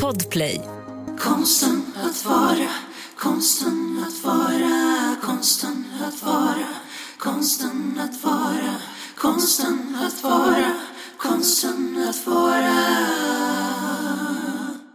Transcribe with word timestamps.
Podplay. 0.00 0.60
Konsten 1.18 1.82
att 1.96 2.24
vara, 2.24 2.68
konsten 3.16 4.04
att 4.06 4.24
vara, 4.24 5.16
konsten 5.22 5.84
att 6.06 6.22
vara, 6.22 6.66
konsten 7.18 8.00
att 8.00 8.24
vara, 8.24 8.74
konsten 9.16 9.96
att 10.06 10.22
vara, 10.24 10.72
konsten 11.16 12.06
att 12.08 12.26
vara. 12.26 12.74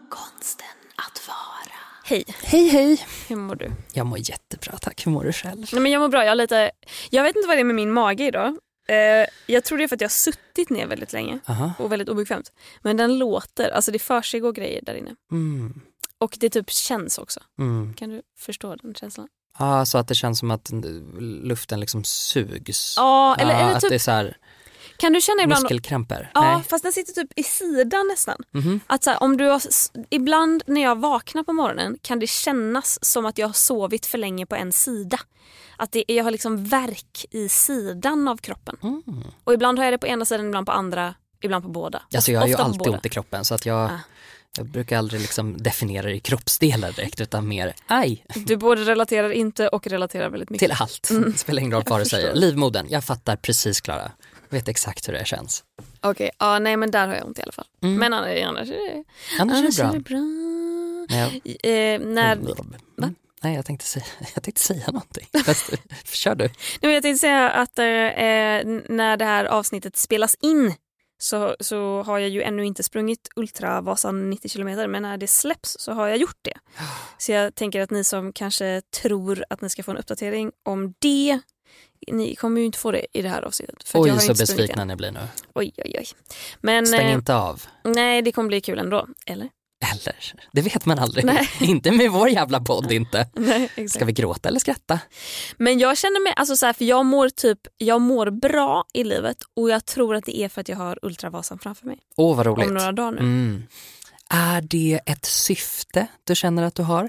Konsten 0.09 0.75
att 0.95 1.27
vara. 1.27 1.77
Hej, 2.04 2.23
Hej 2.43 2.67
hej! 2.67 3.05
hur 3.27 3.35
mår 3.35 3.55
du? 3.55 3.71
Jag 3.93 4.05
mår 4.05 4.19
jättebra 4.29 4.77
tack, 4.81 5.05
hur 5.05 5.11
mår 5.11 5.23
du 5.23 5.33
själv? 5.33 5.65
Nej, 5.71 5.81
men 5.81 5.91
jag 5.91 5.99
mår 5.99 6.09
bra. 6.09 6.23
Jag, 6.23 6.31
har 6.31 6.35
lite, 6.35 6.71
jag 7.09 7.23
vet 7.23 7.35
inte 7.35 7.47
vad 7.47 7.57
det 7.57 7.61
är 7.61 7.65
med 7.65 7.75
min 7.75 7.91
mage 7.93 8.23
idag. 8.27 8.57
Eh, 8.88 9.27
jag 9.45 9.63
tror 9.63 9.77
det 9.77 9.83
är 9.83 9.88
för 9.88 9.95
att 9.95 10.01
jag 10.01 10.09
har 10.09 10.11
suttit 10.11 10.70
ner 10.70 10.88
väldigt 10.88 11.13
länge 11.13 11.39
Aha. 11.45 11.73
och 11.79 11.91
väldigt 11.91 12.09
obekvämt. 12.09 12.51
Men 12.81 12.97
den 12.97 13.17
låter, 13.17 13.70
alltså 13.70 13.91
det 13.91 13.99
försiggår 13.99 14.52
grejer 14.52 14.81
där 14.83 14.93
inne. 14.93 15.15
Mm. 15.31 15.81
Och 16.17 16.38
det 16.39 16.49
typ 16.49 16.70
känns 16.70 17.17
också. 17.17 17.39
Mm. 17.59 17.93
Kan 17.93 18.09
du 18.09 18.21
förstå 18.38 18.76
den 18.76 18.95
känslan? 18.95 19.27
Ja, 19.59 19.85
så 19.85 19.98
att 19.98 20.07
det 20.07 20.15
känns 20.15 20.39
som 20.39 20.52
att 20.52 20.71
luften 21.20 21.79
liksom 21.79 22.03
sugs. 22.03 22.93
Ja, 22.98 23.35
eller, 23.35 23.53
Ja, 23.53 23.59
eller 23.59 23.76
att 23.76 23.81
typ, 23.81 23.89
det 23.89 23.95
är 23.95 23.99
så 23.99 24.12
här 24.12 24.38
kan 24.98 25.13
du 25.13 25.21
känna 25.21 25.43
ibland... 25.43 25.63
muskelkrämpor. 25.63 26.29
Ja, 26.34 26.41
Nej. 26.41 26.63
fast 26.63 26.84
den 26.84 26.93
sitter 26.93 27.13
typ 27.13 27.40
i 27.40 27.43
sidan 27.43 28.07
nästan. 28.07 28.38
Mhm. 28.51 28.79
Att 28.88 29.04
så 29.04 29.09
här, 29.09 29.23
om 29.23 29.38
du 29.38 29.45
har, 29.45 29.62
ibland 30.09 30.63
när 30.67 30.81
jag 30.81 30.95
vaknar 30.99 31.43
på 31.43 31.54
morgonen 31.54 31.98
kan 32.01 32.20
det 32.20 32.27
kännas 32.27 33.05
som 33.05 33.26
att 33.26 33.38
jag 33.38 33.48
har 33.48 33.54
sovit 33.54 34.05
för 34.05 34.17
länge 34.17 34.45
på 34.45 34.55
en 34.55 34.71
sida. 34.71 35.20
Att 35.77 35.91
det, 35.91 36.04
jag 36.08 36.23
har 36.23 36.31
liksom 36.31 36.66
värk 36.66 37.26
i 37.31 37.49
sidan 37.49 38.27
av 38.27 38.38
kroppen. 38.38 38.77
Mm. 38.84 39.04
Och 39.44 39.54
ibland 39.54 39.77
har 39.77 39.85
jag 39.85 39.94
det 39.94 39.98
på 39.98 40.08
ena 40.08 40.26
sidan, 40.26 40.45
ibland 40.48 40.66
på 40.66 40.72
andra, 40.72 41.13
ibland 41.41 41.63
på 41.63 41.70
båda. 41.70 42.02
Alltså 42.16 42.31
jag 42.31 42.40
har 42.40 42.48
ju 42.48 42.55
alltid 42.55 42.88
ont 42.94 43.05
i 43.05 43.09
kroppen 43.09 43.45
så 43.45 43.55
att 43.55 43.66
jag, 43.66 43.77
Ah. 43.91 43.99
jag 44.58 44.66
brukar 44.66 44.98
aldrig 44.98 45.21
liksom 45.21 45.58
definiera 45.58 46.08
det 46.08 46.16
i 46.16 46.20
kroppsdelar 46.20 46.91
direkt 46.91 47.21
utan 47.21 47.48
mer 47.48 47.74
aj 47.88 48.26
Du 48.35 48.57
både 48.57 48.82
relaterar 48.84 49.29
inte 49.29 49.68
och 49.68 49.88
relaterar 49.88 50.29
väldigt 50.29 50.49
mycket. 50.49 50.70
till 50.70 50.77
allt. 50.82 51.10
Det 51.34 51.38
spelar 51.38 51.60
ingen 51.60 51.71
roll 51.71 51.84
vad 51.88 52.01
du 52.01 52.05
säger. 52.05 52.35
Livmodern, 52.35 52.85
jag 52.90 53.04
fattar 53.04 53.35
precis 53.35 53.82
Klara. 53.82 54.12
Vet 54.49 54.68
exakt 54.68 55.07
hur 55.07 55.13
det 55.13 55.26
känns. 55.27 55.63
Okej, 56.01 56.32
ja, 56.40 56.60
nej 56.60 56.77
men 56.77 56.91
där 56.91 57.07
har 57.07 57.16
jag 57.16 57.26
ont 57.27 57.40
i 57.40 57.41
alla 57.41 57.51
fall. 57.51 57.66
Mm. 57.84 57.96
Men 57.99 58.13
annars, 58.13 58.44
annars 58.46 58.70
är 58.70 58.73
det, 58.73 59.04
Annars, 59.40 59.57
annars 59.57 59.79
är 59.79 59.84
är 59.84 59.88
det 59.88 59.94
det 59.98 59.99
bra. 60.04 60.18
bra. 60.18 60.27
Nej, 61.10 61.57
Eh, 61.63 61.99
när, 62.07 62.35
Mm. 62.35 63.16
Nej, 63.43 63.55
jag 63.55 63.66
tänkte, 63.66 63.85
säga, 63.85 64.06
jag 64.35 64.44
tänkte 64.44 64.62
säga 64.62 64.85
någonting. 64.88 65.28
Kör 66.03 66.35
du. 66.35 66.50
Nej, 66.81 66.94
jag 66.94 67.03
tänkte 67.03 67.19
säga 67.19 67.50
att 67.50 67.79
eh, 67.79 67.85
eh, 67.85 68.66
när 68.90 69.18
det 69.18 69.25
här 69.25 69.46
avsnittet 69.46 69.97
spelas 69.97 70.35
in 70.41 70.74
så, 71.19 71.56
så 71.59 72.03
har 72.03 72.19
jag 72.19 72.29
ju 72.29 72.41
ännu 72.41 72.66
inte 72.66 72.84
sprungit 72.84 73.29
Ultravasan 73.35 74.29
90 74.29 74.50
kilometer 74.50 74.88
men 74.88 75.02
när 75.02 75.18
det 75.18 75.28
släpps 75.28 75.78
så 75.79 75.91
har 75.91 76.07
jag 76.07 76.18
gjort 76.18 76.40
det. 76.41 76.53
Så 77.18 77.31
jag 77.31 77.56
tänker 77.56 77.81
att 77.81 77.91
ni 77.91 78.03
som 78.03 78.34
kanske 78.34 78.81
tror 79.02 79.46
att 79.50 79.62
ni 79.62 79.69
ska 79.69 79.84
få 79.84 79.91
en 79.91 79.97
uppdatering 79.97 80.51
om 80.66 80.94
det 81.00 81.40
ni 82.12 82.35
kommer 82.35 82.59
ju 82.62 82.66
inte 82.66 82.79
få 82.79 82.91
det 82.91 83.06
i 83.13 83.22
det 83.22 83.29
här 83.29 83.41
avsnittet. 83.41 83.84
För 83.84 84.00
att 84.00 84.07
jag 84.07 84.13
Oj 84.16 84.28
har 84.28 84.34
så 84.35 84.41
besvikna 84.44 84.85
ni 84.85 84.96
blir 84.96 85.12
nu. 85.12 85.19
Oj, 85.53 85.74
oj, 85.78 85.96
oj. 86.00 86.06
Men 86.62 86.88
Stäng 86.88 87.07
eh, 87.07 87.13
inte 87.13 87.35
av. 87.35 87.63
nej, 87.84 88.22
det 88.22 88.31
kommer 88.31 88.47
bli 88.47 88.62
kul 88.62 88.79
ändå. 88.79 89.07
Eller? 89.25 89.50
Eller? 89.85 90.33
Det 90.51 90.61
vet 90.61 90.85
man 90.85 91.00
aldrig. 91.00 91.25
Nej. 91.25 91.50
inte 91.61 91.91
med 91.91 92.11
vår 92.11 92.29
jävla 92.29 92.59
podd 92.59 92.91
inte. 92.91 93.29
Nej, 93.35 93.63
exakt. 93.75 93.91
Ska 93.91 94.06
vi 94.06 94.11
gråta 94.11 94.50
eller 94.50 94.59
skratta? 94.59 95.00
Men 95.57 95.79
jag 95.79 95.97
känner 95.97 96.23
mig, 96.23 96.33
alltså 96.35 96.56
så 96.56 96.66
här, 96.66 96.73
för 96.73 96.85
jag 96.85 97.06
mår 97.06 97.29
typ, 97.29 97.59
jag 97.78 98.01
mår 98.01 98.29
bra 98.29 98.85
i 98.94 99.03
livet 99.03 99.38
och 99.55 99.69
jag 99.69 99.85
tror 99.85 100.16
att 100.16 100.25
det 100.25 100.38
är 100.38 100.50
för 100.50 100.61
att 100.61 100.69
jag 100.69 100.78
har 100.78 101.00
Ultravasan 101.01 101.59
framför 101.59 101.85
mig. 101.85 102.00
Åh 102.16 102.38
vad 102.38 102.45
roligt. 102.45 102.67
Om 102.67 102.73
några 102.73 102.91
dagar 102.91 103.11
nu. 103.11 103.19
Mm. 103.19 103.63
Är 104.29 104.61
det 104.61 105.00
ett 105.05 105.25
syfte 105.25 106.07
du 106.23 106.35
känner 106.35 106.63
att 106.63 106.75
du 106.75 106.83
har? 106.83 107.03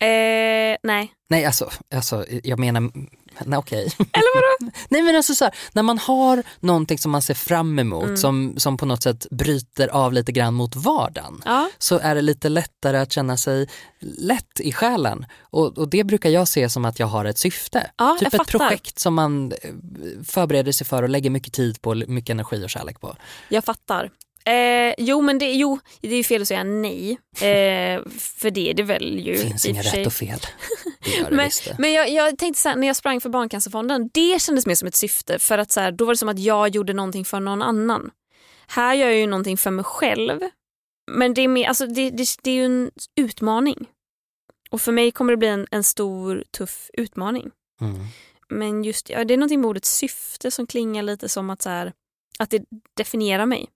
Eh, 0.00 0.76
nej. 0.82 1.12
Nej 1.30 1.44
alltså, 1.44 1.70
alltså 1.94 2.24
jag 2.42 2.58
menar, 2.58 2.90
nej 3.44 3.58
okej. 3.58 3.92
Eller 3.98 4.34
vadå? 4.60 4.72
Nej 4.88 5.02
men 5.02 5.16
alltså 5.16 5.34
så 5.34 5.44
här, 5.44 5.54
när 5.72 5.82
man 5.82 5.98
har 5.98 6.42
någonting 6.60 6.98
som 6.98 7.10
man 7.12 7.22
ser 7.22 7.34
fram 7.34 7.78
emot 7.78 8.02
Mm. 8.04 8.16
som, 8.16 8.54
som 8.56 8.76
på 8.76 8.86
något 8.86 9.02
sätt 9.02 9.26
bryter 9.30 9.88
av 9.88 10.12
lite 10.12 10.32
grann 10.32 10.54
mot 10.54 10.76
vardagen. 10.76 11.42
Ja. 11.44 11.70
så 11.78 11.98
är 11.98 12.14
det 12.14 12.22
lite 12.22 12.48
lättare 12.48 12.98
att 12.98 13.12
känna 13.12 13.36
sig 13.36 13.68
lätt 14.00 14.60
i 14.60 14.72
själen. 14.72 15.26
Och, 15.40 15.78
och 15.78 15.88
det 15.88 16.04
brukar 16.04 16.30
jag 16.30 16.48
se 16.48 16.68
som 16.68 16.84
att 16.84 16.98
jag 16.98 17.06
har 17.06 17.24
ett 17.24 17.38
syfte. 17.38 17.90
Ja, 17.98 18.16
typ 18.18 18.28
ett 18.28 18.36
fattar. 18.36 18.58
projekt 18.58 18.98
som 18.98 19.14
man 19.14 19.52
eh, 19.62 19.70
förbereder 20.24 20.72
sig 20.72 20.86
för 20.86 21.02
och 21.02 21.08
lägger 21.08 21.30
mycket 21.30 21.52
tid 21.52 21.82
på, 21.82 21.94
mycket 21.94 22.30
energi 22.30 22.64
och 22.64 22.70
kärlek 22.70 23.00
på. 23.00 23.16
Jag 23.48 23.64
fattar. 23.64 24.10
Eh, 24.44 24.94
jo 24.98 25.20
men 25.20 25.38
det, 25.38 25.52
jo, 25.52 25.78
det 26.00 26.08
är 26.08 26.16
ju 26.16 26.24
fel 26.24 26.42
att 26.42 26.48
säga 26.48 26.64
nej. 26.64 27.10
Eh, 27.32 28.02
för 28.18 28.50
det 28.50 28.70
är 28.70 28.74
det 28.74 28.82
väl 28.82 29.18
ju. 29.18 29.32
Det 29.32 29.38
finns 29.38 29.66
inga 29.66 29.82
rätt 29.82 30.06
och 30.06 30.12
fel. 30.12 30.38
Det 31.04 31.10
gör 31.10 31.30
det 31.30 31.36
Men, 31.36 31.50
men 31.78 31.92
jag, 31.92 32.10
jag 32.10 32.38
tänkte 32.38 32.62
så 32.62 32.68
här, 32.68 32.76
när 32.76 32.86
jag 32.86 32.96
sprang 32.96 33.20
för 33.20 33.28
Barncancerfonden, 33.28 34.10
det 34.14 34.42
kändes 34.42 34.66
mer 34.66 34.74
som 34.74 34.88
ett 34.88 34.94
syfte 34.94 35.38
för 35.38 35.58
att 35.58 35.72
så 35.72 35.80
här, 35.80 35.92
då 35.92 36.04
var 36.04 36.12
det 36.12 36.18
som 36.18 36.28
att 36.28 36.38
jag 36.38 36.68
gjorde 36.68 36.92
någonting 36.92 37.24
för 37.24 37.40
någon 37.40 37.62
annan. 37.62 38.10
Här 38.66 38.94
gör 38.94 39.08
jag 39.08 39.18
ju 39.18 39.26
någonting 39.26 39.56
för 39.56 39.70
mig 39.70 39.84
själv. 39.84 40.40
Men 41.10 41.34
det 41.34 41.42
är, 41.42 41.48
mer, 41.48 41.68
alltså 41.68 41.86
det, 41.86 42.10
det, 42.10 42.26
det 42.42 42.50
är 42.50 42.54
ju 42.54 42.64
en 42.64 42.90
utmaning. 43.16 43.86
Och 44.70 44.80
för 44.80 44.92
mig 44.92 45.10
kommer 45.10 45.32
det 45.32 45.36
bli 45.36 45.48
en, 45.48 45.66
en 45.70 45.84
stor 45.84 46.44
tuff 46.50 46.90
utmaning. 46.92 47.50
Mm. 47.80 48.00
Men 48.48 48.84
just 48.84 49.10
ja, 49.10 49.24
det 49.24 49.34
är 49.34 49.38
någonting 49.38 49.60
med 49.60 49.68
ordet 49.68 49.84
syfte 49.84 50.50
som 50.50 50.66
klingar 50.66 51.02
lite 51.02 51.28
som 51.28 51.50
att, 51.50 51.62
så 51.62 51.68
här, 51.68 51.92
att 52.38 52.50
det 52.50 52.64
definierar 52.96 53.46
mig. 53.46 53.68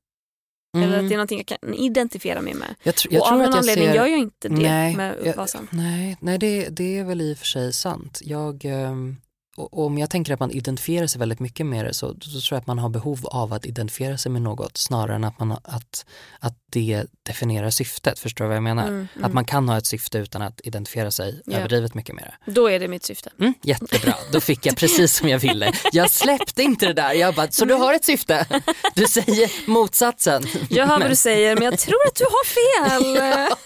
Eller 0.83 0.87
att 0.87 0.91
det 0.93 0.97
är 0.97 1.01
Mm. 1.01 1.13
någonting 1.17 1.45
jag 1.49 1.61
kan 1.61 1.75
identifiera 1.75 2.41
mig 2.41 2.55
med. 2.55 2.75
Jag, 2.83 2.95
tr- 2.95 3.07
jag 3.11 3.21
och 3.23 3.29
tror 3.29 3.39
av 3.39 3.45
att 3.45 3.47
någon 3.47 3.53
jag 3.53 3.59
anledning 3.59 3.87
ser... 3.89 3.95
gör 3.95 4.07
jag 4.07 4.19
inte 4.19 4.49
det 4.49 4.55
Nej, 4.55 4.97
med 4.97 5.35
Vasan. 5.37 5.69
Nej, 5.71 6.17
nej 6.21 6.39
det, 6.39 6.69
det 6.69 6.99
är 6.99 7.05
väl 7.05 7.21
i 7.21 7.33
och 7.35 7.39
för 7.39 7.47
sig 7.47 7.73
sant. 7.73 8.21
Jag, 8.25 8.65
och 8.65 9.26
om 9.57 9.99
jag 9.99 10.11
tänker 10.11 10.33
att 10.35 10.41
man 10.41 10.51
identifierar 10.51 11.07
sig 11.07 11.19
väldigt 11.19 11.41
mycket 11.41 11.67
med 11.67 11.85
det 11.85 11.95
så, 11.95 12.07
så 12.21 12.41
tror 12.41 12.57
jag 12.57 12.61
att 12.61 12.67
man 12.67 12.79
har 12.79 12.89
behov 12.89 13.27
av 13.27 13.53
att 13.53 13.67
identifiera 13.67 14.19
sig 14.19 14.33
med 14.33 14.43
något 14.43 14.77
snarare 14.77 15.15
än 15.15 15.25
att, 15.25 15.39
man, 15.39 15.53
att, 15.53 16.07
att 16.41 16.55
det 16.71 17.05
definierar 17.23 17.71
syftet. 17.71 18.19
Förstår 18.19 18.45
du 18.45 18.49
vad 18.49 18.57
jag 18.57 18.63
menar? 18.63 18.89
Mm, 18.89 19.09
Att 19.15 19.19
mm. 19.19 19.35
man 19.35 19.45
kan 19.45 19.69
ha 19.69 19.79
ett 19.79 19.87
syfte 19.87 20.19
utan 20.19 20.43
att 20.43 20.61
identifiera 20.65 21.11
sig 21.11 21.43
Ja. 21.47 21.57
överdrivet 21.59 21.95
mycket 21.95 22.15
med 22.15 22.25
det. 22.47 22.53
Då 22.53 22.71
är 22.71 22.81
det 22.81 22.89
mitt 22.89 23.05
syfte. 23.05 23.31
Mm, 23.41 23.55
jättebra, 23.63 24.15
då 24.33 24.41
fick 24.41 24.67
jag 24.67 24.77
precis 24.77 25.17
som 25.17 25.29
jag 25.29 25.39
ville. 25.39 25.73
Jag 25.93 26.11
släppte 26.11 26.63
inte 26.63 26.87
det 26.87 26.93
där. 26.93 27.13
Jag 27.13 27.35
bara, 27.35 27.51
så 27.51 27.65
du 27.65 27.75
har 27.75 27.95
ett 27.95 28.05
syfte? 28.05 28.47
Du 28.95 29.07
säger 29.07 29.71
motsatsen. 29.71 30.43
Jag 30.71 30.87
hör 30.87 30.99
vad 31.01 31.11
du 31.11 31.17
säger 31.17 31.55
men 31.55 31.65
jag 31.65 31.79
tror 31.79 32.07
att 32.07 32.15
du 32.15 32.25
har 32.25 32.45
fel. 32.45 33.57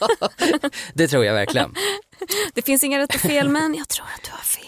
Det 0.95 1.09
tror 1.09 1.25
jag 1.25 1.35
verkligen. 1.35 1.75
Det 2.55 2.63
finns 2.63 2.85
inga 2.85 2.99
rätt 2.99 3.15
och 3.15 3.21
fel 3.21 3.49
men 3.49 3.75
jag 3.75 3.89
tror 3.89 4.07
att 4.15 4.23
du 4.25 4.31
har 4.31 4.39
fel. 4.39 4.65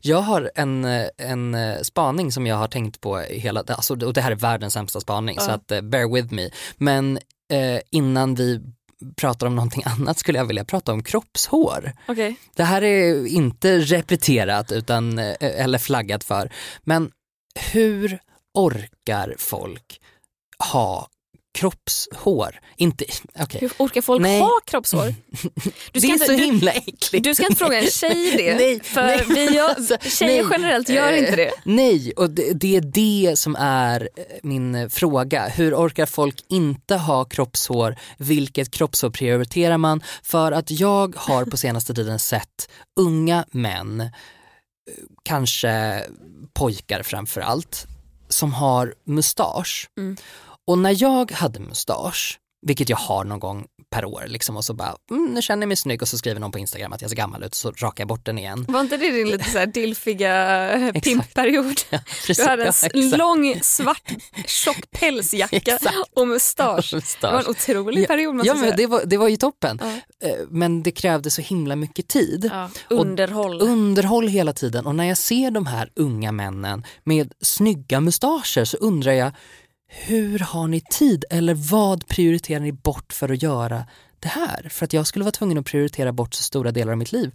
Jag 0.00 0.20
har 0.20 0.50
en, 0.54 0.84
eh, 0.84 1.06
en 1.18 1.54
eh, 1.54 1.80
spaning 1.80 2.32
som 2.32 2.46
jag 2.46 2.56
har 2.56 2.68
tänkt 2.68 3.00
på 3.00 3.18
hela, 3.18 3.64
alltså, 3.68 4.06
och 4.06 4.12
det 4.12 4.20
här 4.20 4.30
är 4.30 4.34
världens 4.36 4.72
sämsta 4.74 5.00
spaning 5.00 5.38
så 5.40 5.50
Ja. 5.50 5.54
att 5.54 5.70
eh, 5.70 5.80
bear 5.80 6.14
with 6.14 6.34
me. 6.34 6.50
Men 6.76 7.18
eh, 7.52 7.80
innan 7.90 8.34
vi 8.34 8.60
pratar 9.16 9.46
om 9.46 9.56
någonting 9.56 9.82
annat 9.86 10.18
skulle 10.18 10.38
jag 10.38 10.44
vilja 10.46 10.64
prata 10.64 10.92
om 10.92 11.02
kroppshår. 11.02 11.92
Okej. 12.08 12.36
Det 12.56 12.64
här 12.64 12.82
är 12.82 13.26
inte 13.26 13.78
repeterat 13.78 14.72
utan, 14.72 15.18
eller 15.18 15.78
flaggat 15.78 16.24
för. 16.24 16.52
Men 16.84 17.10
hur 17.72 18.18
orkar 18.54 19.34
folk 19.38 20.00
ha 20.72 21.08
kroppshår? 21.58 22.60
Inte, 22.76 23.04
okej. 23.40 23.60
Hur 23.60 23.72
orkar 23.78 24.00
folk 24.02 24.22
Nej. 24.22 24.40
ha 24.40 24.60
kroppshår? 24.66 25.14
Du 25.92 26.00
Det 26.00 26.06
är 26.06 26.12
inte- 26.12 26.24
så 26.26 26.32
du, 26.32 26.38
himla 26.38 26.72
äckligt. 26.72 27.24
du 27.24 27.34
ska 27.34 27.44
inte 27.46 27.56
fråga 27.58 27.80
en 27.82 27.86
tjej 27.90 28.34
det. 28.36 28.54
Nej, 28.54 28.80
för 28.82 29.02
nej, 29.06 29.24
vi 29.28 29.56
gör, 29.56 29.68
alltså, 29.76 29.96
tjejer 30.02 30.42
nej. 30.44 30.52
generellt 30.52 30.88
gör 30.88 31.12
inte 31.12 31.36
det. 31.36 31.46
Eh, 31.46 31.52
Nej, 31.64 32.12
och 32.16 32.30
det, 32.30 32.52
det 32.52 32.76
är 32.76 32.80
det 32.80 33.38
som 33.38 33.56
är 33.58 34.08
eh, 34.16 34.24
min 34.42 34.74
eh, 34.74 34.88
fråga. 34.88 35.48
Hur 35.48 35.74
orkar 35.74 36.06
folk 36.06 36.44
inte 36.48 36.96
ha 36.96 37.24
kroppshår? 37.24 37.96
Vilket 38.16 38.70
kroppshår 38.70 39.10
prioriterar 39.10 39.78
man? 39.78 40.02
För 40.22 40.52
att 40.52 40.70
jag 40.70 41.16
har 41.16 41.44
på 41.44 41.56
senaste 41.56 41.94
tiden 41.94 42.18
sett 42.18 42.68
unga 43.00 43.44
män, 43.50 44.10
kanske 45.22 46.04
pojkar 46.52 47.02
framför 47.02 47.40
allt, 47.40 47.86
som 48.28 48.52
har 48.52 48.94
mustasch. 49.04 49.88
Mm. 49.98 50.16
Och 50.68 50.78
när 50.78 51.02
jag 51.02 51.30
hade 51.32 51.60
mustasch, 51.60 52.38
vilket 52.66 52.88
jag 52.88 52.96
har 52.96 53.24
någon 53.24 53.40
gång 53.40 53.66
per 53.90 54.04
år 54.04 54.24
liksom, 54.26 54.56
och 54.56 54.64
så 54.64 54.74
bara, 54.74 54.96
mm, 55.10 55.24
nu 55.34 55.42
känner 55.42 55.62
jag 55.62 55.68
mig 55.68 55.76
snygg 55.76 56.02
och 56.02 56.08
så 56.08 56.18
skriver 56.18 56.40
någon 56.40 56.52
på 56.52 56.58
Instagram 56.58 56.92
att 56.92 57.02
jag 57.02 57.10
ser 57.10 57.16
gammal 57.16 57.42
ut 57.44 57.54
så 57.54 57.70
rakar 57.70 58.02
jag 58.02 58.08
bort 58.08 58.24
den 58.26 58.38
igen. 58.38 58.64
Var 58.68 58.80
inte 58.80 58.96
det 58.96 59.10
din 59.10 59.28
lite 59.28 59.50
så 59.50 59.58
här 59.58 59.66
dilfiga 59.66 60.70
eh, 60.72 60.92
pimpperiod? 60.92 61.80
Ja, 61.90 61.98
precis. 62.26 62.36
Du 62.36 62.44
hade 62.44 62.64
en 62.92 63.10
Ja, 63.10 63.16
lång 63.16 63.60
svart 63.62 64.12
tjock 64.46 64.90
pälsjacka 64.90 65.78
och 66.16 66.28
mustasch. 66.34 66.94
Det 67.20 67.26
var 67.26 67.40
en 67.40 67.46
otrolig 67.46 68.06
period 68.08 68.34
måste 68.34 68.48
Ja 68.48 68.54
men 68.54 68.76
det 68.76 68.86
var, 68.86 69.02
det 69.04 69.16
var 69.16 69.28
ju 69.28 69.36
toppen. 69.36 69.78
Ja. 69.82 70.28
Eh, 70.28 70.34
Men 70.50 70.82
det 70.82 70.90
krävde 70.90 71.30
så 71.30 71.42
himla 71.42 71.76
mycket 71.76 72.08
tid. 72.08 72.50
Ja, 72.52 72.70
underhåll. 72.90 73.60
Underhåll 73.62 74.28
hela 74.28 74.52
tiden 74.52 74.86
och 74.86 74.94
när 74.94 75.04
jag 75.04 75.18
ser 75.18 75.50
de 75.50 75.66
här 75.66 75.90
unga 75.96 76.32
männen 76.32 76.84
med 77.04 77.32
snygga 77.40 78.00
mustascher 78.00 78.64
så 78.64 78.76
undrar 78.76 79.12
jag 79.12 79.32
hur 79.88 80.38
har 80.38 80.68
ni 80.68 80.80
tid 80.80 81.24
eller 81.30 81.54
vad 81.54 82.08
prioriterar 82.08 82.60
ni 82.60 82.72
bort 82.72 83.12
för 83.12 83.32
att 83.32 83.42
göra 83.42 83.84
det 84.20 84.28
här? 84.28 84.68
För 84.70 84.84
att 84.84 84.92
jag 84.92 85.06
skulle 85.06 85.24
vara 85.24 85.32
tvungen 85.32 85.58
att 85.58 85.66
prioritera 85.66 86.12
bort 86.12 86.34
så 86.34 86.42
stora 86.42 86.72
delar 86.72 86.92
av 86.92 86.98
mitt 86.98 87.12
liv. 87.12 87.34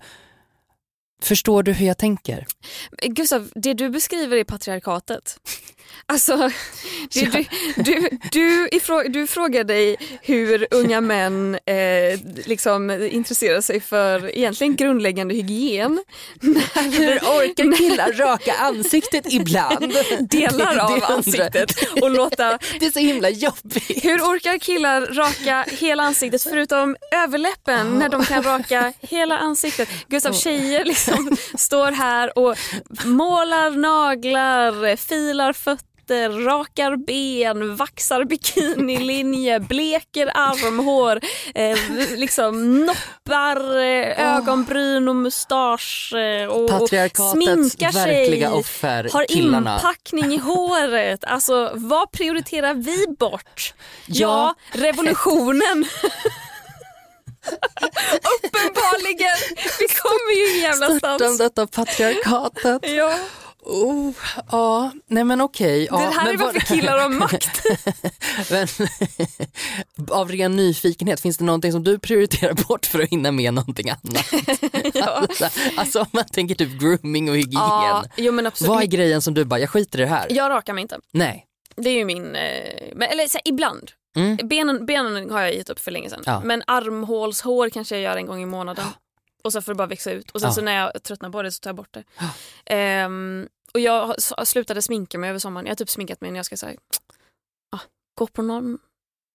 Förstår 1.21 1.63
du 1.63 1.73
hur 1.73 1.87
jag 1.87 1.97
tänker? 1.97 2.45
Gustav, 3.01 3.49
det 3.55 3.73
du 3.73 3.89
beskriver 3.89 4.37
är 4.37 4.43
patriarkatet. 4.43 5.37
Alltså, 6.05 6.51
det, 7.13 7.25
du, 7.25 7.45
du, 7.75 8.09
du, 8.31 8.69
ifrå, 8.71 9.03
du 9.03 9.27
frågar 9.27 9.63
dig 9.63 9.95
hur 10.21 10.67
unga 10.71 11.01
män 11.01 11.57
eh, 11.65 12.19
liksom 12.45 12.91
intresserar 12.91 13.61
sig 13.61 13.79
för 13.79 14.37
egentligen 14.37 14.75
grundläggande 14.75 15.35
hygien. 15.35 16.03
Hur 16.75 17.17
orkar 17.17 17.77
killar 17.77 18.11
raka 18.13 18.53
ansiktet 18.53 19.33
ibland? 19.33 19.93
Delar 20.19 20.77
av 20.77 21.03
ansiktet 21.03 21.71
och 22.01 22.09
låta 22.09 22.59
Det 22.79 22.85
är 22.85 22.91
så 22.91 22.99
himla 22.99 23.29
jobbigt. 23.29 24.05
Hur 24.05 24.21
orkar 24.21 24.57
killar 24.57 25.01
raka 25.01 25.65
hela 25.71 26.03
ansiktet 26.03 26.43
förutom 26.43 26.95
överläppen 27.11 27.99
när 27.99 28.09
de 28.09 28.25
kan 28.25 28.43
raka 28.43 28.93
hela 29.01 29.37
ansiktet? 29.37 29.89
Gustav, 30.07 30.33
tjejer 30.33 30.85
liksom 30.85 31.37
står 31.57 31.91
här 31.91 32.37
och 32.37 32.57
målar 33.05 33.71
naglar, 33.71 34.95
filar 34.95 35.53
fötter, 35.53 35.82
rakar 36.45 36.95
ben, 36.95 37.75
vaxar 37.75 38.23
bikinilinje, 38.23 39.59
bleker 39.69 40.31
armhår, 40.35 41.19
eh, 41.55 41.77
liksom 42.15 42.85
noppar 42.85 43.77
eh, 43.77 44.35
ögonbryn 44.35 45.07
och 45.07 45.15
mustasch 45.15 46.13
eh, 46.15 46.47
och, 46.47 46.81
och 46.81 46.89
sminkar 47.31 47.91
sig. 47.91 48.47
offer, 48.47 49.09
Har 49.13 49.25
killarna. 49.25 49.75
inpackning 49.75 50.33
i 50.33 50.37
håret. 50.37 51.23
Alltså 51.33 51.71
vad 51.73 52.11
prioriterar 52.11 52.73
vi 52.73 53.07
bort? 53.19 53.73
Ja. 54.05 54.23
Ja, 54.33 54.55
revolutionen. 54.79 55.85
Uppenbarligen. 58.43 59.37
Vi 59.79 59.87
kommer 59.87 60.35
ju 60.37 60.49
ingen 60.49 60.61
jävla 60.61 60.85
stans. 60.85 60.99
Störtandet 61.21 61.57
av 61.57 61.67
patriarkatet. 61.67 62.89
Ja. 62.89 63.17
Oh, 63.65 64.11
ja, 64.51 64.91
nej 65.07 65.23
men 65.23 65.41
okej. 65.41 65.87
Ja, 65.91 65.97
det 65.97 66.03
här 66.03 66.25
men 66.25 66.33
är 66.33 66.37
varför 66.37 66.53
vad- 66.53 66.67
killar 66.67 66.97
har 66.99 67.09
makt. 67.09 67.61
Men, 68.51 68.67
av 70.11 70.31
ren 70.31 70.55
nyfikenhet, 70.55 71.19
finns 71.21 71.37
det 71.37 71.43
någonting 71.45 71.71
som 71.71 71.83
du 71.83 71.99
prioriterar 71.99 72.53
bort 72.53 72.85
för 72.85 72.99
att 72.99 73.09
hinna 73.09 73.31
med 73.31 73.53
någonting 73.53 73.89
annat? 73.89 74.33
ja. 74.93 75.05
alltså, 75.05 75.49
alltså 75.77 75.99
om 75.99 76.05
man 76.11 76.25
tänker 76.25 76.55
typ 76.55 76.79
grooming 76.79 77.29
och 77.29 77.35
hygien. 77.35 77.53
ja, 77.61 78.03
jo 78.17 78.31
men 78.31 78.47
absolut. 78.47 78.69
Vad 78.69 78.81
är 78.83 78.87
grejen 78.87 79.21
som 79.21 79.33
du 79.33 79.45
bara, 79.45 79.59
jag 79.59 79.69
skiter 79.69 79.99
i 79.99 80.01
det 80.01 80.07
här? 80.07 80.27
Jag 80.29 80.49
rakar 80.49 80.73
mig 80.73 80.81
inte. 80.81 80.99
Nej. 81.11 81.45
Det 81.75 81.89
är 81.89 81.93
ju 81.93 82.05
min, 82.05 82.35
eh, 82.35 83.11
eller 83.11 83.27
så 83.27 83.37
här, 83.37 83.41
ibland. 83.45 83.91
Mm. 84.15 84.37
Benen, 84.47 84.85
benen 84.85 85.29
har 85.31 85.41
jag 85.41 85.55
gett 85.55 85.69
upp 85.69 85.79
för 85.79 85.91
länge 85.91 86.09
sedan. 86.09 86.23
Ja. 86.25 86.41
Men 86.45 86.63
armhålshår 86.67 87.69
kanske 87.69 87.95
jag 87.95 88.01
gör 88.03 88.17
en 88.17 88.25
gång 88.25 88.41
i 88.43 88.45
månaden. 88.45 88.85
Och 89.43 89.53
så 89.53 89.61
får 89.61 89.71
det 89.71 89.75
bara 89.77 89.87
växa 89.87 90.11
ut. 90.11 90.31
Och 90.31 90.39
sen 90.41 90.47
Ja. 90.49 90.53
så 90.53 90.61
när 90.61 90.75
jag 90.75 91.03
tröttnar 91.03 91.29
på 91.29 91.41
det 91.41 91.51
så 91.51 91.59
tar 91.59 91.69
jag 91.69 91.75
bort 91.75 91.93
det. 91.93 92.03
Ehm, 92.65 93.47
och 93.73 93.79
jag 93.79 94.15
slutade 94.47 94.81
sminka 94.81 95.17
mig 95.17 95.29
över 95.29 95.39
sommaren. 95.39 95.65
Jag 95.65 95.71
har 95.71 95.75
typ 95.75 95.89
sminkat 95.89 96.21
mig 96.21 96.31
när 96.31 96.39
jag 96.39 96.45
ska 96.45 96.57
säga, 96.57 96.79
ah, 97.75 97.79
gå 98.17 98.27
på 98.27 98.41
någon, 98.41 98.77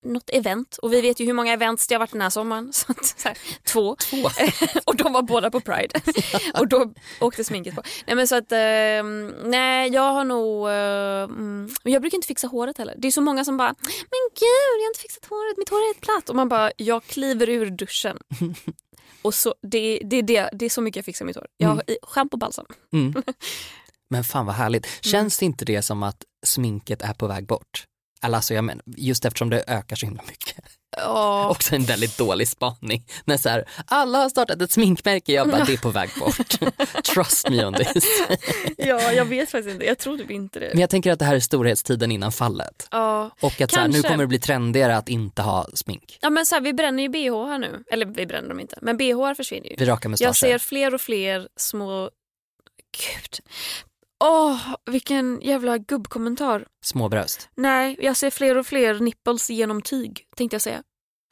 något 0.06 0.30
event. 0.30 0.76
Och 0.82 0.92
vi 0.92 1.00
vet 1.00 1.20
ju 1.20 1.26
hur 1.26 1.32
många 1.32 1.52
events 1.52 1.86
det 1.86 1.94
har 1.94 1.98
varit 1.98 2.12
den 2.12 2.20
här 2.20 2.30
sommaren. 2.30 2.72
Så 2.72 2.92
att, 2.92 3.04
så 3.06 3.28
här, 3.28 3.38
två. 3.64 3.96
Två. 3.96 4.16
och 4.84 4.96
de 4.96 5.12
var 5.12 5.22
båda 5.22 5.50
på 5.50 5.60
Pride. 5.60 6.00
och 6.54 6.68
då 6.68 6.92
åkte 7.20 7.44
sminket 7.44 7.74
på. 7.74 7.82
Nej 8.06 8.16
men 8.16 8.28
så 8.28 8.36
att, 8.36 8.52
ehm, 8.52 9.28
nej 9.44 9.90
jag 9.92 10.12
har 10.12 10.24
nog, 10.24 10.68
eh, 10.68 11.22
mm, 11.38 11.68
jag 11.82 12.02
brukar 12.02 12.16
inte 12.16 12.26
fixa 12.28 12.46
håret 12.46 12.78
heller. 12.78 12.94
Det 12.98 13.08
är 13.08 13.12
så 13.12 13.20
många 13.20 13.44
som 13.44 13.56
bara, 13.56 13.74
men 13.80 14.20
gud 14.34 14.74
jag 14.78 14.84
har 14.84 14.90
inte 14.90 15.00
fixat 15.00 15.24
håret, 15.24 15.58
mitt 15.58 15.68
hår 15.68 15.78
är 15.78 15.86
helt 15.94 16.00
platt. 16.00 16.28
Och 16.30 16.36
man 16.36 16.48
bara, 16.48 16.70
jag 16.76 17.04
kliver 17.04 17.48
ur 17.48 17.70
duschen. 17.70 18.18
Och 19.22 19.34
så, 19.34 19.54
det, 19.62 19.98
det, 20.04 20.22
det, 20.22 20.48
det 20.52 20.64
är 20.64 20.70
så 20.70 20.80
mycket 20.80 20.96
jag 20.96 21.04
fixar 21.04 21.24
mitt 21.24 21.36
hår. 21.36 21.46
Jag 21.56 21.68
har 21.68 21.90
i- 21.90 21.98
schampo 22.02 22.34
och 22.34 22.38
balsam. 22.38 22.66
Mm. 22.92 23.22
Men 24.10 24.24
fan 24.24 24.46
vad 24.46 24.54
härligt. 24.54 24.86
Mm. 24.86 24.98
Känns 25.02 25.38
det 25.38 25.44
inte 25.46 25.64
det 25.64 25.82
som 25.82 26.02
att 26.02 26.24
sminket 26.46 27.02
är 27.02 27.14
på 27.14 27.26
väg 27.26 27.46
bort? 27.46 27.84
Alltså 28.20 28.54
jag 28.54 28.64
menar, 28.64 28.82
just 28.86 29.24
eftersom 29.24 29.50
det 29.50 29.64
ökar 29.66 29.96
så 29.96 30.06
himla 30.06 30.22
mycket. 30.28 30.64
Ja. 30.98 31.48
Också 31.48 31.74
en 31.74 31.84
väldigt 31.84 32.18
dålig 32.18 32.48
spaning. 32.48 33.04
När 33.24 33.36
så 33.36 33.48
här, 33.48 33.64
alla 33.86 34.18
har 34.18 34.28
startat 34.28 34.62
ett 34.62 34.72
sminkmärke, 34.72 35.32
jag 35.32 35.50
bara 35.50 35.64
det 35.64 35.72
är 35.72 35.76
på 35.76 35.90
väg 35.90 36.10
bort. 36.20 36.58
Trust 37.14 37.48
me 37.50 37.64
on 37.64 37.74
this. 37.74 38.04
ja, 38.76 39.12
jag 39.12 39.24
vet 39.24 39.50
faktiskt 39.50 39.72
inte. 39.72 39.86
Jag 39.86 39.98
tror 39.98 40.18
typ 40.18 40.30
inte 40.30 40.58
det. 40.58 40.70
Men 40.72 40.80
jag 40.80 40.90
tänker 40.90 41.12
att 41.12 41.18
det 41.18 41.24
här 41.24 41.34
är 41.34 41.40
storhetstiden 41.40 42.12
innan 42.12 42.32
fallet. 42.32 42.88
Ja. 42.90 43.30
Och 43.40 43.60
att 43.60 43.70
så 43.70 43.80
här, 43.80 43.88
nu 43.88 44.02
kommer 44.02 44.18
det 44.18 44.26
bli 44.26 44.40
trendigare 44.40 44.96
att 44.96 45.08
inte 45.08 45.42
ha 45.42 45.66
smink. 45.74 46.18
Ja 46.20 46.30
men 46.30 46.46
så 46.46 46.54
här, 46.54 46.62
vi 46.62 46.72
bränner 46.72 47.02
ju 47.02 47.08
bh 47.08 47.46
här 47.46 47.58
nu. 47.58 47.84
Eller 47.90 48.06
vi 48.06 48.26
bränner 48.26 48.48
dem 48.48 48.60
inte. 48.60 48.78
Men 48.82 48.96
bh 48.96 49.34
försvinner 49.36 49.68
ju. 49.68 49.74
Vi 49.78 49.84
rakar 49.84 50.08
mustascher. 50.08 50.28
Jag 50.28 50.36
ser 50.36 50.58
fler 50.58 50.94
och 50.94 51.00
fler 51.00 51.48
små... 51.56 52.10
Gud. 52.92 53.38
Åh, 54.24 54.74
vilken 54.86 55.40
jävla 55.40 55.78
gubbkommentar. 55.78 56.66
Små 56.84 57.08
bröst. 57.08 57.48
Nej, 57.54 57.96
jag 57.98 58.16
ser 58.16 58.30
fler 58.30 58.58
och 58.58 58.66
fler 58.66 58.94
nipples 59.00 59.50
genom 59.50 59.82
tyg, 59.82 60.24
tänkte 60.36 60.54
jag 60.54 60.62
säga. 60.62 60.82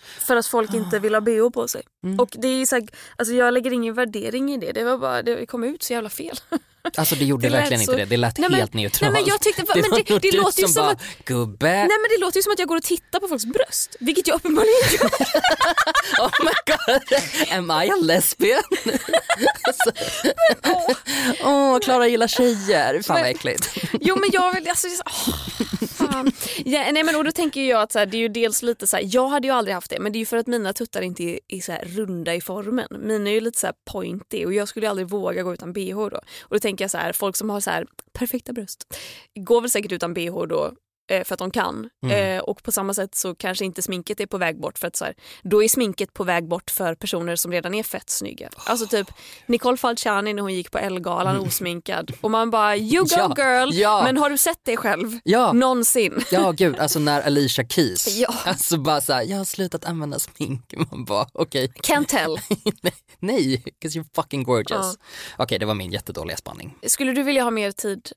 För 0.03 0.37
att 0.37 0.47
folk 0.47 0.75
inte 0.75 0.99
vill 0.99 1.15
ha 1.15 1.21
bh 1.21 1.51
på 1.51 1.69
sig. 1.69 1.83
Mm. 2.05 2.21
Och 2.21 2.29
det 2.33 2.49
är 2.49 2.67
så 2.67 2.77
här, 2.77 2.89
alltså 3.17 3.35
jag 3.35 3.55
lägger 3.55 3.73
ingen 3.73 3.95
värdering 3.95 4.53
i 4.53 4.57
det. 4.57 4.73
Det 4.73 4.85
var 4.85 4.99
bara, 4.99 5.23
det 5.23 5.47
kom 5.47 5.65
ut 5.65 5.83
så 5.83 5.93
jävla 5.93 6.09
fel. 6.09 6.37
Alltså 6.97 7.15
det 7.15 7.25
gjorde 7.25 7.49
Det 7.49 7.53
verkligen 7.57 7.85
så- 7.85 7.93
inte 7.93 8.05
det, 8.05 8.11
det 8.11 8.17
lät 8.17 8.39
Nej, 8.39 8.51
men- 8.51 8.59
helt 8.61 8.75
neutralt. 8.75 9.13
Nej 9.13 9.23
men 9.23 9.29
jag 9.31 9.41
tyckte, 9.41 9.65
men 9.75 9.91
var 9.91 9.99
det, 9.99 10.05
det, 10.19 10.31
du 10.31 10.37
låter 10.37 10.63
ju 10.63 10.69
som 10.69 10.83
bara, 10.85 10.91
att 10.93 11.03
gubbe, 11.25 11.67
Nej 11.73 11.89
men 11.89 12.09
det 12.11 12.21
låter 12.21 12.39
ju 12.39 12.43
som 12.43 12.53
att 12.53 12.59
jag 12.59 12.69
går 12.69 12.77
och 12.77 12.83
tittar 12.83 13.21
på 13.21 13.29
folks 13.29 13.45
bröst. 13.45 13.97
Vilket 14.01 14.27
jag 14.29 14.35
uppenbarligen 14.35 14.75
gör. 14.93 15.11
oh 16.27 16.33
my 16.45 16.53
god, 16.67 17.03
am 17.59 17.83
I 17.85 17.91
a 17.91 17.95
lesbian? 18.03 18.63
alltså, 19.63 19.91
Åh, 21.45 21.79
Klara 21.81 22.09
gillar 22.09 22.27
tjejer, 22.29 23.03
fan 23.03 23.15
vad 23.15 23.23
Men- 23.23 23.31
äckligt. 23.35 23.71
Jo 24.01 24.17
men 24.17 24.31
jag 24.33 24.55
vill, 24.55 24.69
alltså, 24.69 24.89
åh, 25.07 25.87
fan. 25.89 26.33
Ja, 26.65 26.85
nej 26.93 27.03
men 27.03 27.17
och 27.17 27.25
då 27.25 27.33
tänker 27.33 27.61
jag 27.63 27.83
att 27.83 27.93
så 27.93 27.99
här, 27.99 28.07
det 28.07 28.17
är 28.17 28.21
ju 28.21 28.29
dels 28.29 28.63
lite 28.63 28.87
så 28.87 28.97
här, 28.97 29.05
jag 29.13 29.29
hade 29.29 29.49
ju 29.49 29.55
aldrig 29.55 29.75
haft 29.75 29.91
det 29.91 29.99
men 30.01 30.13
det 30.13 30.17
är 30.17 30.21
ju 30.21 30.27
för 30.27 30.37
att 30.37 30.47
mina 30.47 30.73
tuttar 30.73 31.03
inte 31.03 31.23
är, 31.23 31.39
är 31.49 31.61
så 31.61 31.73
här 31.73 31.85
runda 31.87 32.35
i 32.35 32.41
formen. 32.41 32.87
Mina 33.03 33.31
är 33.31 33.35
ju 33.35 33.41
lite 33.41 33.59
så 33.61 33.67
här 33.67 33.75
pointy 33.93 34.45
och 34.45 34.53
jag 34.55 34.69
skulle 34.69 34.91
aldrig 34.91 35.09
våga 35.09 35.43
gå 35.43 35.55
utan 35.55 35.73
bh 35.73 35.95
då. 35.97 36.21
Och 36.43 36.51
då 36.57 36.59
tänker 36.59 36.76
jag 36.85 36.91
så 36.91 36.99
här, 36.99 37.13
folk 37.13 37.37
som 37.37 37.51
har 37.51 37.61
så 37.61 37.71
här 37.71 37.87
perfekta 38.13 38.53
bröst 38.53 38.97
går 39.35 39.61
väl 39.61 39.71
säkert 39.71 39.93
utan 39.93 40.15
bh 40.15 40.43
då 40.49 40.73
för 41.09 41.33
att 41.33 41.39
de 41.39 41.51
kan. 41.51 41.89
Mm. 42.05 42.37
Eh, 42.37 42.43
och 42.43 42.63
på 42.63 42.73
samma 42.73 42.95
sätt 42.95 43.15
så 43.15 43.35
kanske 43.35 43.65
inte 43.65 43.83
sminket 43.83 44.21
är 44.21 44.27
på 44.27 44.39
väg 44.39 44.61
bort 44.61 44.79
för 44.79 44.87
att 44.87 44.97
så 44.97 45.05
här, 45.05 45.15
då 45.43 45.63
är 45.65 45.69
sminket 45.69 46.15
på 46.15 46.25
väg 46.25 46.49
bort 46.49 46.71
för 46.71 46.95
personer 46.95 47.37
som 47.37 47.53
redan 47.53 47.75
är 47.75 47.83
fett 47.83 48.11
snygga. 48.11 48.51
Alltså 48.57 48.87
typ 48.87 49.07
Nicole 49.47 49.77
Falciani 49.77 50.33
när 50.35 50.43
hon 50.43 50.55
gick 50.55 50.71
på 50.71 50.79
Ellegalan 50.79 51.39
osminkad 51.39 52.13
och 52.21 52.31
man 52.31 52.51
bara 52.51 52.77
you 52.77 53.03
go 53.05 53.09
Ja, 53.17 53.35
girl 53.37 53.69
ja. 53.73 54.03
men 54.05 54.17
har 54.17 54.31
du 54.31 54.39
sett 54.39 54.61
det 54.63 54.77
själv? 54.77 55.19
Ja. 55.25 55.53
Någonsin. 55.53 56.25
Ja 56.31 56.53
gud, 56.53 56.77
alltså 56.79 56.99
när 56.99 57.23
Alicia 57.23 57.67
Keys, 57.69 58.07
Ja. 58.19 58.35
alltså 58.45 58.79
bara 58.79 59.01
såhär, 59.01 59.23
jag 59.23 59.37
har 59.37 59.45
slutat 59.45 59.85
använda 59.85 60.19
smink. 60.19 60.75
Man 60.91 61.05
bara 61.05 61.27
okej, 61.33 61.73
Can't 61.83 62.07
tell. 62.07 62.37
nej, 63.19 63.63
'cause 63.83 63.99
you're 63.99 64.07
fucking 64.15 64.43
gorgeous. 64.43 64.99
Ja. 64.99 65.45
Okej, 65.45 65.59
det 65.59 65.67
var 65.67 65.75
min 65.75 65.91
jättedåliga 65.93 66.37
spaning. 66.37 66.75
Skulle 66.87 67.13
du 67.13 67.23
vilja 67.23 67.43
ha 67.43 67.51
mer 67.51 67.71
tid, 67.73 68.09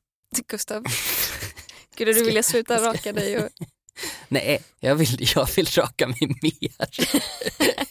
Gustav? 0.47 0.83
Skulle 1.99 2.13
du 2.13 2.23
vilja 2.23 2.43
sluta 2.43 2.87
raka 2.87 3.13
dig? 3.13 3.37
Och... 3.37 3.49
Nej, 4.27 4.61
jag 4.79 4.95
vill, 4.95 5.29
jag 5.35 5.49
vill 5.55 5.65
raka 5.65 6.07
mig 6.07 6.17
mer. 6.41 6.89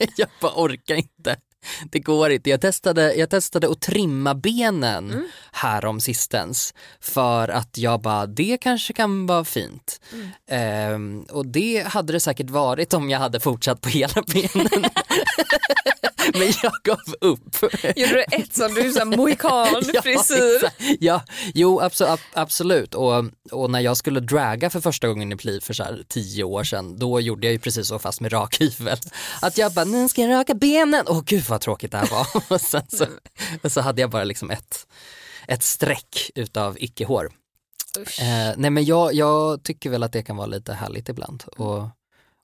jag 0.17 0.29
bara 0.41 0.53
orkar 0.57 0.95
inte. 0.95 1.37
Det 1.91 1.99
går 1.99 2.31
inte. 2.31 2.51
Jag 2.51 2.61
testade, 2.61 3.15
jag 3.15 3.31
testade 3.31 3.71
att 3.71 3.81
trimma 3.81 4.35
benen 4.35 5.11
Mm. 5.11 5.27
här 5.53 5.85
om 5.85 6.01
sistens 6.01 6.75
för 7.01 7.49
att 7.49 7.79
jag 7.79 8.01
bara, 8.01 8.27
det 8.27 8.59
kanske 8.61 8.93
kan 8.93 9.27
vara 9.27 9.45
fint. 9.45 10.01
Mm. 10.13 10.29
Ehm, 10.51 11.23
och 11.31 11.47
det 11.47 11.87
hade 11.87 12.13
det 12.13 12.21
säkert 12.21 12.51
varit 12.51 12.95
om 12.95 13.11
jag 13.11 13.19
hade 13.19 13.41
fortsatt 13.41 13.81
på 13.81 13.89
hela 13.89 14.23
benen. 14.33 14.85
Men 16.33 16.53
jag 16.63 16.73
gav 16.85 17.01
upp. 17.21 17.57
Gjorde 17.97 18.13
du 18.13 18.23
ett 18.23 18.57
sånt, 18.57 18.75
du 18.75 18.93
sån 18.93 19.09
mohikan-frisyr? 19.11 20.55
exakt. 20.65 20.83
ja, 21.01 21.23
jo 21.55 21.81
abso- 21.81 22.07
ab- 22.13 22.21
absolut. 22.33 22.95
Och, 22.95 23.25
och 23.53 23.71
när 23.71 23.81
jag 23.81 23.97
skulle 23.97 24.21
draga 24.21 24.71
för 24.71 24.81
första 24.81 25.09
gången 25.09 25.33
i 25.33 25.37
liv 25.37 25.61
för 25.61 25.75
så 25.75 25.85
tio 26.09 26.45
år 26.45 26.65
sedan, 26.65 26.99
då 26.99 27.21
gjorde 27.21 27.47
jag 27.47 27.53
ju 27.53 27.59
precis 27.59 27.89
så 27.89 27.99
fast 27.99 28.21
med 28.21 28.33
rakhyvel. 28.33 28.99
Att 29.43 29.59
jag 29.59 29.73
bara, 29.73 29.85
nu 29.85 30.09
ska 30.09 30.23
jag 30.23 30.31
raka 30.31 30.55
benen. 30.55 31.05
Åh 31.09 31.23
gud 31.27 31.45
vad 31.49 31.61
tråkigt 31.61 31.93
det 31.93 31.99
här 31.99 32.11
var. 32.11 32.27
och, 32.55 32.61
sen 32.61 32.83
så, 32.89 33.07
och 33.63 33.73
så 33.73 33.81
hade 33.81 34.01
jag 34.01 34.11
bara 34.11 34.25
liksom 34.25 34.51
ett, 34.51 34.87
ett 35.49 35.63
streck 35.63 36.31
utav 36.35 36.77
icke-hår. 36.81 37.31
Eh, 38.21 38.55
nej 38.57 38.71
men 38.71 38.85
jag, 38.85 39.15
jag 39.15 39.63
tycker 39.63 39.91
väl 39.91 40.03
att 40.03 40.13
det 40.13 40.23
kan 40.23 40.37
vara 40.37 40.47
lite 40.47 40.75
härligt 40.75 41.09
ibland. 41.09 41.45
Och, 41.57 41.89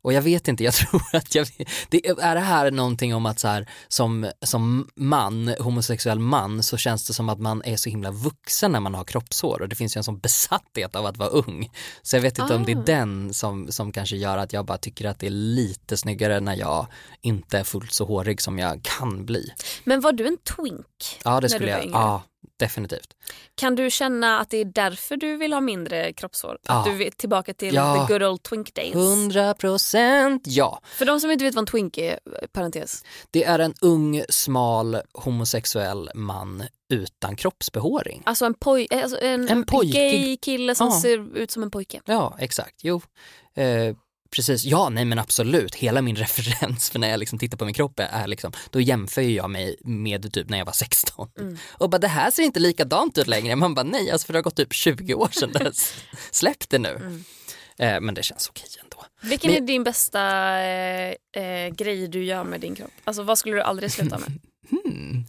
Och 0.05 0.13
jag 0.13 0.23
vet 0.23 0.49
inte, 0.49 0.65
jag 0.65 0.75
tror 0.75 1.03
att 1.13 1.35
jag, 1.35 1.47
det, 1.89 2.09
är 2.09 2.35
det 2.35 2.41
här 2.41 2.71
någonting 2.71 3.15
om 3.15 3.27
att 3.27 3.39
så 3.39 3.49
här, 3.49 3.69
som, 3.89 4.31
som 4.43 4.89
man, 4.95 5.55
homosexuell 5.61 6.19
man, 6.19 6.63
så 6.63 6.77
känns 6.77 7.07
det 7.07 7.13
som 7.13 7.29
att 7.29 7.41
man 7.41 7.63
är 7.65 7.77
så 7.77 7.91
himla 7.91 8.11
vuxen 8.11 8.73
när 8.73 8.81
man 8.81 8.95
har 8.95 9.05
kroppshår 9.05 9.63
och 9.63 9.69
det 9.69 9.77
finns 9.77 9.97
ju 9.97 9.99
en 9.99 10.05
sån 10.05 10.19
besatthet 10.19 10.97
av 10.97 11.07
att 11.07 11.17
vara 11.17 11.29
ung. 11.29 11.71
Så 12.03 12.17
jag 12.17 12.23
vet 12.23 12.39
inte 12.39 12.55
om 12.55 12.65
det 12.65 12.73
är 12.73 12.77
Ah. 12.77 12.83
den 12.87 13.35
som, 13.35 13.73
som 13.73 13.93
kanske 13.93 14.17
gör 14.17 14.39
att 14.39 14.53
jag 14.53 14.65
bara 14.65 14.79
tycker 14.79 15.05
att 15.05 15.19
det 15.19 15.27
är 15.27 15.31
lite 15.31 15.97
snyggare 15.97 16.41
när 16.41 16.57
jag 16.57 16.87
inte 17.21 17.59
är 17.59 17.65
fullt 17.65 17.93
så 17.93 18.05
hårig 18.05 18.41
som 18.41 18.59
jag 18.59 18.83
kan 18.83 19.27
bli. 19.27 19.53
Men 19.85 20.01
var 20.01 20.13
du 20.13 20.27
en 20.27 20.39
twink? 20.57 21.21
Ja 21.25 21.41
det 21.41 21.49
skulle 21.49 21.71
jag, 21.71 21.87
ja 21.93 22.23
definitivt. 22.59 23.15
Kan 23.55 23.75
du 23.75 23.91
känna 23.91 24.41
att 24.41 24.51
det 24.51 24.57
är 24.59 24.65
därför 24.65 25.17
du 25.17 25.37
vill 25.37 25.53
ha 25.53 25.61
mindre 25.61 26.13
kroppshår? 26.13 26.59
Ja. 26.63 26.75
Att 26.79 26.85
du 26.85 26.93
vill 26.93 27.13
tillbaka 27.13 27.55
till 27.55 27.75
Ja. 27.75 28.07
the 28.09 28.13
good 28.13 28.23
old 28.23 28.43
twink 28.43 28.75
days? 28.75 28.95
100 28.95 29.55
procent 29.55 30.43
ja. 30.47 30.81
För 30.85 31.05
de 31.05 31.21
som 31.21 31.31
inte 31.31 31.45
vet 31.45 31.55
vad 31.55 31.63
en 31.63 31.67
twink 31.67 31.99
är, 31.99 32.19
parentes. 32.53 33.05
Det 33.31 33.45
är 33.45 33.59
en 33.59 33.75
ung, 33.81 34.23
smal, 34.29 34.97
homosexuell 35.15 36.11
man 36.15 36.63
utan 36.89 37.37
kroppsbehåring. 37.37 38.23
Alltså 38.27 38.45
en, 38.47 38.55
poj 38.55 38.89
alltså 38.91 39.21
en, 39.21 39.49
En 39.49 39.65
pojkig- 39.65 39.93
gay 39.93 40.37
kille 40.37 40.75
som 40.75 40.87
Ja. 40.89 41.01
ser 41.01 41.37
ut 41.37 41.51
som 41.51 41.63
en 41.63 41.71
pojke. 41.71 42.01
Ja, 42.05 42.37
exakt. 42.39 42.75
Jo, 42.83 43.01
eh, 43.55 43.97
precis. 44.35 44.65
Ja, 44.65 44.89
nej 44.89 45.05
men 45.05 45.19
absolut. 45.19 45.75
Hela 45.75 46.03
min 46.03 46.17
referens 46.25 46.91
för 46.91 46.99
när 46.99 47.09
jag 47.09 47.21
liksom 47.21 47.39
tittar 47.39 47.57
på 47.57 47.65
min 47.65 47.75
kropp 47.75 48.01
är 48.01 48.27
liksom, 48.27 48.53
då 48.71 48.81
jämför 48.81 49.23
jag 49.23 49.51
mig 49.51 49.77
med 49.85 50.33
typ 50.33 50.49
när 50.49 50.59
jag 50.59 50.65
var 50.65 50.73
16. 50.73 51.29
Mm. 51.41 51.59
Och 51.71 51.91
bara 51.91 51.99
det 51.99 52.09
här 52.09 52.31
ser 52.31 52.43
inte 52.43 52.61
likadant 52.61 53.19
ut 53.19 53.27
längre. 53.27 53.57
Man 53.57 53.75
bara 53.75 53.83
nej, 53.83 54.11
alltså 54.11 54.27
för 54.27 54.33
det 54.33 54.39
har 54.39 54.43
gått 54.43 54.57
typ 54.57 54.73
20 54.73 55.15
år 55.15 55.29
sedan 55.33 55.53
dess. 55.65 55.95
Släpp 56.31 56.69
det 56.69 56.79
nu. 56.79 56.89
Mm. 56.97 57.25
Eh, 57.79 58.01
men 58.01 58.15
det 58.15 58.23
känns 58.23 58.49
okej 58.49 58.67
ändå. 58.83 59.05
Vilken 59.23 59.51
Men- 59.53 59.63
är 59.63 59.67
din 59.67 59.85
bästa 59.85 60.21
eh, 60.61 61.15
eh, 61.43 61.69
grej 61.75 62.09
du 62.09 62.25
gör 62.25 62.45
med 62.45 62.61
din 62.61 62.75
kropp? 62.75 62.91
Alltså 63.05 63.23
vad 63.23 63.39
skulle 63.39 63.55
du 63.57 63.63
aldrig 63.63 63.93
sluta 63.93 64.19
med? 64.19 64.41
Hmm. 64.71 65.25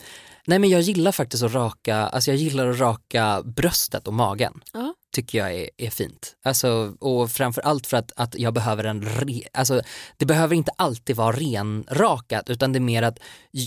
Nej 0.48 0.60
men 0.60 0.70
jag 0.70 0.82
gillar 0.82 1.12
faktiskt 1.12 1.44
att 1.44 1.54
raka, 1.54 1.96
alltså 1.98 2.32
jag 2.32 2.38
gillar 2.38 2.68
att 2.70 2.80
raka 2.80 3.42
bröstet 3.46 4.08
och 4.08 4.14
magen. 4.14 4.62
Ja. 4.74 4.94
Tycker 5.16 5.38
jag 5.38 5.54
är, 5.56 5.70
är 5.78 5.90
fint. 5.90 6.36
Alltså, 6.44 6.94
och 7.00 7.32
framför 7.32 7.62
allt 7.62 7.88
för 7.88 7.98
att, 7.98 8.12
att 8.16 8.36
jag 8.40 8.54
behöver 8.54 8.84
en, 8.84 9.02
re, 9.02 9.42
alltså 9.54 9.82
det 10.18 10.26
behöver 10.26 10.56
inte 10.56 10.72
alltid 10.78 11.16
vara 11.16 11.36
renrakat 11.36 12.50
utan 12.50 12.74
det 12.74 12.78
är 12.78 12.82
mer 12.82 13.04
att 13.04 13.20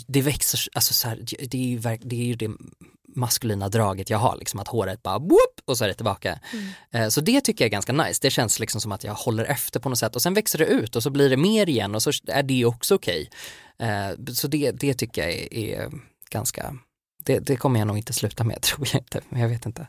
det 0.07 0.23
växer, 0.23 0.61
alltså 0.73 0.95
så 0.95 1.09
här, 1.09 1.25
det, 1.51 1.59
är 1.59 1.69
ju, 1.69 1.79
det 2.01 2.17
är 2.17 2.25
ju 2.25 2.35
det 2.35 2.51
maskulina 3.17 3.69
draget 3.69 4.11
jag 4.11 4.19
har, 4.19 4.37
liksom 4.37 4.61
att 4.61 4.69
håret 4.69 5.03
bara 5.03 5.19
whoop, 5.19 5.61
och 5.65 5.79
så 5.79 5.85
är 5.85 5.89
det 5.89 5.95
tillbaka. 5.95 6.39
Eh, 6.91 7.09
Så 7.09 7.21
det 7.21 7.41
tycker 7.41 7.65
jag 7.65 7.67
är 7.69 7.73
ganska 7.73 7.93
nice, 7.93 8.19
det 8.23 8.31
känns 8.31 8.61
liksom 8.61 8.81
som 8.81 8.93
att 8.93 9.05
jag 9.05 9.15
håller 9.15 9.45
efter 9.45 9.81
på 9.81 9.89
något 9.89 9.99
sätt 9.99 10.17
och 10.17 10.23
sen 10.23 10.35
växer 10.35 10.59
det 10.59 10.67
ut 10.67 10.97
och 10.97 11.03
så 11.03 11.11
blir 11.11 11.31
det 11.31 11.37
mer 11.37 11.69
igen 11.69 11.95
och 11.95 12.03
så 12.03 12.11
är 12.27 12.43
det 12.43 12.65
också 12.65 12.95
okej. 12.95 13.31
Eh, 13.79 14.11
Så 14.35 14.49
det, 14.49 14.71
det 14.71 14.95
tycker 14.95 15.23
jag 15.23 15.33
är, 15.33 15.55
är 15.55 15.91
ganska, 16.31 16.75
det, 17.29 17.39
det 17.39 17.57
kommer 17.57 17.79
jag 17.79 17.87
nog 17.87 17.99
inte 17.99 18.13
sluta 18.13 18.45
med 18.45 18.63
tror 18.63 18.89
jag 18.93 19.01
inte, 19.01 19.21
men 19.29 19.41
jag 19.41 19.49
vet 19.49 19.67
inte. 19.67 19.89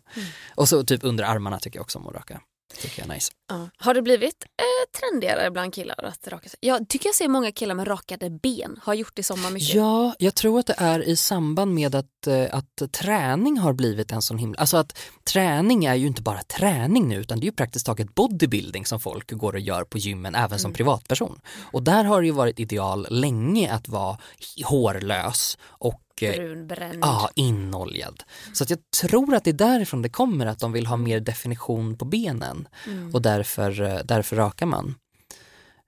Och 0.55 0.69
så 0.69 0.83
typ 0.83 1.03
under 1.03 1.23
armarna 1.23 1.59
tycker 1.59 1.77
jag 1.77 1.83
också 1.83 1.99
om 1.99 2.07
att 2.07 2.15
raka. 2.15 2.41
Tycker 2.81 3.01
jag 3.01 3.09
är 3.09 3.13
nice. 3.13 3.31
Ja. 3.49 3.69
Har 3.77 3.93
det 3.93 4.01
blivit 4.01 4.43
eh, 4.43 4.99
trendigare 4.99 5.51
bland 5.51 5.73
killar 5.73 6.05
att 6.05 6.27
raka 6.27 6.49
sig? 6.49 6.59
Jag 6.61 6.89
tycker 6.89 7.07
jag 7.07 7.15
ser 7.15 7.27
många 7.27 7.51
killar 7.51 7.75
med 7.75 7.87
rakade 7.87 8.29
ben. 8.29 8.79
Har 8.83 8.93
gjort 8.93 9.15
det 9.15 9.19
i 9.19 9.23
sommar 9.23 9.51
mycket. 9.51 9.75
Ja, 9.75 10.15
jag 10.19 10.35
tror 10.35 10.59
att 10.59 10.65
det 10.65 10.75
är 10.77 10.99
i 11.07 11.15
samband 11.15 11.73
med 11.73 11.95
att, 11.95 12.27
eh, 12.27 12.45
att 12.51 12.91
träning 12.91 13.57
har 13.57 13.73
blivit 13.73 14.11
en 14.11 14.21
sån 14.21 14.37
himla, 14.37 14.59
alltså 14.59 14.77
att 14.77 14.97
träning 15.23 15.85
är 15.85 15.95
ju 15.95 16.07
inte 16.07 16.21
bara 16.21 16.43
träning 16.43 17.07
nu 17.07 17.15
utan 17.15 17.39
det 17.39 17.43
är 17.43 17.45
ju 17.45 17.51
praktiskt 17.51 17.85
taget 17.85 18.15
bodybuilding 18.15 18.85
som 18.85 18.99
folk 18.99 19.31
går 19.31 19.53
och 19.53 19.59
gör 19.59 19.83
på 19.83 19.97
gymmen 19.97 20.35
även 20.35 20.59
som 20.59 20.73
privatperson. 20.73 21.39
Och 21.71 21.83
där 21.83 22.03
har 22.03 22.21
det 22.21 22.27
ju 22.27 22.33
varit 22.33 22.59
ideal 22.59 23.07
länge 23.09 23.73
att 23.73 23.87
vara 23.87 24.17
hårlös 24.65 25.57
och 25.63 26.01
eh, 26.23 26.35
Brunbränd. 26.35 26.99
Ja, 27.01 27.29
inoljad. 27.35 28.23
Så 28.53 28.63
att 28.63 28.69
jag 28.69 28.79
tror 29.01 29.35
att 29.35 29.43
det 29.43 29.49
är 29.49 29.53
därifrån 29.53 30.01
det 30.01 30.09
kommer 30.09 30.45
att 30.45 30.59
de 30.59 30.71
vill 30.71 30.85
ha 30.85 30.97
mer 30.97 31.19
definition 31.19 31.97
på 31.97 32.05
benen 32.05 32.67
Mm. 32.87 33.13
och 33.15 33.21
därför, 33.21 33.81
eh, 33.81 33.99
därför 34.05 34.35
rakar 34.35 34.65
man. 34.65 34.95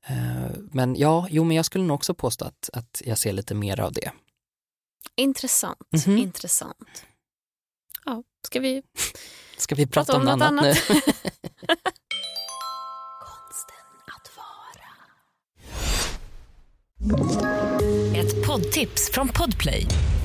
Eh, 0.06 0.16
Men 0.72 0.96
ja, 0.96 1.28
jo 1.30 1.44
men 1.44 1.56
jag 1.58 1.66
skulle 1.66 1.84
nog 1.84 1.96
också 1.96 2.14
påstå 2.14 2.46
att, 2.46 2.70
att 2.74 3.02
jag 3.06 3.18
ser 3.18 3.34
lite 3.34 3.54
mer 3.56 3.80
av 3.80 3.92
det. 3.94 4.12
Intressant. 5.16 5.78
Mhm. 6.08 6.18
Intressant. 6.18 7.06
Ja, 8.06 8.24
ska 8.48 8.60
vi 8.60 8.84
Ska 9.58 9.76
vi 9.76 9.88
prata, 9.88 10.14
prata 10.14 10.22
om 10.22 10.28
om 10.34 10.40
något 10.40 10.48
annat, 10.48 10.64
annat? 10.64 10.78
nu? 10.90 10.96
Konsten 13.20 13.86
att 14.08 14.32
vara. 14.38 14.92
Ett 18.18 18.46
poddtips 18.48 19.10
från 19.14 19.28
Podplay. 19.28 19.88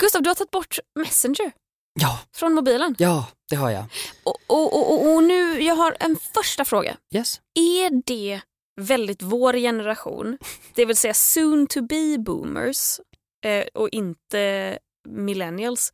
Gustav, 0.00 0.22
du 0.22 0.30
har 0.30 0.34
tagit 0.34 0.50
bort 0.50 0.78
Messenger 0.98 1.52
Ja, 2.00 2.20
från 2.36 2.52
mobilen. 2.54 2.94
ja, 2.98 3.26
det 3.50 3.56
har 3.56 3.70
jag. 3.70 3.84
Och, 4.24 4.36
och, 4.46 4.74
och, 4.92 5.14
och- 5.14 5.22
nu, 5.24 5.60
jag 5.62 5.74
har 5.76 5.96
en 6.00 6.16
första 6.34 6.64
fråga. 6.64 6.96
Yes. 7.14 7.40
Är 7.54 8.02
det 8.06 8.40
väldigt 8.80 9.22
vår 9.22 9.52
generation, 9.52 10.38
det 10.74 10.84
vill 10.84 10.96
säga 10.96 11.14
soon 11.14 11.66
to 11.66 11.82
be 11.82 12.18
boomers 12.18 13.00
eh, 13.46 13.64
och 13.74 13.88
inte 13.88 14.78
millennials, 15.08 15.92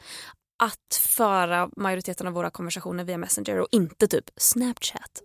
att 0.62 0.94
föra 1.00 1.70
majoriteten 1.76 2.26
av 2.26 2.32
våra 2.32 2.50
konversationer 2.50 3.04
via 3.04 3.18
Messenger 3.18 3.58
och 3.60 3.68
inte 3.70 4.06
typ 4.08 4.30
Snapchat? 4.36 5.22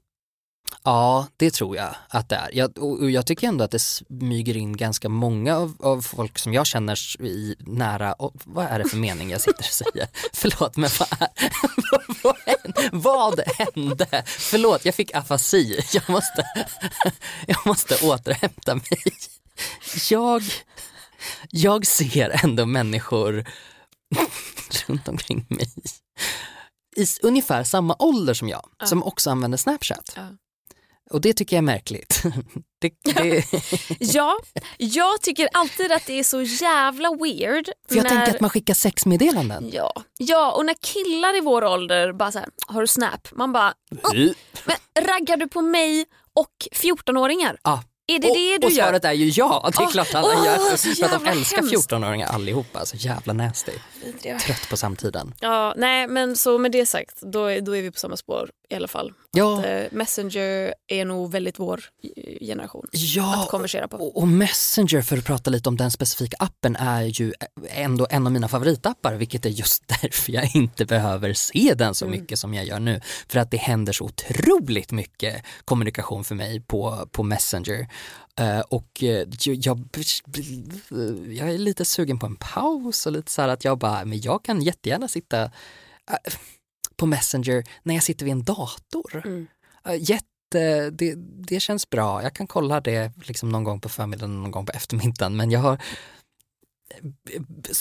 Ja, 0.83 1.27
det 1.37 1.51
tror 1.51 1.77
jag 1.77 1.95
att 2.09 2.29
det 2.29 2.35
är. 2.35 2.49
Jag, 2.53 2.77
och 2.77 3.11
jag 3.11 3.25
tycker 3.25 3.47
ändå 3.47 3.63
att 3.63 3.71
det 3.71 3.79
smyger 3.79 4.57
in 4.57 4.77
ganska 4.77 5.09
många 5.09 5.57
av, 5.57 5.75
av 5.79 6.01
folk 6.01 6.39
som 6.39 6.53
jag 6.53 6.65
känner 6.65 7.21
i 7.21 7.55
nära, 7.59 8.13
och, 8.13 8.33
vad 8.43 8.65
är 8.65 8.79
det 8.79 8.89
för 8.89 8.97
mening 8.97 9.29
jag 9.29 9.41
sitter 9.41 9.59
och 9.59 9.65
säger? 9.65 10.07
Förlåt, 10.33 10.77
men 10.77 10.89
vad, 10.99 11.07
är, 11.19 11.29
vad, 12.23 12.35
hände? 12.45 12.89
vad 12.91 13.39
hände? 13.39 14.23
Förlåt, 14.25 14.85
jag 14.85 14.95
fick 14.95 15.15
afasi. 15.15 15.79
Jag 15.93 16.09
måste, 16.09 16.45
jag 17.47 17.67
måste 17.67 18.07
återhämta 18.07 18.75
mig. 18.75 19.01
Jag, 20.09 20.43
jag 21.49 21.85
ser 21.87 22.45
ändå 22.45 22.65
människor 22.65 23.45
runt 24.87 25.07
omkring 25.07 25.45
mig 25.49 25.73
i 26.95 27.05
ungefär 27.21 27.63
samma 27.63 27.95
ålder 27.99 28.33
som 28.33 28.49
jag, 28.49 28.69
som 28.83 29.03
också 29.03 29.29
använder 29.29 29.57
Snapchat. 29.57 30.13
Ja. 30.15 30.27
Och 31.09 31.21
det 31.21 31.33
tycker 31.33 31.55
jag 31.55 31.61
är 31.61 31.65
märkligt. 31.65 32.23
det, 32.81 32.93
det, 33.03 33.45
Ja, 33.99 34.37
jag 34.77 35.21
tycker 35.21 35.49
alltid 35.53 35.91
att 35.91 36.05
det 36.05 36.19
är 36.19 36.23
så 36.23 36.41
jävla 36.41 37.09
weird. 37.15 37.69
för 37.89 37.95
jag 37.95 38.03
när... 38.03 38.09
tänker 38.09 38.35
att 38.35 38.41
man 38.41 38.49
skickar 38.49 38.73
sexmeddelanden. 38.73 39.69
Ja. 39.73 39.93
ja, 40.17 40.51
och 40.51 40.65
när 40.65 40.75
killar 40.81 41.37
i 41.37 41.41
vår 41.41 41.63
ålder 41.63 42.13
bara 42.13 42.31
så 42.31 42.39
här, 42.39 42.49
har 42.67 42.81
du 42.81 42.87
Snap? 42.87 43.27
Man 43.31 43.51
bara, 43.53 43.73
Uh. 44.15 44.31
men 44.65 45.05
raggar 45.07 45.37
du 45.37 45.47
på 45.47 45.61
mig 45.61 46.05
och 46.33 46.67
14-åringar? 46.71 47.57
Ja. 47.63 47.83
Är 48.07 48.19
det 48.19 48.29
och, 48.29 48.35
det 48.35 48.57
du 48.57 48.65
och 48.67 48.71
gör? 48.71 48.83
svaret 48.85 49.05
är 49.05 49.11
ju 49.13 49.25
ja, 49.29 49.69
det 49.71 49.79
är 49.81 49.85
Åh, 49.85 49.91
klart 49.91 50.13
alla 50.15 50.27
åh, 50.27 50.45
gör. 50.45 50.77
För 50.77 51.05
att 51.05 51.23
de 51.23 51.29
älskar 51.29 51.57
hemskt. 51.57 51.91
14-åringar 51.91 52.27
allihopa, 52.27 52.85
så 52.85 52.95
jävla 52.97 53.33
nasty. 53.33 53.71
Vidriga. 54.05 54.39
Trött 54.39 54.69
på 54.69 54.77
samtiden. 54.77 55.33
Ja, 55.39 55.73
nej 55.77 56.07
men 56.07 56.35
så 56.35 56.57
med 56.57 56.71
det 56.71 56.85
sagt, 56.85 57.21
då 57.21 57.45
är, 57.45 57.61
då 57.61 57.75
är 57.75 57.81
vi 57.81 57.91
på 57.91 57.99
samma 57.99 58.17
spår 58.17 58.49
i 58.69 58.75
alla 58.75 58.87
fall. 58.87 59.13
Ja, 59.31 59.59
Att, 59.59 59.65
eh, 59.65 59.83
Messenger 59.91 60.73
är 60.87 61.05
nog 61.05 61.31
väldigt 61.31 61.59
vår 61.59 61.83
eh, 62.17 62.39
generation 62.47 62.87
ja 62.91 63.43
att 63.43 63.49
konversera 63.49 63.87
på. 63.87 63.97
och, 63.97 64.17
och 64.17 64.27
Messenger, 64.27 65.01
för 65.01 65.17
att 65.17 65.25
prata 65.25 65.49
lite 65.49 65.69
om 65.69 65.77
den 65.77 65.91
specifika 65.91 66.37
appen, 66.39 66.75
är 66.75 67.01
ju 67.01 67.33
ändå 67.69 68.07
en 68.09 68.25
av 68.25 68.31
mina 68.33 68.47
favoritappar, 68.47 69.13
vilket 69.13 69.45
är 69.45 69.49
just 69.49 69.83
därför 70.01 70.31
jag 70.31 70.55
inte 70.55 70.85
behöver 70.85 71.33
se 71.33 71.73
den 71.77 71.95
så 71.95 72.05
mycket 72.07 72.39
som 72.39 72.53
jag 72.53 72.65
gör 72.65 72.79
nu. 72.79 73.01
För 73.29 73.39
att 73.39 73.51
det 73.51 73.57
händer 73.57 73.93
så 73.93 74.03
otroligt 74.05 74.91
mycket 74.91 75.43
kommunikation 75.65 76.23
för 76.23 76.35
mig 76.35 76.61
på, 76.61 77.07
på 77.11 77.23
Messenger. 77.23 77.87
Eh, 78.39 78.59
och 78.59 79.03
eh, 79.03 79.27
jag, 79.39 79.55
jag, 79.55 79.87
jag 81.27 81.49
är 81.49 81.57
lite 81.57 81.85
sugen 81.85 82.19
på 82.19 82.25
en 82.25 82.35
paus 82.35 83.05
och 83.05 83.11
lite 83.11 83.31
så 83.31 83.41
här 83.41 83.49
att 83.49 83.65
jag 83.65 83.77
bara, 83.77 84.05
men 84.05 84.21
jag 84.21 84.43
kan 84.43 84.61
jättegärna 84.61 85.07
sitta 85.07 85.43
eh, 85.43 85.49
på 86.95 87.05
Messenger 87.05 87.63
när 87.83 87.93
jag 87.93 88.03
sitter 88.03 88.25
vid 88.25 88.31
en 88.31 88.43
dator. 88.43 89.21
Mm. 89.25 89.47
Eh, 90.55 90.91
det, 90.91 91.15
det 91.47 91.59
känns 91.59 91.89
bra. 91.89 92.23
Jag 92.23 92.33
kan 92.33 92.47
kolla 92.47 92.81
det 92.81 93.11
liksom 93.23 93.49
någon 93.49 93.63
gång 93.63 93.79
på 93.79 93.89
förmiddagen, 93.89 94.41
någon 94.41 94.51
gång 94.51 94.65
på 94.65 94.71
eftermiddagen. 94.71 95.35
Men 95.35 95.51
jag 95.51 95.59
har 95.59 95.81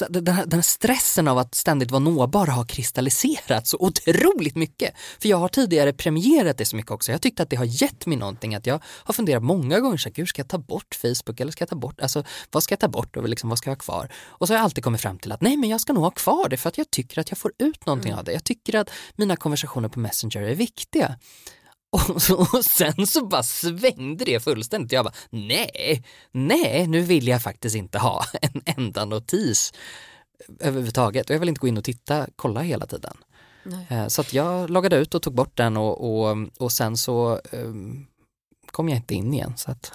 den, 0.09 0.35
här, 0.35 0.47
den 0.47 0.59
här 0.59 0.63
stressen 0.63 1.29
av 1.29 1.39
att 1.39 1.55
ständigt 1.55 1.91
vara 1.91 2.01
nåbar 2.01 2.47
har 2.47 2.65
kristalliserats 2.65 3.71
så 3.71 3.77
otroligt 3.81 4.57
mycket. 4.57 4.95
För 5.21 5.29
jag 5.29 5.37
har 5.37 5.49
tidigare 5.49 5.93
premierat 5.93 6.59
det 6.59 6.65
så 6.65 6.77
mycket 6.77 6.91
också. 6.91 7.13
Jag 7.13 7.23
tyckte 7.23 7.43
att 7.43 7.51
det 7.51 7.57
har 7.57 7.65
gett 7.65 8.07
mig 8.07 8.17
någonting. 8.17 8.55
Att 8.55 8.67
jag 8.67 8.81
har 8.85 9.15
funderat 9.15 9.43
många 9.43 9.81
gånger, 9.81 9.97
så 9.97 10.09
här, 10.09 10.15
gud 10.15 10.29
ska 10.29 10.41
jag 10.41 10.49
ta 10.49 10.59
bort 10.59 10.95
Facebook 10.95 11.41
eller 11.41 11.53
ska 11.53 11.63
jag 11.63 11.69
ta 11.69 11.77
bort, 11.77 12.01
alltså 12.01 12.25
vad 12.51 12.63
ska 12.63 12.73
jag 12.73 12.81
ta 12.81 12.89
bort 12.89 13.17
och 13.17 13.29
liksom, 13.29 13.49
vad 13.49 13.59
ska 13.59 13.71
jag 13.71 13.77
ha 13.77 13.81
kvar? 13.81 14.13
Och 14.27 14.47
så 14.47 14.53
har 14.55 14.59
jag 14.59 14.65
alltid 14.65 14.85
kommit 14.85 15.01
fram 15.01 15.19
till 15.19 15.33
att 15.33 15.41
nej 15.41 15.57
men 15.57 15.71
jag 15.71 15.81
ska 15.81 15.93
nog 15.93 16.03
ha 16.03 16.11
kvar 16.11 16.49
det 16.49 16.57
för 16.57 16.69
att 16.69 16.79
jag 16.79 16.91
tycker 16.91 17.21
att 17.21 17.31
jag 17.31 17.39
får 17.39 17.53
ut 17.59 17.87
någonting 17.87 18.11
Mm. 18.11 18.19
av 18.19 18.25
det. 18.25 18.33
Jag 18.33 18.45
tycker 18.45 18.75
att 18.77 18.91
mina 19.17 19.37
konversationer 19.37 19.89
på 19.89 19.99
Messenger 20.01 20.43
är 20.43 20.55
viktiga. 20.55 21.17
Och, 21.95 22.23
så, 22.23 22.37
och 22.37 22.65
sen 22.65 23.07
så 23.07 23.27
bara 23.27 23.43
svängde 23.43 24.25
det 24.25 24.41
fullständigt. 24.41 24.93
Jag 24.93 25.05
bara, 25.05 25.15
nej, 25.31 26.05
nej, 26.33 26.87
nu 26.87 27.01
vill 27.01 27.29
jag 27.29 27.43
faktiskt 27.43 27.77
inte 27.77 27.99
ha 27.99 28.25
en 28.43 28.63
enda 28.65 29.05
notis 29.05 29.73
överhuvudtaget. 30.61 31.31
Och 31.31 31.35
jag 31.35 31.41
vill 31.41 31.49
inte 31.49 31.61
gå 31.61 31.69
in 31.69 31.79
och 31.79 31.85
titta, 31.85 32.27
kolla 32.37 32.61
hela 32.61 32.87
tiden. 32.87 33.17
Nej. 33.65 33.87
Eh, 33.91 34.07
Så 34.09 34.21
att 34.21 34.33
jag 34.33 34.71
loggade 34.71 34.97
ut 34.97 35.15
och 35.15 35.23
tog 35.23 35.35
bort 35.35 35.57
den 35.57 35.77
och, 35.77 36.21
och, 36.31 36.37
och 36.59 36.73
sen 36.73 36.97
så 36.97 37.41
um, 37.53 38.07
kom 38.71 38.89
jag 38.89 38.99
inte 38.99 39.15
in 39.15 39.35
igen. 39.35 39.53
Så 39.57 39.71
att, 39.71 39.93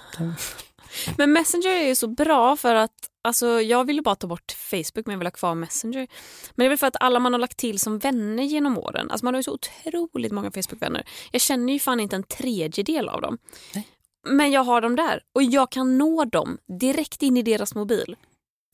Men 1.17 1.31
Messenger 1.31 1.69
är 1.69 1.88
ju 1.88 1.96
så 1.96 2.08
bra 2.08 2.55
för 2.55 2.75
att 2.75 3.10
alltså, 3.24 3.62
jag 3.62 3.86
ville 3.86 4.01
bara 4.01 4.15
ta 4.15 4.27
bort 4.27 4.51
Facebook 4.51 5.05
men 5.05 5.13
jag 5.13 5.17
vill 5.17 5.27
ha 5.27 5.31
kvar 5.31 5.55
Messenger. 5.55 6.08
Men 6.55 6.63
det 6.63 6.65
är 6.65 6.69
väl 6.69 6.77
för 6.77 6.88
att 6.88 6.96
alla 7.00 7.19
man 7.19 7.34
har 7.34 7.39
lagt 7.39 7.58
till 7.58 7.79
som 7.79 8.00
vänner 8.00 8.43
genom 8.43 8.77
åren, 8.77 9.12
alltså 9.12 9.25
man 9.25 9.34
har 9.34 9.39
ju 9.39 9.43
så 9.43 9.53
otroligt 9.53 10.31
många 10.31 10.51
Facebook-vänner. 10.51 11.08
Jag 11.31 11.41
känner 11.41 11.74
ju 11.74 11.79
fan 11.79 12.00
inte 12.00 12.15
en 12.15 12.24
tredjedel 12.24 13.10
av 13.10 13.22
dem. 13.22 13.38
Nej. 13.75 13.88
Men 14.27 14.51
jag 14.51 14.63
har 14.63 14.81
dem 14.81 14.96
där 14.96 15.22
och 15.36 15.43
jag 15.43 15.72
kan 15.72 15.98
nå 15.98 16.25
dem 16.25 16.58
direkt 16.79 17.24
in 17.24 17.38
i 17.38 17.41
deras 17.41 17.75
mobil. 17.75 18.15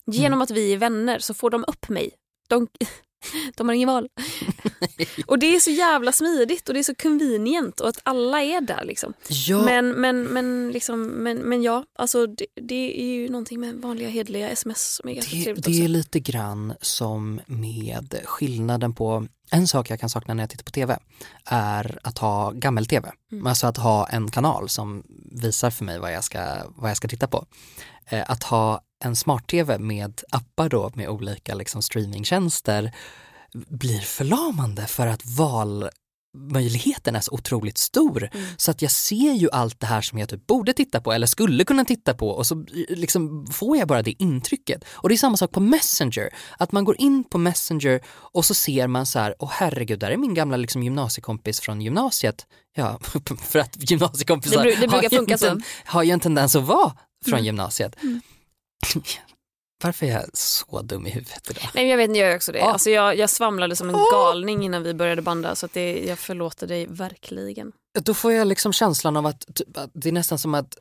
Genom 0.06 0.42
att 0.42 0.50
vi 0.50 0.72
är 0.72 0.76
vänner 0.76 1.18
så 1.18 1.34
får 1.34 1.50
de 1.50 1.64
upp 1.68 1.88
mig. 1.88 2.10
De, 2.48 2.68
de 3.54 3.68
har 3.68 3.74
ingen 3.74 3.88
val. 3.88 4.08
och 5.26 5.38
det 5.38 5.56
är 5.56 5.60
så 5.60 5.70
jävla 5.70 6.12
smidigt 6.12 6.68
och 6.68 6.74
det 6.74 6.80
är 6.80 6.84
så 6.84 6.94
convenient 6.94 7.80
och 7.80 7.88
att 7.88 8.00
alla 8.02 8.42
är 8.42 8.60
där 8.60 8.84
liksom. 8.84 9.12
ja, 9.28 9.62
Men, 9.62 9.88
men, 9.90 10.22
men, 10.22 10.70
liksom, 10.72 11.02
men, 11.02 11.38
men 11.38 11.62
ja, 11.62 11.84
alltså 11.98 12.26
det, 12.26 12.46
det 12.54 13.00
är 13.00 13.06
ju 13.06 13.28
någonting 13.28 13.60
med 13.60 13.74
vanliga 13.74 14.08
hedliga 14.08 14.50
sms 14.50 14.94
som 14.94 15.08
är 15.08 15.14
ganska 15.14 15.36
det, 15.36 15.42
trevligt 15.42 15.64
det 15.64 15.70
är 15.70 15.82
också. 15.82 15.88
lite 15.88 16.20
grann 16.20 16.74
som 16.80 17.40
med 17.46 18.20
skillnaden 18.24 18.94
på, 18.94 19.26
en 19.50 19.68
sak 19.68 19.90
jag 19.90 20.00
kan 20.00 20.10
sakna 20.10 20.34
när 20.34 20.42
jag 20.42 20.50
tittar 20.50 20.64
på 20.64 20.70
tv 20.70 20.98
är 21.44 21.98
att 22.02 22.18
ha 22.18 22.50
gammel-tv. 22.50 23.12
Mm. 23.32 23.46
Alltså 23.46 23.66
att 23.66 23.76
ha 23.76 24.08
en 24.08 24.30
kanal 24.30 24.68
som 24.68 25.02
visar 25.32 25.70
för 25.70 25.84
mig 25.84 25.98
vad 25.98 26.12
jag 26.12 26.24
ska, 26.24 26.40
vad 26.76 26.90
jag 26.90 26.96
ska 26.96 27.08
titta 27.08 27.26
på. 27.26 27.46
Eh, 28.06 28.30
att 28.30 28.42
ha 28.42 28.80
en 29.04 29.16
smart-tv 29.16 29.78
med 29.78 30.22
appar 30.30 30.68
då 30.68 30.90
med 30.94 31.08
olika 31.08 31.54
liksom, 31.54 31.82
streamingtjänster 31.82 32.92
blir 33.68 34.00
förlamande 34.00 34.86
för 34.86 35.06
att 35.06 35.22
valmöjligheten 35.26 37.16
är 37.16 37.20
så 37.20 37.32
otroligt 37.32 37.78
stor. 37.78 38.28
Mm. 38.32 38.46
Så 38.56 38.70
att 38.70 38.82
jag 38.82 38.90
ser 38.90 39.32
ju 39.32 39.48
allt 39.52 39.80
det 39.80 39.86
här 39.86 40.00
som 40.00 40.18
jag 40.18 40.28
typ 40.28 40.46
borde 40.46 40.72
titta 40.72 41.00
på 41.00 41.12
eller 41.12 41.26
skulle 41.26 41.64
kunna 41.64 41.84
titta 41.84 42.14
på 42.14 42.30
och 42.30 42.46
så 42.46 42.66
liksom 42.88 43.46
får 43.46 43.76
jag 43.76 43.88
bara 43.88 44.02
det 44.02 44.22
intrycket. 44.22 44.84
Och 44.88 45.08
det 45.08 45.14
är 45.14 45.16
samma 45.16 45.36
sak 45.36 45.50
på 45.50 45.60
Messenger, 45.60 46.30
att 46.58 46.72
man 46.72 46.84
går 46.84 47.00
in 47.00 47.24
på 47.24 47.38
Messenger 47.38 48.00
och 48.08 48.44
så 48.44 48.54
ser 48.54 48.86
man 48.86 49.06
så 49.06 49.18
här, 49.18 49.34
åh 49.38 49.50
herregud, 49.52 49.98
där 49.98 50.10
är 50.10 50.16
min 50.16 50.34
gamla 50.34 50.56
liksom 50.56 50.82
gymnasiekompis 50.82 51.60
från 51.60 51.80
gymnasiet. 51.80 52.46
Ja, 52.76 53.00
för 53.42 53.58
att 53.58 53.90
gymnasiekompisar 53.90 54.64
Det 54.64 54.76
det 54.76 54.90
har, 54.90 55.02
ju 55.02 55.48
en 55.48 55.62
har 55.84 56.02
ju 56.02 56.10
en 56.10 56.20
tendens 56.20 56.56
att 56.56 56.64
vara 56.64 56.92
från 57.24 57.34
Mm. 57.34 57.44
gymnasiet. 57.44 57.96
Varför 59.84 60.06
är 60.06 60.10
jag 60.10 60.24
så 60.32 60.82
dum 60.82 61.06
i 61.06 61.10
huvudet 61.10 61.50
idag? 61.50 61.70
Nej, 61.74 61.88
jag 61.88 61.96
vet 61.96 62.08
inte, 62.08 62.20
jag 62.20 62.28
gör 62.28 62.36
också 62.36 62.52
det. 62.52 62.58
Ja. 62.58 62.72
Alltså, 62.72 62.90
jag, 62.90 63.16
jag 63.16 63.30
svamlade 63.30 63.76
som 63.76 63.88
en 63.88 63.96
galning 64.12 64.64
innan 64.64 64.82
vi 64.82 64.94
började 64.94 65.22
banda 65.22 65.54
så 65.54 65.68
det, 65.72 66.04
jag 66.04 66.18
förlåter 66.18 66.66
dig 66.66 66.86
verkligen. 66.86 67.72
Då 68.00 68.14
får 68.14 68.32
jag 68.32 68.46
liksom 68.46 68.72
känslan 68.72 69.16
av 69.16 69.26
att, 69.26 69.54
typ, 69.54 69.76
att 69.76 69.90
det 69.94 70.08
är 70.08 70.12
nästan 70.12 70.38
som 70.38 70.54
att 70.54 70.78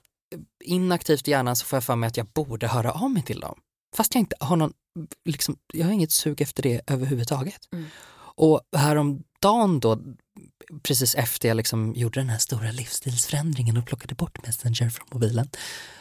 inaktivt 0.63 1.27
i 1.27 1.31
hjärnan 1.31 1.55
så 1.55 1.65
får 1.65 1.77
jag 1.77 1.83
för 1.83 1.95
mig 1.95 2.07
att 2.07 2.17
jag 2.17 2.27
borde 2.27 2.67
höra 2.67 2.91
av 2.91 3.11
mig 3.11 3.23
till 3.23 3.39
dem. 3.39 3.59
Fast 3.95 4.15
jag 4.15 4.19
inte 4.19 4.35
har 4.39 4.55
någon, 4.55 4.73
liksom, 5.25 5.57
jag 5.73 5.85
har 5.85 5.91
inget 5.91 6.11
sug 6.11 6.41
efter 6.41 6.63
det 6.63 6.81
överhuvudtaget. 6.87 7.74
Mm. 7.74 7.85
Och 8.37 8.61
häromdagen 8.77 9.79
då, 9.79 10.00
precis 10.83 11.16
efter 11.16 11.48
jag 11.48 11.57
liksom 11.57 11.94
gjorde 11.96 12.20
den 12.20 12.29
här 12.29 12.38
stora 12.38 12.72
livsstilsförändringen 12.72 13.77
och 13.77 13.85
plockade 13.85 14.16
bort 14.16 14.46
Messenger 14.46 14.90
från 14.90 15.07
mobilen, 15.11 15.50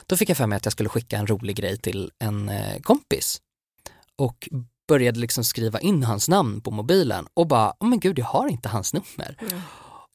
då 0.07 0.17
fick 0.17 0.29
jag 0.29 0.37
för 0.37 0.47
mig 0.47 0.57
att 0.57 0.67
jag 0.67 0.73
skulle 0.73 0.89
skicka 0.89 1.19
en 1.19 1.27
rolig 1.27 1.57
grej 1.57 1.79
till 1.79 2.11
en 2.19 2.49
eh, 2.49 2.81
kompis. 2.81 3.41
Och 4.17 4.49
började 4.89 5.21
liksom 5.21 5.45
skriva 5.45 5.81
in 5.81 6.03
hans 6.03 6.29
namn 6.29 6.61
på 6.61 6.71
mobilen 6.71 7.27
och 7.35 7.47
bara, 7.47 7.75
oh 7.81 7.89
men 7.89 8.01
gud 8.01 8.19
jag 8.19 8.27
har 8.27 8.49
inte 8.49 8.69
hans 8.69 8.95
nummer. 8.95 9.37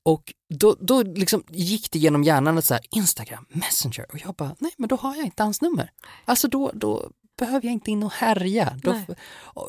Och 0.04 0.34
då, 0.54 0.76
då 0.80 1.04
liksom 1.04 1.44
gick 1.50 1.92
det 1.92 2.00
genom 2.00 2.24
hjärnan 2.24 2.58
att 2.58 2.66
så 2.66 2.74
här, 2.74 2.84
Instagram, 2.92 3.46
Messenger 3.50 4.06
och 4.12 4.20
jag 4.26 4.36
bara, 4.36 4.56
nej 4.60 4.72
men 4.78 4.88
då 4.88 4.96
har 4.96 5.16
jag 5.16 5.26
inte 5.26 5.44
hans 5.44 5.62
nummer. 5.62 5.92
Alltså 6.26 6.48
då, 6.48 6.72
då 6.74 7.12
behöver 7.40 7.66
jag 7.66 7.74
inte 7.74 7.92
in 7.92 8.04
och 8.04 8.14
härja. 8.14 8.78
Då, 8.84 8.96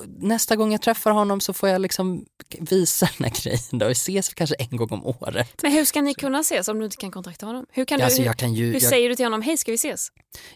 nästa 0.06 0.56
gång 0.56 0.72
jag 0.72 0.82
träffar 0.82 1.10
honom 1.10 1.40
så 1.40 1.52
får 1.52 1.68
jag 1.68 1.80
liksom 1.80 2.24
visa 2.58 3.08
den 3.18 3.24
här 3.24 3.42
grejen 3.42 3.78
då. 3.78 3.86
Vi 3.86 3.92
ses 3.92 4.28
kanske 4.28 4.54
en 4.54 4.76
gång 4.76 4.88
om 4.90 5.06
året. 5.06 5.62
Men 5.62 5.72
hur 5.72 5.84
ska 5.84 6.00
ni 6.00 6.14
kunna 6.14 6.40
ses 6.40 6.68
om 6.68 6.78
du 6.78 6.84
inte 6.84 6.96
kan 6.96 7.10
kontakta 7.10 7.46
honom? 7.46 7.66
Hur, 7.70 7.84
kan 7.84 7.98
du, 7.98 8.04
Alltså 8.04 8.32
kan 8.32 8.54
ju, 8.54 8.66
hur 8.66 8.72
jag, 8.72 8.82
säger 8.82 9.08
du 9.08 9.14
till 9.14 9.26
honom, 9.26 9.42
hej 9.42 9.56
ska 9.56 9.70
vi 9.70 9.74
ses? 9.74 10.08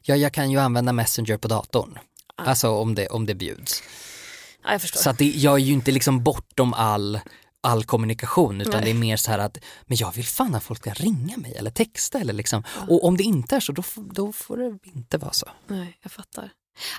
jag, 0.02 0.18
jag 0.18 0.32
kan 0.32 0.50
ju 0.50 0.58
använda 0.58 0.92
Messenger 0.92 1.36
på 1.36 1.48
datorn. 1.48 1.98
Ah. 2.36 2.44
Alltså 2.44 2.70
om 2.70 2.94
det, 2.94 3.06
om 3.06 3.26
det 3.26 3.34
bjuds. 3.34 3.82
Ja, 4.64 4.72
jag 4.72 4.80
förstår. 4.80 5.00
Så 5.00 5.10
att 5.10 5.18
det, 5.18 5.24
jag 5.24 5.54
är 5.54 5.58
ju 5.58 5.72
inte 5.72 5.90
liksom 5.90 6.22
bortom 6.22 6.74
all, 6.74 7.20
all 7.60 7.84
kommunikation 7.84 8.60
utan 8.60 8.72
Nej. 8.72 8.84
det 8.84 8.90
är 8.90 9.00
mer 9.00 9.16
så 9.16 9.30
här 9.30 9.38
att 9.38 9.58
men 9.82 9.96
jag 9.96 10.12
vill 10.12 10.24
fan 10.24 10.54
att 10.54 10.64
folk 10.64 10.80
ska 10.80 10.92
ringa 10.92 11.36
mig 11.36 11.54
eller 11.54 11.70
texta 11.70 12.20
eller 12.20 12.32
liksom. 12.32 12.62
Och 12.88 13.04
om 13.04 13.16
det 13.16 13.22
inte 13.22 13.56
är 13.56 13.60
så 13.60 13.72
då, 13.72 13.82
då 13.96 14.32
får 14.32 14.56
det 14.56 14.78
inte 14.82 15.18
vara 15.18 15.32
så. 15.32 15.46
Nej, 15.66 15.98
jag 16.02 16.12
fattar. 16.12 16.50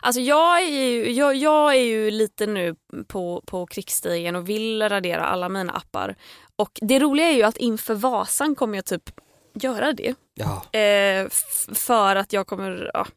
Alltså 0.01 0.21
jag 0.21 0.61
är 0.61 0.67
ju, 0.67 1.11
jag, 1.11 1.35
jag 1.35 1.75
är 1.75 1.81
ju 1.81 2.11
lite 2.11 2.47
nu 2.47 2.75
på, 3.07 3.43
på 3.45 3.65
krigsstigen 3.65 4.35
och 4.35 4.49
vill 4.49 4.89
radera 4.89 5.25
alla 5.25 5.49
mina 5.49 5.73
appar. 5.73 6.15
Och 6.55 6.79
det 6.81 6.99
roliga 6.99 7.27
är 7.27 7.35
ju 7.35 7.43
att 7.43 7.57
inför 7.57 7.95
Vasan 7.95 8.55
kommer 8.55 8.75
jag 8.75 8.85
typ 8.85 9.11
göra 9.53 9.93
det. 9.93 10.15
Ja, 10.33 10.79
Eh, 10.79 11.29
för 11.73 12.15
att 12.15 12.33
jag 12.33 12.47
kommer, 12.47 12.91
ja, 12.93 13.07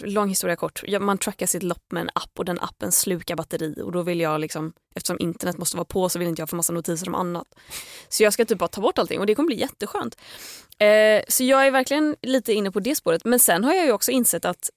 lång 0.00 0.28
historia 0.28 0.56
kort, 0.56 0.82
man 1.00 1.18
trackar 1.18 1.46
sitt 1.46 1.62
lopp 1.62 1.92
med 1.92 2.00
en 2.00 2.10
app 2.14 2.30
och 2.38 2.44
den 2.44 2.60
appen 2.60 2.92
slukar 2.92 3.36
batteri 3.36 3.82
och 3.82 3.92
då 3.92 4.02
vill 4.02 4.20
jag 4.20 4.40
liksom, 4.40 4.72
eftersom 4.94 5.20
internet 5.20 5.58
måste 5.58 5.76
vara 5.76 5.84
på 5.84 6.08
så 6.08 6.18
vill 6.18 6.28
inte 6.28 6.42
jag 6.42 6.50
få 6.50 6.56
massa 6.56 6.72
notiser 6.72 7.08
om 7.08 7.14
annat. 7.14 7.46
Så 8.08 8.22
jag 8.22 8.32
ska 8.32 8.44
typ 8.44 8.58
bara 8.58 8.68
ta 8.68 8.80
bort 8.80 8.98
allting 8.98 9.20
och 9.20 9.26
det 9.26 9.34
kommer 9.34 9.46
bli 9.46 9.60
jätteskönt. 9.60 10.20
Eh, 10.78 11.22
så 11.28 11.44
jag 11.44 11.66
är 11.66 11.70
verkligen 11.70 12.16
lite 12.22 12.52
inne 12.52 12.70
på 12.70 12.80
det 12.80 12.94
spåret 12.94 13.24
men 13.24 13.38
sen 13.38 13.64
har 13.64 13.74
jag 13.74 13.86
ju 13.86 13.92
också 13.92 14.10
insett 14.10 14.44
att 14.44 14.70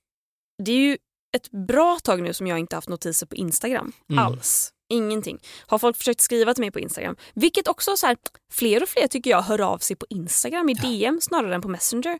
det 0.63 0.71
är 0.71 0.77
ju 0.77 0.97
ett 1.35 1.51
bra 1.51 1.99
tag 1.99 2.21
nu 2.21 2.33
som 2.33 2.47
jag 2.47 2.59
inte 2.59 2.75
haft 2.75 2.89
notiser 2.89 3.25
på 3.25 3.35
Instagram 3.35 3.91
Mm. 4.09 4.25
alls. 4.25 4.69
Ingenting. 4.89 5.39
Har 5.67 5.77
folk 5.79 5.97
försökt 5.97 6.21
skriva 6.21 6.53
till 6.53 6.61
mig 6.61 6.71
på 6.71 6.79
Instagram, 6.79 7.15
vilket 7.33 7.67
också 7.67 7.97
så 7.97 8.07
här, 8.07 8.17
fler 8.51 8.83
och 8.83 8.89
fler 8.89 9.07
tycker 9.07 9.31
jag 9.31 9.41
hör 9.41 9.61
av 9.61 9.77
sig 9.77 9.95
på 9.95 10.05
Instagram 10.09 10.69
i 10.69 10.73
DM 10.73 11.21
snarare 11.21 11.55
än 11.55 11.61
på 11.61 11.67
Messenger. 11.67 12.19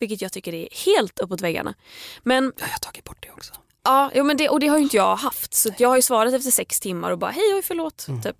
Vilket 0.00 0.22
jag 0.22 0.32
tycker 0.32 0.54
är 0.54 0.68
helt 0.84 1.18
uppåt 1.18 1.40
väggarna. 1.40 1.74
Men 2.22 2.52
jag 2.58 2.66
har 2.66 2.78
tagit 2.78 3.04
bort 3.04 3.22
det 3.22 3.30
också. 3.30 3.54
Ja, 3.84 4.10
jo, 4.14 4.24
men 4.24 4.36
det, 4.36 4.48
och 4.48 4.60
det 4.60 4.66
har 4.68 4.76
ju 4.76 4.82
inte 4.82 4.96
jag 4.96 5.16
haft. 5.16 5.54
Så 5.54 5.70
jag 5.78 5.88
har 5.88 5.96
ju 5.96 6.02
svarat 6.02 6.34
efter 6.34 6.50
sex 6.50 6.80
timmar 6.80 7.10
och 7.10 7.18
bara 7.18 7.30
hej 7.30 7.54
oj 7.54 7.62
förlåt. 7.62 8.06
Mm. 8.08 8.22
Typ. 8.22 8.36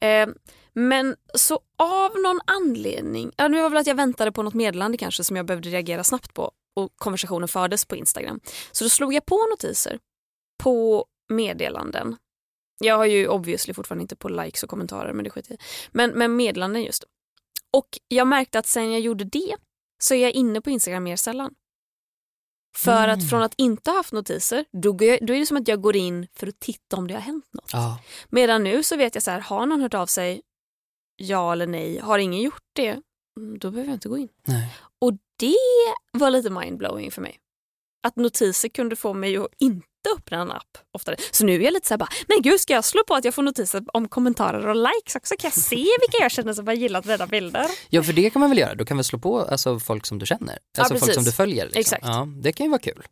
Eh, 0.00 0.26
men 0.72 1.16
så 1.34 1.60
av 1.78 2.10
någon 2.18 2.40
anledning, 2.46 3.32
ja, 3.36 3.48
nu 3.48 3.62
var 3.62 3.70
väl 3.70 3.78
att 3.78 3.86
jag 3.86 3.94
väntade 3.94 4.32
på 4.32 4.42
något 4.42 4.54
meddelande 4.54 4.98
kanske 4.98 5.24
som 5.24 5.36
jag 5.36 5.46
behövde 5.46 5.68
reagera 5.70 6.04
snabbt 6.04 6.34
på 6.34 6.50
och 6.76 6.92
konversationen 6.96 7.48
fördes 7.48 7.84
på 7.84 7.96
Instagram. 7.96 8.40
Så 8.72 8.84
då 8.84 8.90
slog 8.90 9.14
jag 9.14 9.26
på 9.26 9.36
notiser 9.50 9.98
på 10.62 11.06
meddelanden. 11.28 12.16
Jag 12.78 12.96
har 12.96 13.04
ju 13.06 13.28
obviously 13.28 13.74
fortfarande 13.74 14.02
inte 14.02 14.16
på 14.16 14.28
likes 14.28 14.62
och 14.62 14.70
kommentarer 14.70 15.12
men 15.12 15.24
det 15.24 15.30
skiter 15.30 15.50
jag 15.52 15.58
men, 15.92 16.10
men 16.10 16.36
meddelanden 16.36 16.82
just. 16.82 17.04
Och 17.72 17.88
jag 18.08 18.26
märkte 18.26 18.58
att 18.58 18.66
sen 18.66 18.92
jag 18.92 19.00
gjorde 19.00 19.24
det 19.24 19.56
så 20.02 20.14
är 20.14 20.22
jag 20.22 20.32
inne 20.32 20.60
på 20.60 20.70
Instagram 20.70 21.04
mer 21.04 21.16
sällan. 21.16 21.54
För 22.76 23.04
Mm. 23.04 23.18
att 23.18 23.30
från 23.30 23.42
att 23.42 23.54
inte 23.56 23.90
ha 23.90 23.96
haft 23.98 24.12
notiser, 24.12 24.64
då, 24.72 24.88
jag, 25.00 25.26
då 25.26 25.34
är 25.34 25.38
det 25.38 25.46
som 25.46 25.56
att 25.56 25.68
jag 25.68 25.80
går 25.82 25.96
in 25.96 26.26
för 26.34 26.46
att 26.46 26.60
titta 26.60 26.96
om 26.96 27.06
det 27.08 27.14
har 27.14 27.20
hänt 27.20 27.44
något. 27.52 27.70
Ja, 27.72 27.98
Medan 28.28 28.64
nu 28.64 28.82
så 28.82 28.96
vet 28.96 29.14
jag 29.14 29.22
så 29.22 29.30
här, 29.30 29.40
har 29.40 29.66
någon 29.66 29.80
hört 29.80 29.94
av 29.94 30.06
sig, 30.06 30.42
ja 31.16 31.52
eller 31.52 31.66
nej. 31.66 31.98
Har 31.98 32.18
ingen 32.18 32.40
gjort 32.42 32.62
det, 32.72 33.00
mm, 33.40 33.58
då 33.58 33.70
behöver 33.70 33.90
jag 33.90 33.96
inte 33.96 34.08
gå 34.08 34.18
in. 34.18 34.28
nej. 34.44 34.74
Och 34.98 35.12
det 35.38 35.56
var 36.12 36.30
lite 36.30 36.50
mindblowing 36.50 37.10
för 37.10 37.22
mig. 37.22 37.38
att 38.06 38.16
notiser 38.16 38.68
kunde 38.68 38.96
få 38.96 39.14
mig 39.14 39.36
att 39.36 39.48
inte 39.58 39.86
öppna 40.16 40.36
en 40.36 40.50
app 40.50 40.78
oftare. 40.92 41.16
Så 41.30 41.44
nu 41.44 41.54
är 41.54 41.60
jag 41.60 41.72
lite 41.72 41.88
så 41.88 41.94
här 41.94 41.98
bara, 41.98 42.08
men 42.28 42.42
gud 42.42 42.60
ska 42.60 42.72
jag 42.72 42.84
slå 42.84 43.04
på 43.04 43.14
att 43.14 43.24
jag 43.24 43.34
får 43.34 43.42
notiser 43.42 43.82
om 43.92 44.08
kommentarer 44.08 44.68
och 44.68 44.76
likes 44.76 45.16
också? 45.16 45.34
Kan 45.38 45.50
jag 45.54 45.62
se 45.62 45.76
vilka 45.76 46.18
jag 46.20 46.30
känner 46.30 46.52
som 46.52 46.66
har 46.66 46.74
gillat 46.74 47.04
mina 47.04 47.26
bilder? 47.26 47.66
Ja 47.90 48.02
för 48.02 48.12
det 48.12 48.30
kan 48.30 48.40
man 48.40 48.50
väl 48.50 48.58
göra, 48.58 48.74
du 48.74 48.84
kan 48.84 48.96
väl 48.96 49.04
slå 49.04 49.18
på 49.18 49.40
alltså, 49.40 49.78
folk 49.80 50.06
som 50.06 50.18
du 50.18 50.26
känner, 50.26 50.58
alltså 50.78 50.94
folk 50.94 51.00
precis. 51.00 51.14
som 51.14 51.24
du 51.24 51.32
följer. 51.32 51.64
Liksom. 51.64 51.80
Exakt. 51.80 52.04
Ja, 52.06 52.28
det 52.42 52.52
kan 52.52 52.66
ju 52.66 52.70
vara 52.70 52.80
kul. 52.80 53.06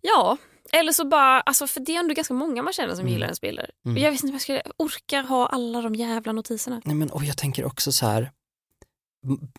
Ja, 0.00 0.36
eller 0.72 0.92
så 0.92 1.04
bara, 1.04 1.40
alltså 1.40 1.66
för 1.66 1.80
det 1.80 1.94
är 1.94 2.00
ändå 2.00 2.14
ganska 2.14 2.34
många 2.34 2.62
man 2.62 2.72
känner 2.72 2.94
som 2.94 3.08
gillar 3.08 3.26
ens 3.26 3.40
bilder. 3.40 3.70
Mm. 3.86 4.02
Jag 4.02 4.10
vet 4.10 4.20
inte 4.22 4.26
om 4.26 4.32
jag 4.32 4.42
skulle 4.42 4.62
orkar 4.76 5.22
ha 5.22 5.46
alla 5.46 5.82
de 5.82 5.94
jävla 5.94 6.32
notiserna. 6.32 6.80
Nej, 6.84 6.96
men, 6.96 7.10
och 7.10 7.24
jag 7.24 7.36
tänker 7.36 7.64
också 7.64 7.92
så 7.92 8.06
här, 8.06 8.30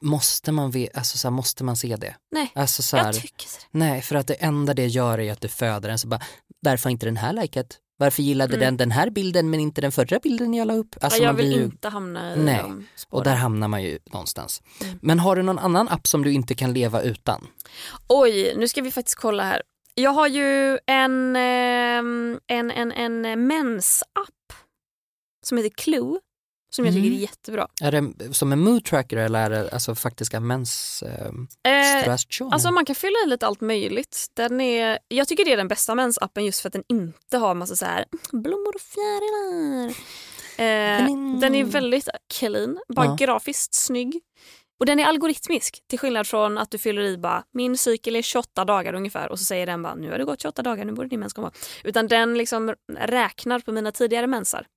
måste 0.02 0.52
man, 0.52 0.72
ve- 0.72 0.90
alltså, 0.94 1.18
så 1.18 1.28
här, 1.28 1.32
måste 1.34 1.64
man 1.64 1.76
se 1.78 1.96
det? 1.96 2.16
Nej, 2.32 2.52
Alltså, 2.56 2.84
så 2.84 2.98
här, 2.98 3.06
jag 3.06 3.16
tycker 3.22 3.48
så. 3.48 3.60
nej, 3.72 4.02
för 4.02 4.16
att 4.16 4.28
det 4.28 4.34
enda 4.34 4.74
det 4.74 4.86
gör 4.88 5.20
är 5.20 5.32
att 5.32 5.42
det 5.42 5.48
föder 5.48 5.90
en 5.90 6.00
så 6.00 6.08
bara, 6.08 6.22
varför 6.60 6.90
inte 6.90 7.06
den 7.06 7.18
här 7.18 7.34
likat? 7.34 7.80
Varför 7.98 8.24
gillade 8.24 8.54
Mm. 8.56 8.66
den 8.66 8.78
den 8.78 8.92
här 8.92 9.10
bilden 9.10 9.50
men 9.50 9.60
inte 9.60 9.82
den 9.82 9.92
förra 9.92 10.20
bilden 10.20 10.54
jag 10.54 10.68
la 10.68 10.74
upp? 10.74 10.96
Alltså, 11.02 11.20
jag 11.24 11.28
man 11.28 11.36
vill 11.36 11.52
ju, 11.52 11.64
inte 11.64 11.90
hamna 11.90 12.34
i 12.36 12.40
Nej, 12.40 12.58
de 12.62 12.78
och 12.94 13.00
spåren. 13.00 13.24
där 13.24 13.36
hamnar 13.36 13.68
man 13.68 13.84
ju 13.84 14.00
någonstans. 14.06 14.62
Mm. 14.84 15.00
Men 15.02 15.20
har 15.20 15.36
du 15.36 15.42
någon 15.42 15.60
annan 15.60 15.90
app 15.90 16.08
som 16.08 16.24
du 16.24 16.32
inte 16.32 16.56
kan 16.56 16.74
leva 16.74 17.02
utan? 17.02 17.48
Oj, 18.08 18.54
nu 18.58 18.68
ska 18.68 18.82
vi 18.82 18.92
faktiskt 18.92 19.18
kolla 19.18 19.44
här. 19.44 19.62
Jag 19.96 20.12
har 20.12 20.28
ju 20.28 20.80
en, 20.86 21.36
ehm, 21.36 22.40
en, 22.48 22.72
en, 22.72 22.92
en 22.92 23.48
mensapp 23.48 24.54
som 25.46 25.58
heter 25.58 25.70
Clue. 25.70 26.20
Som 26.76 26.86
jag 26.86 26.94
tycker 26.94 27.08
Mm. 27.08 27.18
är 27.18 27.22
jättebra. 27.22 27.68
Är 27.82 27.92
det 27.92 28.34
som 28.34 28.52
en 28.52 28.60
mood 28.60 28.86
tracker 28.86 29.18
eller 29.18 29.40
är 29.40 29.50
det 29.50 29.70
alltså 29.74 29.96
faktiska 29.96 30.40
mens 30.40 31.04
eh, 31.04 31.28
Eh, 31.74 32.02
stresstion? 32.02 32.54
alltså 32.54 32.72
man 32.72 32.86
kan 32.86 32.96
fylla 32.96 33.16
i 33.26 33.30
lite 33.30 33.48
allt 33.48 33.62
möjligt. 33.62 34.28
Den 34.34 34.62
är, 34.62 35.00
jag 35.08 35.28
tycker 35.28 35.46
det 35.46 35.54
är 35.54 35.58
den 35.58 35.68
bästa 35.68 35.96
mensappen 35.96 36.46
just 36.46 36.62
för 36.62 36.70
att 36.70 36.74
den 36.74 36.84
inte 36.90 37.38
har 37.38 37.56
massa 37.56 37.76
så 37.76 37.86
här 37.86 38.06
blommor 38.32 38.76
och 38.76 38.82
fjärilar. 38.82 39.90
Eh, 40.58 41.06
den 41.40 41.56
är 41.56 41.64
väldigt 41.64 42.10
clean, 42.40 42.80
bara 42.96 43.06
Ja. 43.06 43.16
grafiskt 43.20 43.74
snygg. 43.74 44.22
Och 44.80 44.86
den 44.86 45.00
är 45.00 45.06
algoritmisk 45.06 45.84
till 45.90 46.00
skillnad 46.00 46.28
från 46.28 46.58
att 46.58 46.72
du 46.72 46.78
fyller 46.78 47.02
i 47.02 47.18
bara 47.18 47.44
min 47.54 47.78
cykel 47.78 48.16
är 48.16 48.22
28 48.22 48.66
dagar 48.66 48.94
ungefär 48.94 49.30
och 49.32 49.40
så 49.40 49.46
säger 49.46 49.66
den 49.66 49.82
bara 49.84 49.96
nu 49.96 50.12
har 50.12 50.18
det 50.18 50.26
gått 50.26 50.42
28 50.42 50.62
dagar, 50.62 50.86
nu 50.86 50.92
borde 50.92 51.08
din 51.08 51.20
mens 51.20 51.34
komma. 51.34 51.52
Utan 51.84 52.08
den 52.08 52.34
liksom 52.38 52.76
räknar 53.00 53.60
på 53.60 53.72
mina 53.72 53.92
tidigare 53.92 54.28
mensar 54.28 54.68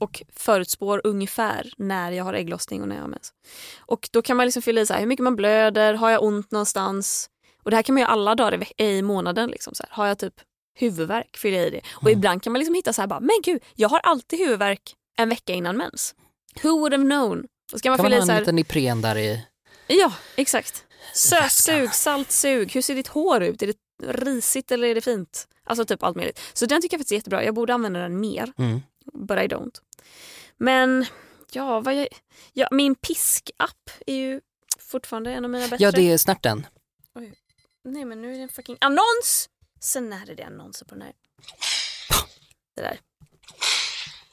och 0.00 0.22
förutspår 0.36 1.00
ungefär 1.04 1.72
när 1.76 2.12
jag 2.12 2.24
har 2.24 2.34
ägglossning 2.34 2.82
och 2.82 2.88
när 2.88 2.96
jag 2.96 3.02
har 3.02 3.08
mens. 3.08 3.32
Och 3.78 4.08
då 4.12 4.22
kan 4.22 4.36
man 4.36 4.46
liksom 4.46 4.62
fylla 4.62 4.80
i 4.80 4.86
så 4.86 4.92
här, 4.92 5.00
hur 5.00 5.06
mycket 5.06 5.24
man 5.24 5.36
blöder, 5.36 5.94
har 5.94 6.10
jag 6.10 6.22
ont 6.22 6.50
någonstans? 6.50 7.30
Och 7.62 7.70
det 7.70 7.76
här 7.76 7.82
kan 7.82 7.94
man 7.94 8.00
göra 8.00 8.10
alla 8.10 8.34
dagar 8.34 8.80
i, 8.82 9.02
månaden. 9.02 9.50
Liksom 9.50 9.74
så 9.74 9.82
här. 9.88 9.96
Har 9.96 10.06
jag 10.06 10.18
typ 10.18 10.34
huvudvärk, 10.78 11.36
fyller 11.36 11.58
jag 11.58 11.66
i 11.66 11.70
det. 11.70 11.80
Och 11.94 12.02
Mm. 12.02 12.18
ibland 12.18 12.42
kan 12.42 12.52
man 12.52 12.60
liksom 12.60 12.74
hitta 12.74 12.92
så 12.92 13.02
här 13.02 13.06
bara, 13.06 13.20
men 13.20 13.36
gud, 13.44 13.62
jag 13.74 13.88
har 13.88 13.98
alltid 13.98 14.38
huvudvärk 14.38 14.94
en 15.16 15.28
vecka 15.28 15.52
innan 15.52 15.76
mens. 15.76 16.14
Who 16.62 16.68
would 16.68 16.92
have 16.92 17.04
known? 17.04 17.44
Och 17.72 17.78
ska 17.78 17.90
man 17.90 17.98
kan 17.98 18.04
man 18.04 18.12
ha 18.12 18.22
en 18.22 18.30
här, 18.30 18.40
liten 18.40 18.58
Ipren 18.58 19.02
där 19.02 19.18
i? 19.18 19.46
Ja, 19.86 20.12
exakt. 20.36 20.84
Sötsug, 21.14 21.94
saltsug, 21.94 22.72
hur 22.72 22.82
ser 22.82 22.94
ditt 22.94 23.08
hår 23.08 23.42
ut? 23.42 23.62
Är 23.62 23.66
det 23.66 23.76
risigt 24.12 24.72
eller 24.72 24.88
är 24.88 24.94
det 24.94 25.00
fint? 25.00 25.48
Alltså 25.64 25.84
typ 25.84 26.02
allt 26.02 26.16
möjligt. 26.16 26.40
Så 26.52 26.66
den 26.66 26.82
tycker 26.82 26.94
jag 26.94 27.00
faktiskt 27.00 27.12
är 27.12 27.16
jättebra. 27.16 27.44
Jag 27.44 27.54
borde 27.54 27.74
använda 27.74 28.00
den 28.00 28.20
mer, 28.20 28.52
Mm. 28.58 28.80
But 29.12 29.38
I 29.38 29.48
don't. 29.48 29.80
Men 30.56 31.06
ja, 31.52 31.80
vad 31.80 31.94
jag, 31.94 32.08
ja 32.52 32.68
min 32.70 32.94
piskapp 32.94 33.90
är 34.06 34.14
ju 34.14 34.40
fortfarande 34.78 35.32
en 35.32 35.44
av 35.44 35.50
mina 35.50 35.68
bättre. 35.68 35.84
Ja 35.84 35.92
det 35.92 36.12
är 36.12 36.18
snärten. 36.18 36.66
Nej 37.84 38.04
men 38.04 38.22
nu 38.22 38.32
är 38.32 38.36
det 38.36 38.42
en 38.42 38.48
fucking 38.48 38.76
annons! 38.80 39.48
Sen 39.80 40.10
när 40.10 40.30
är 40.30 40.34
det 40.34 40.42
annonser 40.42 40.86
på 40.86 40.94
den 40.94 41.02
här. 41.02 41.12
Det 42.76 42.82
där. 42.82 43.00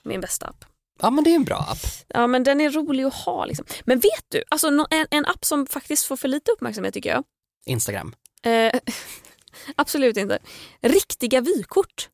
Min 0.04 0.22
bästa 0.22 0.46
app. 0.46 0.66
Ja 1.02 1.10
men 1.10 1.24
det 1.24 1.30
är 1.30 1.36
en 1.36 1.44
bra 1.44 1.58
app. 1.58 2.08
Ja 2.08 2.28
men 2.28 2.44
den 2.44 2.62
är 2.62 2.70
rolig 2.72 3.04
att 3.04 3.14
ha 3.14 3.46
liksom. 3.46 3.66
Men 3.84 4.00
vet 4.00 4.26
du, 4.28 4.44
alltså 4.50 4.68
en, 4.68 5.08
en 5.12 5.26
app 5.26 5.46
som 5.46 5.68
faktiskt 5.68 6.06
får 6.06 6.18
för 6.18 6.28
lite 6.28 6.52
uppmärksamhet 6.52 6.94
tycker 6.94 7.10
jag. 7.10 7.24
Instagram. 7.66 8.16
Eh, 8.44 8.80
absolut 9.76 10.18
inte. 10.18 10.40
Riktiga 10.82 11.42
vykort. 11.42 12.10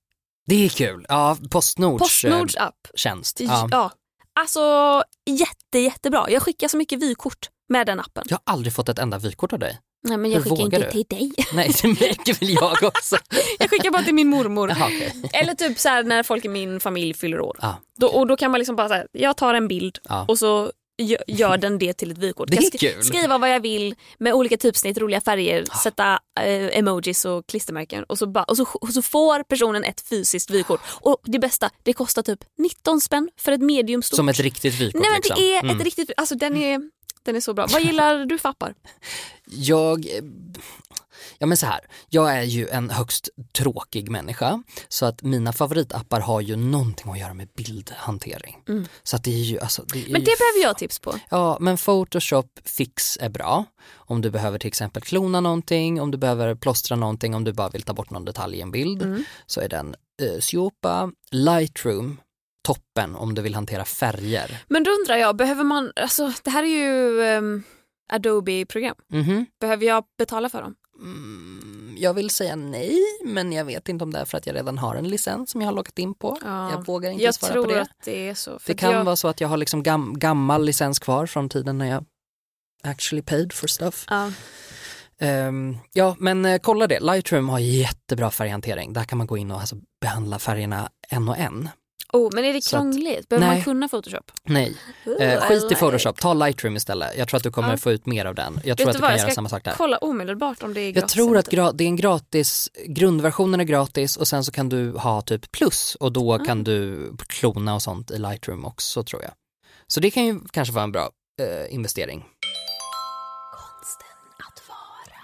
Det 0.50 0.66
är 0.66 0.70
kul. 0.70 1.06
Ja, 1.10 1.38
Postnords, 1.52 2.00
Postnords 2.02 2.56
eh, 2.56 2.64
app. 2.64 2.76
tjänst. 2.96 3.40
Ja. 3.40 3.68
Ja. 3.72 3.92
Alltså 4.40 4.60
jätte 5.26 5.80
jättebra. 5.80 6.26
Jag 6.30 6.42
skickar 6.44 6.68
så 6.68 6.78
mycket 6.78 7.02
vykort 7.02 7.50
med 7.70 7.88
den 7.88 8.00
appen. 8.00 8.24
Jag 8.30 8.38
har 8.46 8.54
aldrig 8.54 8.74
fått 8.74 8.90
ett 8.90 9.00
enda 9.00 9.18
vykort 9.18 9.54
av 9.54 9.60
dig. 9.60 9.80
Nej 10.08 10.18
men 10.18 10.32
jag 10.32 10.42
Hur 10.42 10.50
skickar 10.50 10.64
inte 10.66 10.80
du? 10.80 10.92
till 10.92 11.06
dig. 11.18 11.34
Nej 11.54 11.72
det 11.82 11.88
märker 11.88 12.40
väl 12.40 12.50
jag 12.50 12.84
också. 12.88 13.18
Jag 13.60 13.70
skickar 13.70 13.92
bara 13.92 14.04
till 14.04 14.14
min 14.16 14.28
mormor. 14.30 14.70
Jaha, 14.80 14.86
okej. 14.86 15.30
Eller 15.34 15.54
typ 15.54 15.80
så 15.80 16.02
när 16.02 16.24
folk 16.24 16.46
i 16.46 16.48
min 16.48 16.80
familj 16.80 17.14
fyller 17.14 17.40
år. 17.42 17.58
Ja. 17.62 17.76
Då, 18.00 18.08
och 18.08 18.28
då 18.28 18.38
kan 18.38 18.52
man 18.52 18.60
liksom 18.60 18.76
bara 18.76 18.88
säga, 18.88 19.06
jag 19.12 19.38
tar 19.38 19.54
en 19.54 19.68
bild 19.68 19.98
Ja. 20.10 20.26
och 20.28 20.40
så 20.40 20.72
gör 21.28 21.58
den 21.58 21.78
det 21.78 21.94
till 21.94 22.12
ett 22.12 22.18
vykort. 22.18 22.50
Det 22.52 22.58
är 22.58 22.62
Kan 22.72 22.80
kul. 22.80 23.04
Skriva 23.04 23.38
vad 23.38 23.50
jag 23.50 23.60
vill 23.60 23.96
med 24.18 24.34
olika 24.34 24.58
typsnitt, 24.58 24.98
roliga 24.98 25.22
färger, 25.22 25.66
sätta 25.84 26.20
eh, 26.42 26.78
emojis 26.78 27.26
och 27.26 27.48
klistermärken 27.48 28.04
och 28.04 28.18
så, 28.18 28.28
ba- 28.28 28.44
och, 28.44 28.58
så, 28.58 28.64
och 28.64 28.90
så 28.90 29.02
får 29.02 29.44
personen 29.44 29.84
ett 29.84 30.02
fysiskt 30.02 30.50
vykort. 30.50 30.82
Och 31.02 31.18
det 31.24 31.40
bästa, 31.40 31.70
det 31.84 31.94
kostar 31.94 32.22
typ 32.22 32.40
19 32.58 33.02
spänn 33.02 33.30
för 33.38 33.52
ett 33.52 33.62
mediumstort. 33.62 34.16
Som 34.18 34.30
ett 34.30 34.40
riktigt 34.40 34.74
vykort. 34.82 35.02
Nej 35.02 35.12
men 35.12 35.18
liksom. 35.18 35.36
det 35.40 35.56
är 35.56 35.64
Mm. 35.64 35.78
ett 35.78 35.84
riktigt, 35.84 36.12
alltså 36.18 36.36
den 36.36 36.58
är, 36.58 36.82
den 37.24 37.36
är 37.36 37.42
så 37.42 37.54
bra. 37.54 37.68
Vad 37.70 37.82
gillar 37.86 38.26
du 38.26 38.38
för 38.38 38.50
appar? 38.50 38.74
Jag, 39.46 40.06
ja 41.38 41.48
men 41.48 41.58
så 41.58 41.66
här, 41.66 41.80
jag 42.10 42.36
är 42.38 42.44
ju 42.44 42.68
en 42.68 42.90
högst 42.90 43.30
tråkig 43.58 44.10
människa 44.10 44.64
så 44.88 45.06
att 45.06 45.22
mina 45.24 45.54
favoritappar 45.54 46.20
har 46.20 46.42
ju 46.42 46.56
någonting 46.56 47.12
att 47.12 47.20
göra 47.20 47.34
med 47.34 47.48
bildhantering. 47.56 48.58
Så 49.04 49.16
att 49.16 49.24
det 49.24 49.32
är 49.32 49.44
ju, 49.44 49.60
alltså, 49.60 49.84
det 49.94 49.98
är 50.00 50.00
Mm. 50.00 50.12
Men 50.12 50.22
ju 50.22 50.26
det 50.26 50.36
behöver 50.40 50.62
jag 50.64 50.78
tips 50.78 51.00
på. 51.00 51.16
Ja, 51.30 51.58
men 51.60 51.78
Photoshop 51.78 52.60
Fix 52.66 53.18
är 53.22 53.30
bra. 53.30 53.66
Om 53.96 54.22
du 54.22 54.30
behöver 54.30 54.60
till 54.60 54.68
exempel 54.68 55.02
klona 55.04 55.40
någonting, 55.42 56.02
om 56.02 56.12
du 56.12 56.18
behöver 56.18 56.56
plåstra 56.56 56.96
någonting, 56.96 57.36
om 57.36 57.44
du 57.44 57.54
bara 57.54 57.70
vill 57.70 57.82
ta 57.82 57.94
bort 57.94 58.10
någon 58.10 58.26
detalj 58.26 58.58
i 58.58 58.62
en 58.62 58.72
bild 58.72 59.02
Mm. 59.02 59.24
så 59.46 59.62
är 59.62 59.70
den 59.70 59.96
eh, 60.22 60.40
Siopa, 60.42 61.12
Lightroom, 61.32 62.18
toppen 62.68 63.16
om 63.16 63.36
du 63.36 63.42
vill 63.42 63.56
hantera 63.56 63.86
färger. 63.86 64.64
Men 64.68 64.84
då 64.84 64.92
undrar 64.92 65.16
jag, 65.18 65.36
behöver 65.36 65.64
man, 65.64 65.92
alltså 65.96 66.34
det 66.44 66.50
här 66.50 66.64
är 66.64 66.68
ju 66.68 67.22
ehm, 67.24 67.64
Adobe-program. 68.14 68.96
Mhm. 69.14 69.46
Behöver 69.62 69.86
jag 69.86 70.04
betala 70.18 70.50
för 70.50 70.62
dem? 70.62 70.76
Mm, 71.00 71.96
jag 71.98 72.14
vill 72.14 72.30
säga 72.30 72.56
nej, 72.56 73.00
men 73.26 73.52
jag 73.52 73.66
vet 73.66 73.90
inte 73.90 74.04
om 74.04 74.14
det 74.14 74.20
är 74.20 74.26
för 74.26 74.38
att 74.38 74.48
jag 74.48 74.56
redan 74.56 74.78
har 74.78 74.96
en 74.96 75.08
licens 75.08 75.52
som 75.52 75.62
jag 75.62 75.68
har 75.68 75.74
loggat 75.74 76.00
in 76.00 76.14
på. 76.14 76.38
Ja. 76.44 76.72
Jag 76.72 76.86
vågar 76.86 77.12
inte 77.12 77.24
Jag 77.24 77.36
svara 77.36 77.52
tror 77.54 77.66
på 77.66 77.72
det. 77.72 77.82
att 77.82 77.92
det 78.06 78.30
är 78.30 78.34
så. 78.34 78.60
Det 78.66 78.74
kan 78.74 78.92
jag, 78.92 79.04
vara 79.04 79.16
så 79.16 79.28
att 79.28 79.42
jag 79.42 79.48
har 79.48 79.58
liksom 79.58 79.84
gam- 79.84 80.18
gammal 80.18 80.66
licens 80.66 81.00
kvar 81.00 81.26
från 81.26 81.50
tiden 81.50 81.78
när 81.78 81.86
jag 81.86 82.06
actually 82.84 83.22
paid 83.22 83.54
for 83.54 83.68
stuff. 83.68 84.06
Ja. 84.10 84.32
Ehm, 85.20 85.78
ja, 85.94 86.16
men 86.20 86.46
eh, 86.46 86.60
kolla 86.64 86.88
det. 86.88 87.00
Lightroom 87.00 87.50
har 87.50 87.60
jättebra 87.60 88.32
färghantering. 88.32 88.94
Där 88.94 89.04
kan 89.04 89.18
man 89.18 89.28
gå 89.28 89.38
in 89.38 89.52
och 89.52 89.60
alltså, 89.60 89.76
behandla 90.02 90.40
färgerna 90.40 90.90
en 91.10 91.30
och 91.30 91.38
en. 91.38 91.70
Oh, 92.14 92.30
men 92.34 92.46
är 92.46 92.54
det 92.54 92.70
krångligt? 92.70 93.30
Behöver 93.30 93.48
Nej. 93.48 93.56
man 93.58 93.64
kunna 93.64 93.88
Photoshop? 93.88 94.32
Nej, 94.44 94.78
eh, 95.20 95.34
I 95.34 95.38
skit 95.38 95.64
i 95.64 95.66
like. 95.70 95.76
Photoshop. 95.76 96.20
Ta 96.20 96.34
Lightroom 96.34 96.76
istället. 96.76 97.18
Jag 97.18 97.28
tror 97.28 97.38
att 97.38 97.44
du 97.44 97.52
kommer 97.52 97.70
Ja. 97.72 97.78
få 97.78 97.92
ut 97.92 98.06
mer 98.06 98.26
av 98.26 98.36
den. 98.36 98.60
Jag 98.64 98.78
Vet 98.78 98.78
tror 98.78 98.86
du 98.86 98.90
att 98.90 98.96
du 98.96 99.02
vad, 99.02 99.10
kan 99.10 99.18
jag 99.18 99.26
göra 99.28 99.36
samma 99.36 99.50
sak 99.50 99.64
där. 99.64 99.74
Kolla 99.78 99.98
omedelbart 99.98 100.64
om 100.64 100.74
det 100.74 100.82
är 100.82 100.86
Jag 100.86 100.94
gratis. 100.94 101.14
tror 101.14 101.30
eller 101.30 101.40
att 101.40 101.48
gra- 101.52 101.72
det 101.74 101.84
är 101.84 101.88
en 101.88 101.96
gratis, 101.96 102.70
grundversionen 102.86 103.60
är 103.60 103.64
gratis 103.64 104.18
och 104.18 104.28
sen 104.28 104.44
så 104.44 104.52
kan 104.52 104.70
du 104.70 104.92
ha 104.92 105.22
typ 105.22 105.52
plus 105.52 105.96
och 106.00 106.12
då 106.12 106.34
Ah. 106.34 106.46
kan 106.46 106.64
du 106.64 107.12
klona 107.28 107.76
och 107.76 107.82
sånt 107.82 108.12
i 108.12 108.18
Lightroom 108.18 108.66
också 108.66 109.04
tror 109.04 109.22
jag. 109.22 109.32
Så 109.88 110.00
det 110.00 110.12
kan 110.12 110.26
ju 110.26 110.40
kanske 110.52 110.74
vara 110.74 110.84
en 110.84 110.92
bra 110.92 111.10
eh, 111.42 111.74
investering. 111.74 112.26
Konsten 113.52 114.08
att 114.48 114.62
vara. 114.70 115.20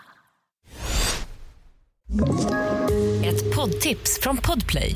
Ett 3.26 3.56
poddtips 3.56 4.19
från 4.21 4.38
Podplay. 4.38 4.95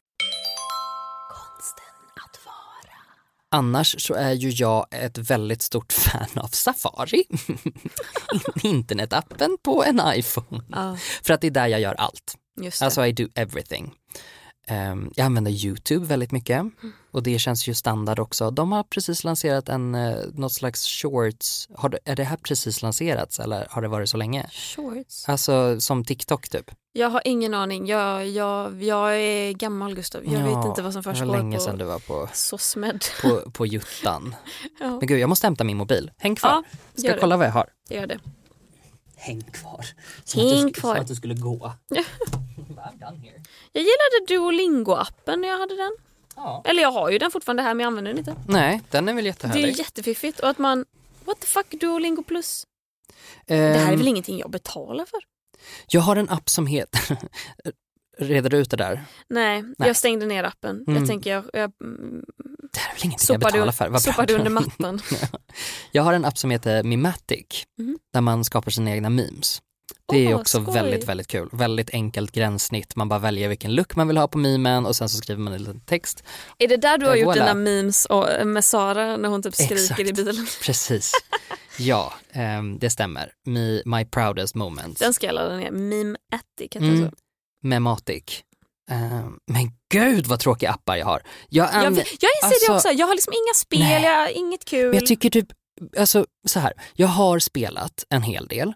Annars 3.51 3.95
så 4.05 4.13
är 4.13 4.31
ju 4.31 4.49
jag 4.49 4.85
ett 4.91 5.17
väldigt 5.17 5.61
stort 5.61 5.93
fan 5.93 6.27
av 6.35 6.47
Safari. 6.47 7.23
Internetappen 8.63 9.57
på 9.63 9.83
en 9.83 10.01
iPhone. 10.05 10.63
Ja, 10.69 10.97
För 11.23 11.33
att 11.33 11.41
det 11.41 11.47
är 11.47 11.51
där 11.51 11.67
jag 11.67 11.81
gör 11.81 11.93
allt. 11.93 12.35
Alltså 12.81 13.05
I 13.05 13.11
do 13.11 13.27
everything. 13.35 13.93
Ehm, 14.67 15.11
jag 15.15 15.25
använder 15.25 15.51
YouTube 15.51 16.05
väldigt 16.05 16.31
mycket 16.31 16.59
Mm. 16.59 16.73
och 17.11 17.23
det 17.23 17.39
känns 17.39 17.67
ju 17.67 17.73
standard 17.73 18.19
också. 18.19 18.51
De 18.51 18.71
har 18.71 18.83
precis 18.83 19.23
lanserat 19.23 19.69
en, 19.69 19.95
eh, 19.95 20.15
något 20.33 20.53
slags 20.53 20.85
shorts, 20.87 21.67
har 21.75 21.99
är 22.05 22.15
det 22.15 22.23
här 22.23 22.37
precis 22.37 22.81
lanserats 22.81 23.39
eller 23.39 23.67
har 23.69 23.81
det 23.81 23.87
varit 23.87 24.09
så 24.09 24.17
länge? 24.17 24.49
Shorts. 24.51 25.29
Alltså 25.29 25.81
som 25.81 26.05
TikTok 26.05 26.49
typ. 26.49 26.71
Jag 26.93 27.09
har 27.09 27.21
ingen 27.25 27.53
aning. 27.53 27.87
Jag, 27.87 28.27
jag, 28.27 28.83
jag 28.83 29.15
är 29.17 29.51
gammal 29.51 29.95
Gustav. 29.95 30.25
Jag 30.25 30.43
vet 30.43 30.65
inte 30.65 30.81
vad 30.81 30.93
som 30.93 31.01
Det 31.01 31.05
var 31.07 31.13
försiggår 31.13 31.37
länge 31.37 31.59
sedan 31.59 31.71
på 31.71 31.77
du 31.77 31.85
var 31.85 31.99
på, 31.99 32.29
SOSMED. 32.33 33.03
på, 33.21 33.51
på 33.51 33.65
Juttan. 33.65 34.35
Ja, 34.79 34.89
Men 34.89 35.07
gud, 35.07 35.19
jag 35.19 35.29
måste 35.29 35.47
hämta 35.47 35.63
min 35.63 35.77
mobil. 35.77 36.11
Häng 36.17 36.35
kvar. 36.35 36.49
Ja, 36.49 36.63
Ska 36.95 37.07
jag 37.07 37.19
kolla 37.19 37.37
vad 37.37 37.47
jag 37.47 37.51
har? 37.51 37.69
gör 37.89 38.07
det. 38.07 38.19
Häng 39.15 39.41
kvar. 39.41 39.85
Häng 40.35 40.59
att 40.59 40.73
du, 40.73 40.73
kvar. 40.73 40.93
Som 40.95 41.01
att 41.01 41.07
du 41.07 41.15
skulle 41.15 41.33
gå. 41.33 41.71
Ja. 41.89 42.03
Jag 43.71 43.83
gillade 43.83 44.25
Duolingo-appen 44.27 45.35
när 45.41 45.47
jag 45.47 45.59
hade 45.59 45.75
den. 45.75 45.91
Ja. 46.35 46.61
Eller 46.65 46.81
jag 46.81 46.91
har 46.91 47.09
ju 47.09 47.17
den 47.17 47.31
fortfarande 47.31 47.63
här 47.63 47.73
men 47.73 47.79
jag 47.83 47.87
använder 47.87 48.11
den 48.11 48.19
inte. 48.19 48.35
Nej, 48.47 48.81
den 48.89 49.09
är 49.09 49.13
väl 49.13 49.23
Det 49.23 49.27
är 49.27 49.31
jättehärlig. 49.31 49.75
jättefiffigt 49.79 50.39
och 50.39 50.49
att 50.49 50.57
man, 50.57 50.85
what 51.25 51.39
the 51.39 51.47
fuck 51.47 51.71
Duolingo 51.71 52.23
plus? 52.23 52.67
Ehm, 53.47 53.73
Det 53.73 53.79
här 53.79 53.93
är 53.93 53.97
väl 53.97 54.07
ingenting 54.07 54.39
jag 54.39 54.49
betalar 54.49 55.05
för? 55.05 55.19
Jag 55.87 56.01
har 56.01 56.15
en 56.15 56.29
app 56.29 56.49
som 56.49 56.67
heter, 56.67 57.17
reder 58.19 58.49
du 58.49 58.57
ut 58.57 58.69
det 58.71 58.77
där? 58.77 59.05
Nej, 59.29 59.61
Nej. 59.61 59.87
jag 59.87 59.95
stängde 59.95 60.25
ner 60.25 60.43
appen. 60.43 60.83
Mm. 60.87 60.99
Jag 60.99 61.07
tänker 61.09 61.29
jag, 61.31 61.43
jag 61.53 61.71
mm, 61.83 62.23
Det 62.73 62.79
här 62.79 62.89
är 62.91 62.95
väl 62.95 63.05
ingenting 63.05 63.11
jag 63.11 63.21
sopade, 63.21 63.51
betalar 63.53 63.71
för? 63.71 63.89
Vad 63.89 64.01
sopade 64.01 64.33
under 64.33 64.49
mattan. 64.51 65.01
Jag 65.91 66.03
har 66.03 66.13
en 66.13 66.25
app 66.25 66.37
som 66.37 66.51
heter 66.51 66.83
Mimatic 66.83 67.45
Mhm. 67.79 67.97
där 68.13 68.21
man 68.21 68.43
skapar 68.45 68.71
sina 68.71 68.91
egna 68.91 69.09
memes. 69.09 69.61
Det 70.11 70.25
är 70.27 70.33
också 70.35 70.61
skoj. 70.63 70.73
väldigt, 70.73 71.07
väldigt 71.09 71.27
kul. 71.27 71.49
Väldigt 71.51 71.89
enkelt 71.89 72.31
gränssnitt. 72.31 72.95
Man 72.95 73.09
bara 73.09 73.19
väljer 73.19 73.49
vilken 73.49 73.75
look 73.75 73.95
man 73.95 74.07
vill 74.07 74.17
ha 74.17 74.27
på 74.27 74.37
memen 74.37 74.85
och 74.85 74.95
sen 74.95 75.09
så 75.09 75.17
skriver 75.17 75.41
man 75.41 75.53
en 75.53 75.59
liten 75.59 75.79
text. 75.79 76.23
Är 76.57 76.67
det 76.67 76.77
där 76.77 76.97
du 76.97 77.05
har 77.05 77.15
Eh, 77.15 77.21
gjort 77.21 77.35
voilà. 77.35 77.39
dina 77.39 77.53
memes 77.53 78.05
och, 78.05 78.47
med 78.47 78.65
Sara 78.65 79.17
när 79.17 79.29
hon 79.29 79.43
typ 79.43 79.55
skriker 79.55 79.73
Exakt. 79.75 79.99
i 79.99 80.13
bilen? 80.13 80.47
Precis. 80.63 81.11
ja, 81.77 82.13
ehm, 82.31 82.79
det 82.79 82.89
stämmer. 82.89 83.31
Me, 83.45 83.81
my 83.85 84.05
proudest 84.05 84.55
moments. 84.55 84.99
Den 84.99 85.13
ska 85.13 85.25
jag 85.25 85.35
ladda 85.35 85.57
ner. 85.57 85.71
Meme 85.71 86.17
Attic 86.31 86.75
heter 86.75 86.79
Mm. 86.87 87.09
så. 87.09 87.15
Mematic. 87.67 88.43
Ehm, 88.91 89.37
men 89.47 89.71
gud 89.91 90.25
vad 90.27 90.39
tråkiga 90.39 90.69
appar 90.71 90.95
jag 90.95 91.05
har. 91.05 91.21
Jag, 91.49 91.67
Jag, 91.67 91.75
an- 91.75 91.83
jag 91.95 91.95
inser 91.95 92.27
alltså- 92.43 92.71
det 92.71 92.75
också. 92.75 92.89
Jag 92.89 93.07
har 93.07 93.15
liksom 93.15 93.33
inga 93.33 93.53
spel, 93.55 94.03
jag 94.03 94.19
har 94.19 94.27
inget 94.37 94.65
kul. 94.65 94.85
Men 94.89 94.95
jag 94.99 95.05
tycker 95.05 95.29
typ, 95.29 95.47
alltså 95.97 96.25
så 96.47 96.59
här, 96.59 96.73
jag 96.93 97.07
har 97.07 97.39
spelat 97.39 98.05
en 98.09 98.21
hel 98.21 98.47
del. 98.47 98.73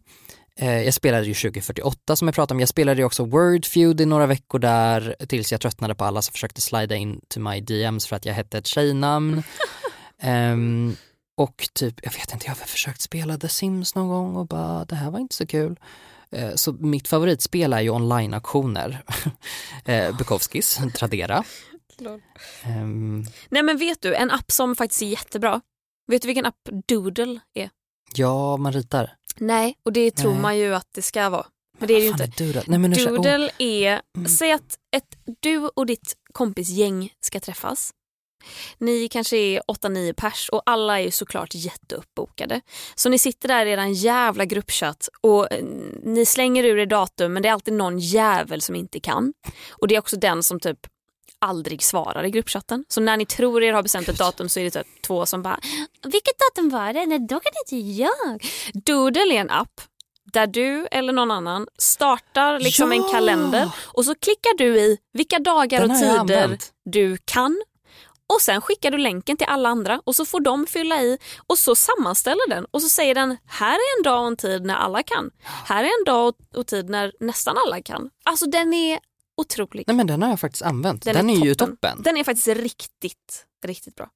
Eh, 0.60 0.82
jag 0.82 0.94
spelade 0.94 1.26
ju 1.26 1.34
2048 1.34 2.16
som 2.16 2.28
jag 2.28 2.36
pratade 2.36 2.56
om, 2.56 2.60
jag 2.60 2.70
spelade 2.70 3.02
ju 3.02 3.06
också 3.06 3.26
Word 3.26 3.66
Feud 3.66 4.02
i 4.02 4.06
några 4.06 4.26
veckor 4.26 4.60
där 4.60 5.16
tills 5.30 5.52
jag 5.52 5.62
tröttnade 5.62 5.96
på 5.96 6.06
alla 6.06 6.22
som 6.22 6.32
försökte 6.32 6.62
slida 6.62 6.96
in 6.96 7.22
till 7.28 7.42
my 7.42 7.62
DMs 7.62 8.08
för 8.08 8.16
att 8.16 8.26
jag 8.26 8.34
hette 8.34 8.58
ett 8.58 8.68
tjejnamn. 8.68 9.44
Ehm, 10.22 10.96
och 11.36 11.70
typ, 11.74 11.96
jag 12.04 12.12
vet 12.12 12.34
inte, 12.34 12.46
jag 12.46 12.52
har 12.52 12.66
försökt 12.66 13.02
spela 13.02 13.38
The 13.38 13.50
Sims 13.50 13.96
någon 13.96 14.08
gång 14.08 14.36
och 14.36 14.48
bara 14.48 14.86
det 14.86 14.96
här 14.96 15.12
var 15.12 15.20
inte 15.20 15.36
så 15.36 15.48
kul. 15.48 15.80
Eh, 16.32 16.56
Så 16.56 16.74
mitt 16.74 17.08
favoritspel 17.08 17.74
är 17.74 17.82
ju 17.82 17.90
online-auktioner. 17.90 19.04
Eh, 19.86 20.18
Bukowskis, 20.18 20.80
Tradera. 20.96 21.44
Ehm, 22.64 23.24
Nej 23.50 23.64
men 23.64 23.78
vet 23.78 24.02
du, 24.02 24.16
en 24.16 24.32
app 24.32 24.52
som 24.52 24.76
faktiskt 24.76 25.02
är 25.02 25.06
jättebra. 25.06 25.62
Vet 26.08 26.22
du 26.22 26.26
vilken 26.28 26.46
app 26.46 26.70
Doodle 26.88 27.40
är? 27.54 27.70
ja, 28.16 28.58
man 28.58 28.74
ritar. 28.74 29.14
Nej, 29.38 29.76
och 29.86 29.94
det 29.94 30.12
tror 30.12 30.32
Nej. 30.32 30.42
man 30.42 30.58
ju 30.58 30.76
att 30.76 30.88
det 30.92 31.02
ska 31.02 31.30
vara. 31.30 31.46
Men 31.78 31.88
det 31.88 31.94
är 31.94 31.98
det 32.00 32.04
ju 32.06 32.12
inte. 32.12 32.24
är 32.24 32.28
Doodle? 32.46 32.64
Nej, 32.68 32.80
men 32.80 32.92
nu, 32.92 33.06
oh. 33.06 33.14
Doodle 33.14 33.50
är, 33.58 34.02
Mm. 34.18 34.28
säg 34.30 34.52
att 34.52 34.78
ett, 34.96 35.18
du 35.42 35.58
och 35.76 35.86
ditt 35.86 36.14
kompisgäng 36.34 37.14
ska 37.22 37.40
träffas. 37.40 37.92
Ni 38.78 39.08
kanske 39.08 39.38
är 39.38 39.62
8-9 39.68 40.14
pers 40.14 40.50
och 40.50 40.62
alla 40.66 41.00
är 41.00 41.04
ju 41.04 41.12
såklart 41.12 41.50
jätteuppbokade. 41.54 42.62
Så 42.96 43.10
ni 43.10 43.20
sitter 43.20 43.48
där 43.48 43.66
i 43.66 43.72
er 43.72 43.86
jävla 43.86 44.46
gruppchatt 44.46 45.10
och 45.22 45.54
eh, 45.54 45.64
ni 46.04 46.26
slänger 46.26 46.64
ur 46.64 46.78
er 46.80 46.86
datum 46.86 47.34
men 47.34 47.44
det 47.44 47.50
är 47.50 47.54
alltid 47.54 47.74
någon 47.74 48.00
jävel 48.00 48.62
som 48.62 48.76
inte 48.76 49.00
kan. 49.00 49.34
Och 49.72 49.88
det 49.88 49.96
är 49.96 50.00
också 50.00 50.16
den 50.16 50.44
som 50.44 50.60
typ 50.60 50.80
aldrig 51.40 51.84
svarar 51.84 52.24
i 52.24 52.30
gruppchatten. 52.30 52.86
Så 52.88 53.02
när 53.02 53.18
ni 53.18 53.26
tror 53.26 53.64
er 53.64 53.74
har 53.74 53.84
bestämt 53.84 54.10
ett 54.10 54.18
datum 54.18 54.50
så 54.50 54.60
är 54.60 54.64
det 54.64 54.72
typ 54.72 55.02
två 55.02 55.26
som 55.26 55.42
bara 55.42 55.60
“Vilket 56.04 56.34
datum 56.40 56.70
var 56.70 56.94
det? 56.94 57.06
Nej, 57.06 57.20
då 57.20 57.40
kan 57.40 57.52
inte 57.66 57.76
jag”. 58.02 58.44
Doodle 58.74 59.22
är 59.36 59.42
en 59.42 59.50
app 59.50 59.82
där 60.34 60.48
du 60.48 60.88
eller 60.92 61.14
någon 61.14 61.32
annan 61.32 61.68
startar 61.78 62.60
liksom 62.60 62.92
en 62.92 62.98
Ja! 62.98 63.10
kalender 63.12 63.70
och 63.84 64.06
så 64.06 64.16
klickar 64.16 64.58
du 64.58 64.80
i 64.80 64.98
vilka 65.14 65.40
dagar 65.40 65.84
och 65.84 66.00
tider 66.00 66.58
du 66.86 67.18
kan 67.26 67.62
och 68.34 68.42
sen 68.42 68.62
skickar 68.62 68.92
du 68.92 68.98
länken 68.98 69.38
till 69.38 69.48
alla 69.48 69.70
andra 69.70 70.02
och 70.04 70.16
så 70.16 70.26
får 70.26 70.40
de 70.40 70.68
fylla 70.68 71.02
i 71.02 71.18
och 71.48 71.58
så 71.58 71.76
sammanställer 71.76 72.50
den 72.50 72.66
och 72.72 72.82
så 72.82 72.90
säger 72.90 73.16
den 73.16 73.38
här 73.46 73.74
är 73.74 73.98
en 74.00 74.04
dag 74.04 74.22
och 74.22 74.28
en 74.28 74.38
tid 74.38 74.66
när 74.66 74.76
alla 74.76 75.04
kan. 75.04 75.32
Här 75.44 75.84
är 75.84 75.88
en 76.00 76.06
dag 76.06 76.34
och- 76.56 76.68
tid 76.68 76.90
när 76.90 77.12
nästan 77.20 77.56
alla 77.66 77.82
kan. 77.82 78.10
Alltså 78.26 78.46
den 78.46 78.74
är 78.74 79.00
otrolig. 79.38 79.84
Nej 79.88 79.96
men 79.96 80.08
den 80.08 80.22
har 80.22 80.30
jag 80.30 80.40
faktiskt 80.40 80.64
använt. 80.64 81.04
Den, 81.04 81.14
Den 81.16 81.30
är 81.30 81.42
är, 81.42 81.46
ju 81.46 81.56
toppen. 81.56 82.02
Den 82.04 82.18
är 82.18 82.24
faktiskt 82.24 82.48
riktigt, 82.48 83.46
riktigt 83.66 83.96
bra. 83.96 84.10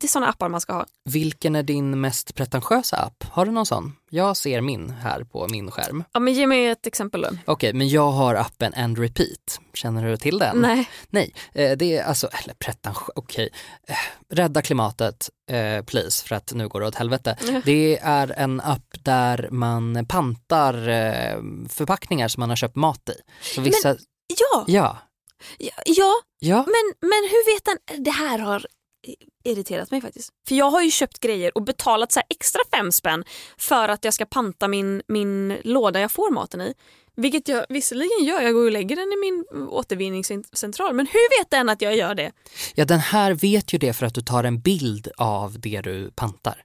Det 0.00 0.06
är 0.06 0.08
såna 0.08 0.28
appar 0.28 0.48
man 0.48 0.60
ska 0.60 0.72
ha. 0.72 0.86
Vilken 1.04 1.56
är 1.56 1.62
din 1.62 2.00
mest 2.00 2.34
pretentiösa 2.34 2.96
app? 2.96 3.24
Har 3.30 3.46
du 3.46 3.52
någon 3.52 3.66
sån? 3.66 3.96
Jag 4.10 4.36
ser 4.36 4.60
min 4.60 4.90
här 4.90 5.24
på 5.24 5.48
min 5.50 5.70
skärm. 5.70 6.04
Ja, 6.12 6.20
men 6.20 6.34
ge 6.34 6.46
mig 6.46 6.66
ett 6.66 6.86
exempel 6.86 7.20
då. 7.22 7.28
Okej, 7.44 7.72
men 7.72 7.88
jag 7.88 8.10
har 8.10 8.34
appen 8.34 8.74
And 8.74 8.98
Repeat. 8.98 9.60
Känner 9.74 10.04
du 10.10 10.16
till 10.16 10.38
den? 10.38 10.56
Nej. 10.60 10.90
Nej, 11.10 11.34
eh, 11.52 11.76
det 11.76 11.96
är 11.96 12.04
alltså, 12.04 12.28
eller 12.42 12.54
pretentiös, 12.54 13.10
okej. 13.14 13.48
Eh, 13.88 13.94
Rädda 14.34 14.62
klimatet, 14.62 15.30
eh, 15.50 15.84
please, 15.84 16.26
för 16.28 16.34
att 16.34 16.52
nu 16.54 16.68
går 16.68 16.80
det 16.80 16.86
åt 16.86 16.94
helvete. 16.94 17.36
Det 17.64 17.98
är 17.98 18.34
en 18.36 18.60
app 18.60 18.94
där 19.02 19.48
man 19.50 20.06
pantar 20.08 20.74
förpackningar 21.68 22.28
som 22.28 22.40
man 22.40 22.48
har 22.48 22.56
köpt 22.56 22.76
mat 22.76 23.08
i. 23.08 23.14
Så 23.54 23.60
vissa, 23.60 23.96
Ja, 24.38 24.64
ja, 24.66 24.98
ja, 25.58 25.72
ja 25.86 26.12
ja. 26.38 26.56
men, 26.56 26.94
men 27.10 27.22
hur 27.30 27.54
vet 27.54 27.64
den? 27.64 28.04
Det 28.04 28.10
här 28.10 28.38
har 28.38 28.66
irriterat 29.44 29.90
mig 29.90 30.00
faktiskt. 30.00 30.30
För 30.48 30.54
jag 30.54 30.70
har 30.70 30.82
ju 30.82 30.90
köpt 30.90 31.20
grejer 31.20 31.52
och 31.54 31.62
betalat 31.62 32.12
så 32.12 32.20
extra 32.28 32.60
fem 32.72 32.92
spänn 32.92 33.24
för 33.58 33.88
att 33.88 34.04
jag 34.04 34.14
ska 34.14 34.24
panta 34.26 34.68
min, 34.68 35.02
min 35.08 35.58
låda 35.64 36.00
jag 36.00 36.12
får 36.12 36.30
maten 36.30 36.60
i. 36.60 36.74
Vilket 37.16 37.48
jag 37.48 37.66
visserligen 37.68 38.24
gör, 38.24 38.40
jag 38.42 38.54
går 38.54 38.64
och 38.64 38.72
lägger 38.72 38.96
den 38.96 39.12
i 39.12 39.16
min 39.16 39.68
återvinningscentral. 39.68 40.94
Men 40.94 41.06
hur 41.06 41.40
vet 41.40 41.50
den 41.50 41.68
att 41.68 41.82
jag 41.82 41.96
gör 41.96 42.14
det? 42.14 42.32
Ja, 42.74 42.84
den 42.84 42.98
här 43.00 43.32
vet 43.32 43.72
ju 43.72 43.78
det 43.78 43.92
för 43.92 44.06
att 44.06 44.14
du 44.14 44.20
tar 44.20 44.44
en 44.44 44.60
bild 44.60 45.08
av 45.16 45.60
det 45.60 45.80
du 45.80 46.10
pantar. 46.10 46.62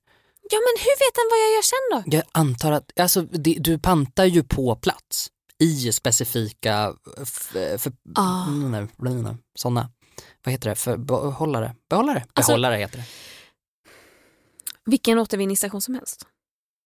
Ja 0.52 0.58
men 0.58 0.84
hur 0.84 1.00
vet 1.00 1.16
den 1.16 1.28
vad 1.32 1.40
jag 1.40 1.52
gör 1.56 1.62
sen 1.62 2.12
då? 2.12 2.18
Jag 2.18 2.24
antar 2.32 2.72
att, 2.72 3.00
alltså 3.00 3.22
det, 3.22 3.58
du 3.60 3.80
pantar 3.80 4.26
ju 4.26 4.44
på 4.44 4.76
plats 4.76 5.28
i 5.60 5.92
specifika 5.92 6.94
f, 7.22 7.50
för, 7.78 7.92
Ah. 8.16 8.48
mm, 8.48 8.88
nej, 8.98 9.36
sådana, 9.56 9.90
vad 10.44 10.52
heter 10.52 10.70
det, 10.70 10.76
för 10.76 10.98
behållare? 10.98 11.76
Behållare? 11.90 12.24
Alltså- 12.34 12.50
Behållare 12.52 12.76
heter 12.78 12.98
det. 12.98 13.06
Vilken 14.86 15.20
återvinningsstation 15.20 15.82
som 15.82 15.94
helst. 15.96 16.26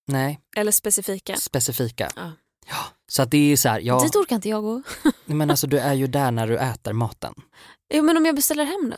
Nej, 0.07 0.39
Eller 0.55 0.71
specifika. 0.71 1.35
specifika. 1.35 2.11
Ja. 2.15 2.31
Ja, 2.67 2.77
så 3.07 3.21
att 3.21 3.31
det 3.31 3.37
är 3.51 3.57
så 3.57 3.69
här, 3.69 3.79
ja, 3.79 3.99
Dit 4.03 4.15
orkar 4.15 4.35
inte 4.35 4.49
jag 4.49 4.63
gå. 4.63 4.81
men 5.25 5.49
alltså 5.51 5.67
du 5.67 5.79
är 5.79 5.93
ju 5.93 6.07
där 6.07 6.31
när 6.31 6.47
du 6.47 6.57
äter 6.57 6.93
maten. 6.93 7.33
Jo 7.93 8.03
men 8.03 8.17
om 8.17 8.25
jag 8.25 8.35
beställer 8.35 8.65
hem 8.65 8.89
då? 8.89 8.97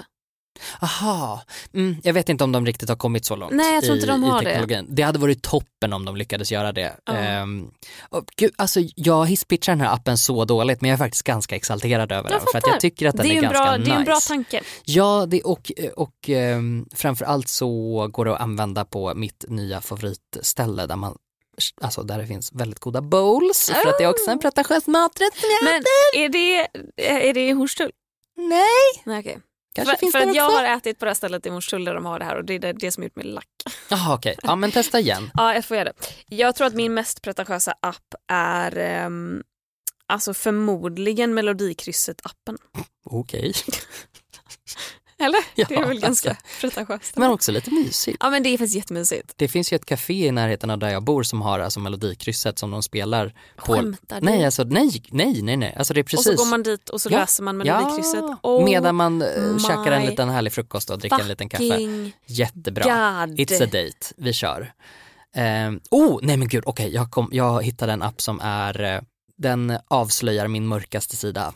Aha, 0.82 1.42
mm, 1.74 1.96
jag 2.04 2.14
vet 2.14 2.30
inte 2.30 2.44
om 2.44 2.52
de 2.52 2.66
riktigt 2.66 2.90
har 2.90 2.96
kommit 2.96 3.26
så 3.26 3.36
långt 3.36 3.54
Nej, 3.54 3.74
jag 3.76 3.84
tror 3.84 3.96
i, 3.96 4.00
inte 4.00 4.12
de 4.12 4.24
i 4.24 4.28
har 4.28 4.42
det. 4.42 4.46
teknologin. 4.46 4.86
Det 4.90 5.02
hade 5.04 5.20
varit 5.20 5.42
toppen 5.42 5.94
om 5.94 6.06
de 6.06 6.16
lyckades 6.16 6.52
göra 6.52 6.72
det. 6.72 6.96
Ehm, 7.10 7.72
och 8.10 8.24
gud, 8.36 8.52
alltså, 8.56 8.80
jag 8.96 9.26
hisspitchar 9.28 9.72
den 9.74 9.82
här 9.82 9.94
appen 9.94 10.18
så 10.18 10.46
dåligt 10.46 10.82
men 10.82 10.90
jag 10.90 10.94
är 10.96 11.04
faktiskt 11.06 11.24
ganska 11.24 11.56
exalterad 11.56 12.12
över 12.12 12.30
Jag 12.32 12.40
den 12.42 12.48
för 12.52 12.58
att 12.58 12.68
jag 12.68 12.80
tycker 12.80 13.08
att 13.08 13.16
den 13.18 13.28
Det 13.28 13.34
är, 13.34 13.38
är, 13.38 13.42
ganska 13.42 13.64
bra, 13.64 13.78
nice. 13.78 13.90
det 13.90 13.96
är 13.96 14.00
en 14.00 14.06
bra 14.06 14.20
tanke. 14.28 14.62
Ja, 14.86 15.26
det, 15.28 15.42
och, 15.42 15.72
och 15.96 16.30
ehm, 16.30 16.86
framförallt 16.96 17.48
så 17.50 18.08
går 18.12 18.26
det 18.26 18.34
att 18.36 18.42
använda 18.42 18.86
på 18.86 19.14
mitt 19.16 19.46
nya 19.48 19.82
favoritställe 19.82 20.86
där 20.86 20.96
man 20.96 21.18
Alltså 21.82 22.04
där 22.04 22.18
det 22.18 22.28
finns 22.28 22.54
väldigt 22.54 22.80
goda 22.80 23.02
bowls 23.02 23.72
för 23.84 23.90
att 23.90 23.98
det 23.98 24.04
är 24.04 24.10
också 24.10 24.32
en 24.32 24.40
pretentiös 24.40 24.88
maträtt 24.88 25.34
som 25.38 25.50
jag 25.50 25.64
Men 25.64 25.84
är 26.24 26.30
det, 26.30 26.68
är 27.28 27.34
det 27.34 27.48
i 27.48 27.52
Hornstull? 27.52 27.92
Nej, 28.38 29.04
Nej, 29.04 29.20
okej. 29.20 29.38
Kanske 29.78 29.94
För, 29.96 30.00
finns 30.00 30.12
för 30.12 30.20
att 30.20 30.36
jag 30.36 30.50
har 30.50 30.64
ätit 30.64 31.00
på 31.00 31.06
det 31.06 31.10
här 31.10 31.16
stället 31.16 31.46
i 31.46 31.50
Hornstull 31.50 31.86
där 31.86 31.94
de 31.94 32.06
har 32.06 32.20
det 32.20 32.26
här 32.26 32.36
och 32.36 32.46
det 32.46 32.54
är 32.54 32.60
det, 32.60 32.74
det 32.74 32.92
som 32.92 33.04
gjort 33.04 33.16
mig 33.16 33.26
lack. 33.26 33.48
Jaha 33.90 34.16
okej, 34.16 34.38
ja 34.44 34.56
men 34.56 34.72
testa 34.72 35.00
igen. 35.00 35.32
Ja, 35.38 35.54
jag 35.54 35.66
får 35.66 35.78
göra 35.78 35.86
det. 35.86 35.94
Jag 36.36 36.56
tror 36.56 36.68
att 36.68 36.74
min 36.74 36.94
mest 36.94 37.22
pretentiösa 37.22 37.74
app 37.80 38.16
är 38.28 38.78
ehm, 38.78 39.44
alltså 40.08 40.34
förmodligen 40.34 41.40
Melodikrysset-appen. 41.40 42.58
Okej. 43.06 43.54
Eller? 45.20 45.40
Ja, 45.56 45.66
det 45.70 45.76
är 45.76 45.86
väl 45.88 46.00
ganska 46.00 46.30
alltså. 46.30 46.44
pretentiöst. 46.62 47.18
Men 47.18 47.32
också 47.32 47.52
lite 47.52 47.72
mysigt. 47.72 48.18
Ja 48.20 48.30
men 48.30 48.44
det 48.44 48.50
är 48.50 48.58
faktiskt 48.58 48.76
jättemysigt. 48.76 49.34
Det 49.36 49.48
finns 49.48 49.74
ju 49.74 49.76
ett 49.76 49.86
café 49.86 50.28
i 50.28 50.32
närheten 50.32 50.70
av 50.70 50.80
där 50.80 50.90
jag 50.90 51.04
bor 51.04 51.24
som 51.24 51.42
har 51.42 51.60
alltså 51.60 51.80
melodikrysset 51.80 52.60
som 52.60 52.72
de 52.72 52.84
spelar 52.84 53.34
på. 53.56 53.74
Skämtar 53.74 54.20
du? 54.22 54.26
Nej, 54.26 54.46
alltså 54.46 54.64
nej, 54.64 55.04
nej, 55.12 55.42
nej, 55.42 55.58
nej. 55.58 55.76
Alltså 55.78 55.94
det 55.94 56.00
är 56.02 56.04
precis. 56.04 56.28
Och 56.28 56.34
så 56.34 56.44
går 56.44 56.50
man 56.50 56.64
dit 56.64 56.90
och 56.90 57.02
så 57.02 57.10
Ja. 57.12 57.20
läser 57.20 57.44
man 57.44 57.58
melodikrysset. 57.58 58.20
Ja, 58.22 58.38
Oh 58.44 58.66
medan 58.66 58.96
man 58.96 59.18
my 59.18 59.60
käkar 59.60 59.92
en 59.92 60.06
liten 60.06 60.30
härlig 60.30 60.54
frukost 60.54 60.90
och 60.90 61.00
dricker 61.00 61.20
en 61.20 61.28
liten 61.28 61.50
kaffe. 61.50 61.80
Jättebra. 62.26 62.84
God. 62.84 63.40
It's 63.40 63.64
a 63.64 63.66
date, 63.66 64.14
vi 64.18 64.34
kör. 64.34 64.74
Um, 65.36 65.80
oh, 65.92 66.20
nej 66.22 66.38
men 66.38 66.48
gud, 66.48 66.64
okej, 66.66 66.94
jag, 66.94 67.12
kom, 67.12 67.30
jag 67.32 67.64
hittade 67.64 67.94
en 67.94 68.02
app 68.02 68.22
som 68.22 68.40
är, 68.44 68.82
eh, 68.96 69.02
den 69.38 69.78
avslöjar 69.88 70.48
min 70.48 70.68
mörkaste 70.68 71.16
sida. 71.16 71.54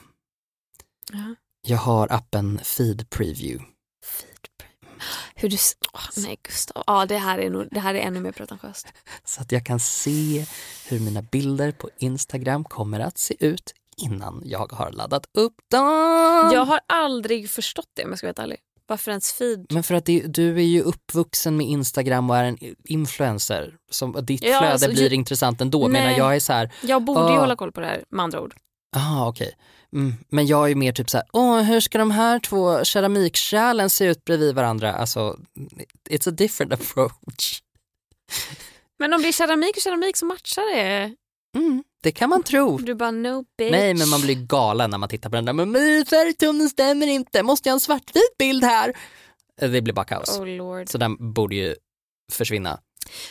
Ja. 1.12 1.36
Jag 1.68 1.78
har 1.78 2.08
appen 2.12 2.60
Feed 2.64 3.10
Preview. 3.10 3.66
Hur 5.36 5.50
du... 5.50 5.58
Åh, 5.94 6.02
nej 6.18 6.40
Gustav, 6.44 6.84
ja, 6.88 7.06
det, 7.06 7.18
här 7.18 7.38
är 7.40 7.50
nog, 7.50 7.68
det 7.72 7.80
här 7.80 7.96
är 7.96 8.00
ännu 8.00 8.20
mer 8.20 8.32
pretentiöst. 8.32 8.88
Så 9.26 9.42
att 9.42 9.52
jag 9.52 9.66
kan 9.66 9.80
se 9.80 10.46
hur 10.90 11.00
mina 11.00 11.22
bilder 11.22 11.72
på 11.72 11.90
Instagram 11.98 12.64
kommer 12.64 13.00
att 13.00 13.18
se 13.18 13.36
ut 13.46 13.74
innan 13.98 14.42
jag 14.46 14.72
har 14.72 14.92
laddat 14.92 15.26
upp 15.38 15.56
dem. 15.72 16.50
Jag 16.54 16.66
har 16.66 16.80
aldrig 16.88 17.50
förstått 17.50 17.88
det 17.94 18.04
om 18.04 18.10
jag 18.10 18.18
ska 18.18 18.28
vara 18.28 18.30
helt 18.30 18.40
ärlig. 18.40 18.58
Varför 18.88 19.12
ens 19.12 19.34
feed? 19.34 19.66
Men 19.70 19.84
för 19.84 19.96
att 19.96 20.06
det, 20.06 20.20
du 20.28 20.56
är 20.58 20.62
ju 20.66 20.82
uppvuxen 20.82 21.58
med 21.58 21.68
Instagram 21.68 22.30
och 22.30 22.38
är 22.38 22.44
en 22.44 22.58
influencer. 22.84 23.76
Som, 23.92 24.26
ditt 24.26 24.44
Ja, 24.44 24.58
flöde 24.60 24.74
alltså, 24.74 24.90
blir 24.90 25.10
ju- 25.10 25.16
intressant 25.16 25.62
ändå. 25.62 25.88
Nej. 25.88 26.02
Medan 26.02 26.18
jag 26.18 26.36
är 26.36 26.40
så 26.40 26.54
här, 26.54 26.74
Jag 26.82 27.04
borde 27.04 27.20
ju 27.32 27.38
Ah. 27.38 27.40
hålla 27.40 27.56
koll 27.56 27.72
på 27.72 27.80
det 27.82 27.88
här 27.88 28.04
med 28.10 28.24
andra 28.24 28.42
ord. 28.42 28.54
Aha 28.96 29.28
okej. 29.28 29.56
Mm, 29.94 30.14
men 30.30 30.48
jag 30.48 30.72
är 30.72 30.76
mer 30.76 30.92
typ 30.92 31.10
så 31.10 31.18
här, 31.18 31.28
åh 31.34 31.62
hur 31.62 31.80
ska 31.80 31.98
de 31.98 32.12
här 32.12 32.40
två 32.40 32.84
keramikkärlen 32.84 33.90
se 33.90 34.06
ut 34.06 34.26
bredvid 34.26 34.56
varandra? 34.56 34.94
Alltså, 34.94 35.40
it's 36.10 36.30
a 36.30 36.32
different 36.32 36.74
approach. 36.82 37.62
Men 39.00 39.14
om 39.14 39.22
det 39.22 39.28
är 39.28 39.32
keramik 39.32 39.76
och 39.76 39.82
keramik 39.82 40.18
så 40.18 40.26
matchar 40.26 40.76
det. 40.76 41.16
Mm, 41.58 41.84
det 42.04 42.12
kan 42.12 42.30
man 42.30 42.44
tro. 42.44 42.78
Du 42.78 42.96
bara 42.96 43.12
no 43.12 43.46
bitch. 43.58 43.72
Nej 43.72 43.94
men 43.94 44.10
man 44.10 44.22
blir 44.22 44.36
galen 44.36 44.90
när 44.90 44.98
man 44.98 45.10
tittar 45.10 45.30
på 45.30 45.36
den 45.36 45.46
där, 45.46 45.54
men 45.54 45.74
färgtonen 46.06 46.70
stämmer 46.70 47.08
inte, 47.08 47.44
måste 47.44 47.70
jag 47.70 47.74
ha 47.74 47.76
en 47.76 47.80
svartvit 47.80 48.38
bild 48.38 48.64
här? 48.64 48.94
Det 49.60 49.82
blir 49.82 49.94
bara 49.94 50.06
kaos. 50.06 50.40
Oh 50.40 50.48
lord. 50.48 50.90
Så 50.90 50.98
den 50.98 51.34
borde 51.34 51.56
ju 51.56 51.76
försvinna. 52.34 52.80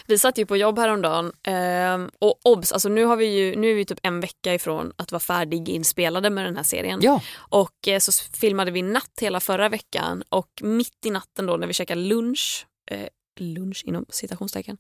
Vi 0.07 0.19
satt 0.19 0.39
ju 0.39 0.47
på 0.47 0.57
jobb 0.57 0.79
häromdagen 0.79 1.33
ehm, 1.43 2.11
och 2.19 2.41
obs, 2.45 2.73
alltså 2.73 2.89
nu, 2.89 3.05
har 3.05 3.17
vi 3.17 3.27
ju, 3.27 3.57
nu 3.57 3.71
är 3.71 3.75
vi 3.75 3.85
typ 3.85 3.99
en 4.03 4.21
vecka 4.21 4.55
ifrån 4.55 4.93
att 4.97 5.13
vara 5.13 5.21
färdiginspelade 5.21 6.31
med 6.31 6.45
den 6.45 6.57
här 6.57 6.63
serien. 6.63 6.99
Ja, 7.03 7.23
Och 7.37 7.89
eh, 7.89 7.99
så 7.99 8.13
filmade 8.33 8.71
vi 8.71 8.83
natt 8.83 9.13
hela 9.21 9.41
förra 9.41 9.69
veckan 9.69 10.23
och 10.29 10.51
mitt 10.61 11.07
i 11.07 11.11
natten 11.11 11.47
då 11.47 11.57
när 11.57 11.67
vi 11.67 11.73
käkade 11.73 12.01
lunch, 12.01 12.67
eh, 12.91 13.07
lunch 13.41 13.83
inom 13.87 14.05
citationstecken, 14.09 14.77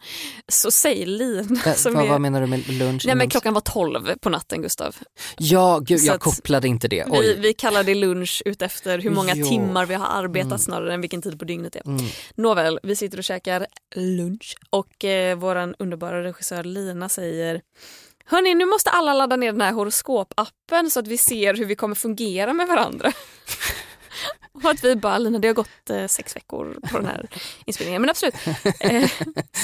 så 0.49 0.70
säger 0.70 1.07
Lina 1.07 1.75
som 1.75 1.94
vad, 1.94 2.05
är... 2.05 2.09
vad 2.09 2.20
menar 2.20 2.40
du 2.40 2.46
med 2.46 2.68
lunch? 2.68 3.03
Nej 3.07 3.14
men 3.14 3.31
klockan 3.31 3.55
var 3.55 3.61
12 3.61 4.14
på 4.20 4.31
natten 4.31 4.62
Gustav. 4.62 4.96
Ja, 5.38 5.79
gud 5.79 6.01
Så 6.01 6.07
jag 6.07 6.20
kopplade 6.20 6.68
inte 6.68 6.88
det. 6.88 7.05
Vi, 7.07 7.18
Oj. 7.18 7.37
vi 7.40 7.55
kallar 7.55 7.85
det 7.85 7.94
lunch 7.94 8.42
utefter 8.44 8.99
hur 8.99 9.11
många 9.11 9.35
Ja. 9.37 9.46
timmar 9.46 9.87
vi 9.87 9.94
har 9.94 10.07
arbetat 10.07 10.46
Mm. 10.46 10.59
snarare 10.59 10.94
än 10.94 11.01
vilken 11.01 11.23
tid 11.23 11.38
på 11.38 11.44
dygnet 11.44 11.73
det 11.73 11.79
är. 11.79 11.87
Mm. 11.87 12.07
Nåväl, 12.35 12.79
vi 12.83 12.96
sitter 12.96 13.18
och 13.18 13.25
käkar 13.25 13.66
lunch 13.96 14.57
och 14.70 15.05
eh, 15.05 15.37
vår 15.38 15.75
underbara 15.79 16.23
regissör 16.25 16.64
Lina 16.64 17.09
säger 17.09 17.61
Hörni, 18.25 18.55
nu 18.55 18.66
måste 18.66 18.90
alla 18.90 19.14
ladda 19.14 19.37
ner 19.37 19.53
den 19.53 19.61
här 19.61 19.73
horoskopappen 19.73 20.90
så 20.90 21.01
att 21.01 21.07
vi 21.09 21.18
ser 21.18 21.55
hur 21.55 21.64
vi 21.64 21.75
kommer 21.77 21.94
fungera 21.94 22.53
med 22.53 22.68
varandra. 22.68 23.12
och 24.64 24.70
att 24.70 24.85
vi 24.85 24.96
bara, 24.96 25.18
Lina 25.18 25.38
det 25.38 25.49
har 25.49 25.55
gått 25.55 25.90
eh, 25.90 26.07
sex 26.07 26.37
veckor 26.37 26.77
på 26.90 26.96
den 26.99 27.07
här 27.07 27.29
inspelningen. 27.66 28.03
Men 28.03 28.11
absolut. 28.11 28.35
Eh, 28.81 29.11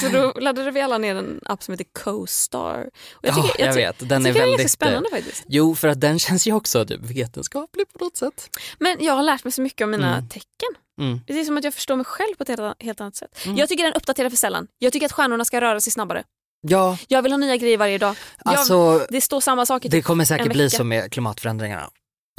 så 0.01 0.07
då 0.09 0.33
laddade 0.39 0.71
vi 0.71 0.81
alla 0.81 0.97
ner 0.97 1.15
en 1.15 1.39
app 1.45 1.63
som 1.63 1.71
heter 1.71 1.85
Co-star. 2.03 2.89
Och 3.13 3.19
Ja, 3.27 3.49
jag 3.59 3.73
ty- 3.73 3.79
vet. 3.79 3.99
Den 3.99 4.09
jag 4.09 4.19
är 4.21 4.33
tycker 4.33 4.39
väldigt, 4.39 4.57
ganska 4.59 4.67
spännande 4.69 5.09
faktiskt. 5.09 5.43
Jo, 5.47 5.75
för 5.75 5.87
att 5.87 6.01
den 6.01 6.19
känns 6.19 6.47
ju 6.47 6.53
också 6.53 6.85
typ 6.85 7.01
vetenskaplig 7.01 7.85
på 7.93 8.03
något 8.03 8.17
sätt. 8.17 8.49
Men 8.79 8.97
jag 8.99 9.13
har 9.13 9.23
lärt 9.23 9.43
mig 9.43 9.51
så 9.51 9.61
mycket 9.61 9.85
om 9.85 9.91
mina 9.91 10.13
Mm. 10.17 10.29
tecken. 10.29 10.69
Mm. 11.01 11.19
Det 11.27 11.39
är 11.39 11.45
som 11.45 11.57
att 11.57 11.63
jag 11.63 11.73
förstår 11.73 11.95
mig 11.95 12.05
själv 12.05 12.35
på 12.37 12.43
ett 12.43 12.59
helt, 12.79 13.01
annat 13.01 13.15
sätt. 13.15 13.45
Mm. 13.45 13.57
Jag 13.57 13.69
tycker 13.69 13.83
den 13.83 13.93
uppdaterar 13.93 14.29
för 14.29 14.37
sällan. 14.37 14.67
Jag 14.79 14.93
tycker 14.93 15.05
att 15.05 15.11
stjärnorna 15.11 15.45
ska 15.45 15.61
röra 15.61 15.79
sig 15.81 15.91
snabbare. 15.93 16.23
Ja, 16.61 16.97
Jag 17.07 17.21
vill 17.21 17.31
ha 17.31 17.37
nya 17.37 17.57
grejer 17.57 17.77
varje 17.77 17.97
dag. 17.97 18.15
Jag, 18.45 18.53
alltså 18.55 19.05
det 19.09 19.21
står 19.21 19.41
samma 19.41 19.65
saker. 19.65 19.89
det 19.89 20.01
kommer 20.01 20.25
säkert 20.25 20.45
en 20.47 20.51
bli 20.53 20.69
så 20.69 20.83
med 20.83 21.11
klimatförändringarna. 21.11 21.89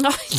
Ja, 0.03 0.13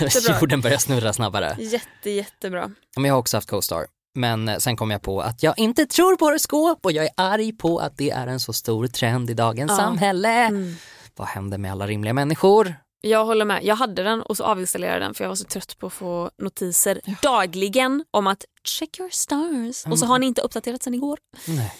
jättebra. 0.00 0.38
Jorden 0.40 0.60
börjar 0.60 0.78
snurra 0.78 1.12
snabbare. 1.12 1.56
Jätte, 1.58 2.10
jättebra. 2.10 2.70
Men 2.96 3.04
jag 3.04 3.14
har 3.14 3.18
också 3.20 3.36
haft 3.36 3.50
Co-star. 3.50 3.86
Men 4.18 4.48
eh, 4.48 4.58
sen 4.58 4.76
kom 4.76 4.90
jag 4.90 5.02
på 5.02 5.20
att 5.20 5.42
jag 5.42 5.58
inte 5.58 5.86
tror 5.86 6.16
på 6.16 6.24
horoskop 6.24 6.84
och 6.84 6.92
jag 6.92 7.04
är 7.04 7.10
arg 7.16 7.52
på 7.52 7.78
att 7.78 7.96
det 7.96 8.10
är 8.10 8.26
en 8.26 8.40
så 8.40 8.52
stor 8.52 8.86
trend 8.86 9.30
i 9.30 9.34
dagens 9.34 9.70
Ja. 9.70 9.76
samhälle. 9.76 10.28
Mm. 10.44 10.74
Vad 11.16 11.28
händer 11.28 11.58
med 11.58 11.72
alla 11.72 11.86
rimliga 11.86 12.12
människor? 12.12 12.74
Jag 13.00 13.24
håller 13.24 13.44
med. 13.44 13.64
Jag 13.64 13.76
hade 13.76 14.02
den 14.02 14.22
och 14.22 14.36
så 14.36 14.44
avinstallerade 14.44 14.96
jag 14.96 15.02
den 15.02 15.14
för 15.14 15.24
jag 15.24 15.28
var 15.28 15.36
så 15.36 15.44
trött 15.44 15.78
på 15.78 15.86
att 15.86 15.92
få 15.92 16.30
notiser 16.42 17.00
dagligen 17.22 18.04
om 18.10 18.26
att 18.26 18.44
check 18.64 18.98
your 19.00 19.10
stars. 19.10 19.86
Och 19.92 19.98
så 19.98 20.04
Mm. 20.04 20.10
har 20.10 20.18
ni 20.18 20.26
inte 20.26 20.40
uppdaterat 20.42 20.82
sen 20.82 20.94
igår. 20.94 21.18
Nej. 21.48 21.74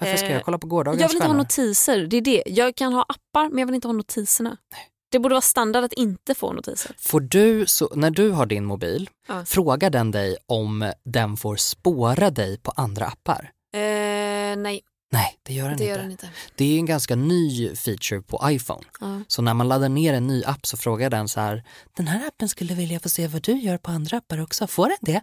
Varför 0.00 0.16
ska 0.16 0.26
Eh, 0.26 0.32
jag 0.32 0.44
kolla 0.44 0.58
på 0.58 0.66
gårdagens 0.66 1.00
Jag 1.00 1.08
vill 1.08 1.16
inte 1.16 1.26
ha 1.26 1.32
stjärnor? 1.32 1.42
notiser. 1.44 2.06
Det 2.06 2.16
är 2.16 2.20
det. 2.20 2.42
Jag 2.46 2.76
kan 2.76 2.92
ha 2.92 3.02
appar 3.02 3.48
men 3.48 3.58
jag 3.58 3.66
vill 3.66 3.74
inte 3.74 3.88
ha 3.88 3.92
notiserna. 3.92 4.56
Det 5.10 5.18
borde 5.18 5.34
vara 5.34 5.40
standard 5.42 5.84
att 5.84 5.92
inte 5.92 6.34
få 6.34 6.52
notiser. 6.52 6.92
Får 6.98 7.20
du, 7.20 7.66
så, 7.66 7.92
när 7.94 8.10
du 8.10 8.30
har 8.30 8.46
din 8.46 8.64
mobil, 8.64 9.10
Ja. 9.28 9.44
frågar 9.44 9.90
den 9.90 10.10
dig 10.10 10.36
om 10.46 10.92
den 11.04 11.36
får 11.36 11.56
spåra 11.56 12.30
dig 12.30 12.58
på 12.58 12.72
andra 12.76 13.06
appar? 13.06 13.50
Eh, 13.74 13.80
nej, 14.56 14.80
Nej, 15.12 15.38
det 15.42 15.54
gör 15.54 15.68
den 15.68 15.76
det 15.78 15.84
inte. 15.84 15.92
gör 15.92 15.98
den 16.02 16.10
inte. 16.10 16.28
Det 16.56 16.64
är 16.64 16.78
en 16.78 16.86
ganska 16.86 17.16
ny 17.16 17.76
feature 17.76 18.22
på 18.22 18.40
iPhone. 18.50 18.82
Ja. 19.00 19.20
Så 19.28 19.42
när 19.42 19.54
man 19.54 19.68
laddar 19.68 19.88
ner 19.88 20.14
en 20.14 20.26
ny 20.26 20.44
app 20.44 20.66
så 20.66 20.76
frågar 20.76 21.10
den 21.10 21.28
så 21.28 21.40
här, 21.40 21.64
den 21.96 22.06
här 22.08 22.26
appen 22.28 22.48
skulle 22.48 22.74
vilja 22.74 23.00
få 23.00 23.08
se 23.08 23.26
vad 23.28 23.42
du 23.42 23.52
gör 23.52 23.78
på 23.78 23.90
andra 23.90 24.16
appar 24.16 24.42
också, 24.42 24.66
får 24.66 24.86
den 24.88 24.96
det? 25.00 25.20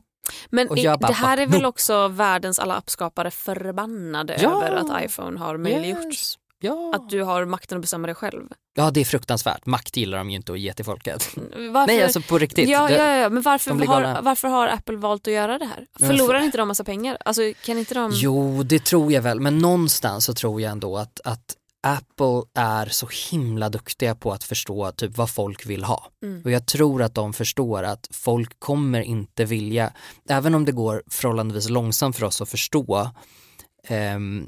Men 0.50 0.68
bara, 0.68 0.98
det 0.98 1.14
här 1.14 1.38
är 1.38 1.46
"Va? 1.46 1.52
väl 1.52 1.62
No." 1.62 1.68
också 1.68 2.08
världens 2.08 2.60
alla 2.60 2.76
appskapare 2.76 3.32
förbannade 3.32 4.38
Ja. 4.42 4.66
över 4.66 4.72
att 4.76 5.04
iPhone 5.06 5.40
har 5.40 5.58
möjliggjort 5.58 6.06
Yes. 6.06 6.38
Ja. 6.60 6.92
att 6.96 7.10
du 7.10 7.24
har 7.24 7.46
makten 7.46 7.78
att 7.78 7.82
bestämma 7.82 8.08
dig 8.08 8.16
själv. 8.16 8.44
ja, 8.74 8.92
det 8.92 9.00
är 9.02 9.06
fruktansvärt. 9.06 9.66
Makt 9.66 9.98
gillar 9.98 10.18
de 10.18 10.30
ju 10.30 10.36
inte 10.36 10.52
att 10.52 10.60
ge 10.60 10.74
till 10.74 10.86
folket. 10.86 11.30
Varför? 11.72 11.88
Nej, 11.88 12.04
alltså 12.04 12.22
på 12.22 12.38
riktigt. 12.38 12.70
ja, 12.70 12.92
ja, 12.92 13.16
ja, 13.18 13.30
men 13.30 13.44
varför 13.44 13.72
har, 13.72 14.22
varför 14.22 14.48
har 14.48 14.68
Apple 14.68 14.96
valt 14.98 15.28
att 15.28 15.34
göra 15.34 15.58
det 15.58 15.66
här? 15.66 15.86
Förlorar 16.08 16.40
för- 16.40 16.46
inte 16.46 16.58
de 16.58 16.68
massa 16.68 16.84
pengar? 16.84 17.18
Alltså, 17.26 17.42
kan 17.66 17.78
inte 17.78 17.94
de... 17.94 18.12
Jo, 18.14 18.64
det 18.64 18.84
tror 18.84 19.12
jag 19.12 19.22
väl, 19.22 19.40
men 19.40 19.58
någonstans 19.58 20.26
så 20.26 20.34
tror 20.34 20.62
jag 20.62 20.72
ändå 20.72 20.98
att, 20.98 21.22
att 21.24 21.56
Apple 21.88 22.42
är 22.54 22.86
så 22.86 23.08
himla 23.32 23.70
duktiga 23.70 24.16
på 24.16 24.32
att 24.34 24.44
förstå 24.44 24.92
typ 24.92 25.18
vad 25.18 25.30
folk 25.30 25.66
vill 25.66 25.84
ha. 25.84 26.12
Mm. 26.24 26.42
Och 26.46 26.52
jag 26.52 26.66
tror 26.66 27.02
att 27.02 27.16
de 27.16 27.34
förstår 27.34 27.84
att 27.84 28.08
folk 28.12 28.60
kommer 28.60 29.02
inte 29.02 29.46
vilja, 29.46 29.92
även 30.30 30.56
om 30.56 30.66
det 30.66 30.72
går 30.72 31.04
förhållandevis 31.12 31.70
långsamt 31.70 32.16
för 32.16 32.26
oss 32.26 32.42
att 32.42 32.50
förstå 32.50 33.10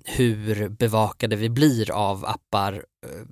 hur 0.05 0.69
bevakade 0.69 1.35
vi 1.35 1.49
blir 1.49 1.91
av 1.91 2.25
appar 2.25 2.73
eh, 3.05 3.25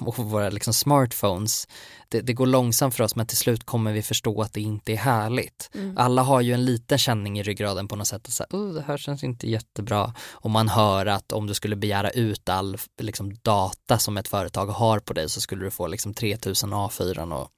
och 0.00 0.18
våra 0.18 0.50
liksom 0.50 0.74
smartphones. 0.74 1.68
Det, 2.08 2.20
det 2.20 2.32
går 2.32 2.46
långsamt 2.46 2.94
för 2.94 3.04
oss 3.04 3.16
men 3.16 3.26
till 3.26 3.36
slut 3.36 3.66
kommer 3.66 3.92
vi 3.92 4.02
förstå 4.02 4.42
att 4.42 4.52
det 4.52 4.60
inte 4.60 4.92
är 4.92 4.96
härligt. 4.96 5.70
Mm. 5.74 5.98
Alla 5.98 6.22
har 6.22 6.40
ju 6.40 6.52
en 6.52 6.64
liten 6.64 6.98
känning 6.98 7.38
i 7.38 7.42
ryggraden 7.42 7.88
på 7.88 7.96
något 7.96 8.06
sätt. 8.06 8.26
att 8.26 8.32
Så 8.32 8.44
här, 8.50 8.58
oh, 8.58 8.74
det 8.74 8.82
här 8.82 8.98
känns 8.98 9.24
inte 9.24 9.50
jättebra. 9.50 10.14
Och 10.30 10.50
man 10.50 10.68
hör 10.68 11.06
att 11.06 11.32
om 11.32 11.46
du 11.46 11.54
skulle 11.54 11.76
begära 11.76 12.10
ut 12.10 12.48
all 12.48 12.76
liksom, 13.00 13.34
data 13.42 13.98
som 13.98 14.16
ett 14.16 14.28
företag 14.28 14.66
har 14.66 14.98
på 14.98 15.12
dig 15.12 15.28
så 15.28 15.40
skulle 15.40 15.64
du 15.64 15.70
få 15.70 15.86
liksom 15.86 16.14
3000 16.14 16.74
A4 16.74 17.32
och 17.32 17.50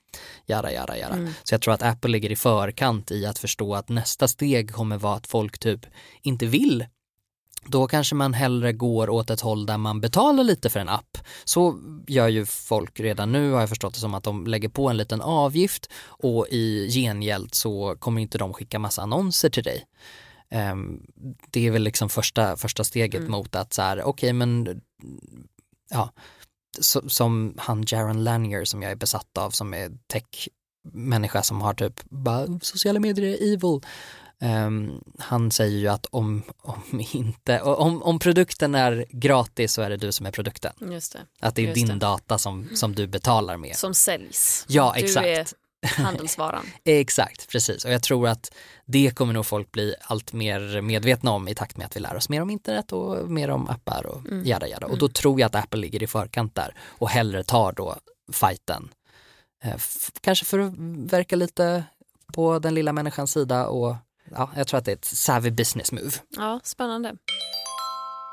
jara, 0.46 0.72
jara, 0.72 0.98
jara. 0.98 1.14
Mm. 1.14 1.32
Så 1.42 1.54
jag 1.54 1.62
tror 1.62 1.74
att 1.74 1.82
Apple 1.82 2.10
ligger 2.10 2.32
i 2.32 2.36
förkant 2.36 3.10
i 3.10 3.26
att 3.26 3.38
förstå 3.38 3.74
att 3.74 3.88
nästa 3.88 4.28
steg 4.28 4.72
kommer 4.72 4.98
vara 4.98 5.14
att 5.16 5.26
folk 5.26 5.58
typ 5.58 5.86
inte 6.22 6.46
vill 6.46 6.86
då 7.66 7.86
kanske 7.86 8.14
man 8.14 8.34
hellre 8.34 8.72
går 8.72 9.10
åt 9.10 9.30
ett 9.30 9.40
håll 9.40 9.66
där 9.66 9.78
man 9.78 10.00
betalar 10.00 10.44
lite 10.44 10.70
för 10.70 10.80
en 10.80 10.88
app. 10.88 11.18
Så 11.44 11.78
gör 12.06 12.28
ju 12.28 12.46
folk 12.46 13.00
redan 13.00 13.32
nu 13.32 13.52
har 13.52 13.60
jag 13.60 13.68
förstått 13.68 13.94
det 13.94 14.00
som 14.00 14.14
att 14.14 14.24
de 14.24 14.46
lägger 14.46 14.68
på 14.68 14.88
en 14.88 14.96
liten 14.96 15.20
avgift 15.20 15.90
och 16.04 16.46
i 16.50 16.88
gengäld 16.90 17.54
så 17.54 17.96
kommer 17.98 18.20
inte 18.20 18.38
de 18.38 18.52
skicka 18.54 18.78
massa 18.78 19.02
annonser 19.02 19.50
till 19.50 19.62
dig. 19.64 19.84
Ehm, 20.50 21.02
det 21.50 21.66
är 21.66 21.70
väl 21.70 21.82
liksom 21.82 22.08
första, 22.08 22.56
första 22.56 22.84
steget 22.84 23.20
Mm. 23.20 23.30
mot 23.30 23.56
att 23.56 23.72
så 23.72 23.82
här, 23.82 24.02
okej 24.02 24.32
men 24.32 24.80
ja, 25.90 26.12
så, 26.80 27.08
som 27.08 27.54
han 27.56 27.84
Jaron 27.86 28.24
Lanier 28.24 28.64
som 28.64 28.82
jag 28.82 28.92
är 28.92 28.96
besatt 28.96 29.38
av 29.38 29.50
som 29.50 29.74
är 29.74 29.90
tech-människa 30.06 31.42
som 31.42 31.60
har 31.60 31.74
typ 31.74 32.00
bara 32.04 32.58
sociala 32.62 33.00
medier 33.00 33.26
är 33.26 33.52
evil. 33.52 33.80
Ehm, 34.40 35.00
han 35.18 35.50
säger 35.50 35.78
ju 35.78 35.88
att 35.88 36.06
om, 36.10 36.42
om, 36.62 37.00
inte, 37.12 37.60
om, 37.62 38.02
om 38.02 38.18
produkten 38.18 38.74
är 38.74 39.04
gratis 39.10 39.72
så 39.72 39.82
är 39.82 39.90
det 39.90 39.96
du 39.96 40.12
som 40.12 40.26
är 40.26 40.30
produkten. 40.30 40.72
Just 40.92 41.12
det. 41.12 41.18
Att 41.40 41.54
det 41.54 41.68
är 41.70 41.74
din 41.74 41.86
det. 41.88 41.94
data 41.94 42.38
som, 42.38 42.68
som 42.74 42.94
du 42.94 43.06
betalar 43.06 43.56
med. 43.56 43.76
Som 43.76 43.94
säljs. 43.94 44.64
Ja, 44.68 44.92
Du 44.96 45.04
exakt. 45.04 45.26
är 45.26 45.46
handelsvaran. 46.02 46.66
Exakt, 46.84 47.48
precis. 47.48 47.84
Och 47.84 47.90
jag 47.90 48.02
tror 48.02 48.28
att 48.28 48.52
det 48.86 49.10
kommer 49.16 49.32
nog 49.32 49.46
folk 49.46 49.72
bli 49.72 49.94
allt 50.00 50.32
mer 50.32 50.80
medvetna 50.80 51.30
om 51.30 51.48
i 51.48 51.54
takt 51.54 51.76
med 51.76 51.86
att 51.86 51.96
vi 51.96 52.00
lär 52.00 52.16
oss 52.16 52.28
mer 52.28 52.42
om 52.42 52.50
internet 52.50 52.92
och 52.92 53.30
mer 53.30 53.50
om 53.50 53.68
appar 53.68 54.06
och 54.06 54.26
Mm. 54.26 54.44
jada 54.46 54.68
jada. 54.68 54.86
Och 54.86 54.98
då 54.98 55.08
tror 55.08 55.40
jag 55.40 55.46
att 55.46 55.54
Apple 55.64 55.80
ligger 55.80 56.02
i 56.02 56.06
förkant 56.06 56.54
där 56.54 56.74
och 56.80 57.08
hellre 57.10 57.44
tar 57.44 57.72
då 57.72 57.96
fighten. 58.32 58.88
Eh, 59.64 59.76
kanske 60.20 60.44
för 60.44 60.58
att 60.58 60.72
verka 61.12 61.36
lite 61.36 61.84
på 62.32 62.58
den 62.58 62.74
lilla 62.74 62.92
människans 62.92 63.32
sida 63.32 63.66
och 63.66 63.96
ja, 64.30 64.50
jag 64.56 64.66
tror 64.66 64.78
att 64.78 64.84
det 64.84 64.90
är 64.92 64.96
ett 64.96 65.04
savvy 65.04 65.50
business 65.50 65.92
move. 65.92 66.10
Ja, 66.36 66.60
spännande. 66.64 67.08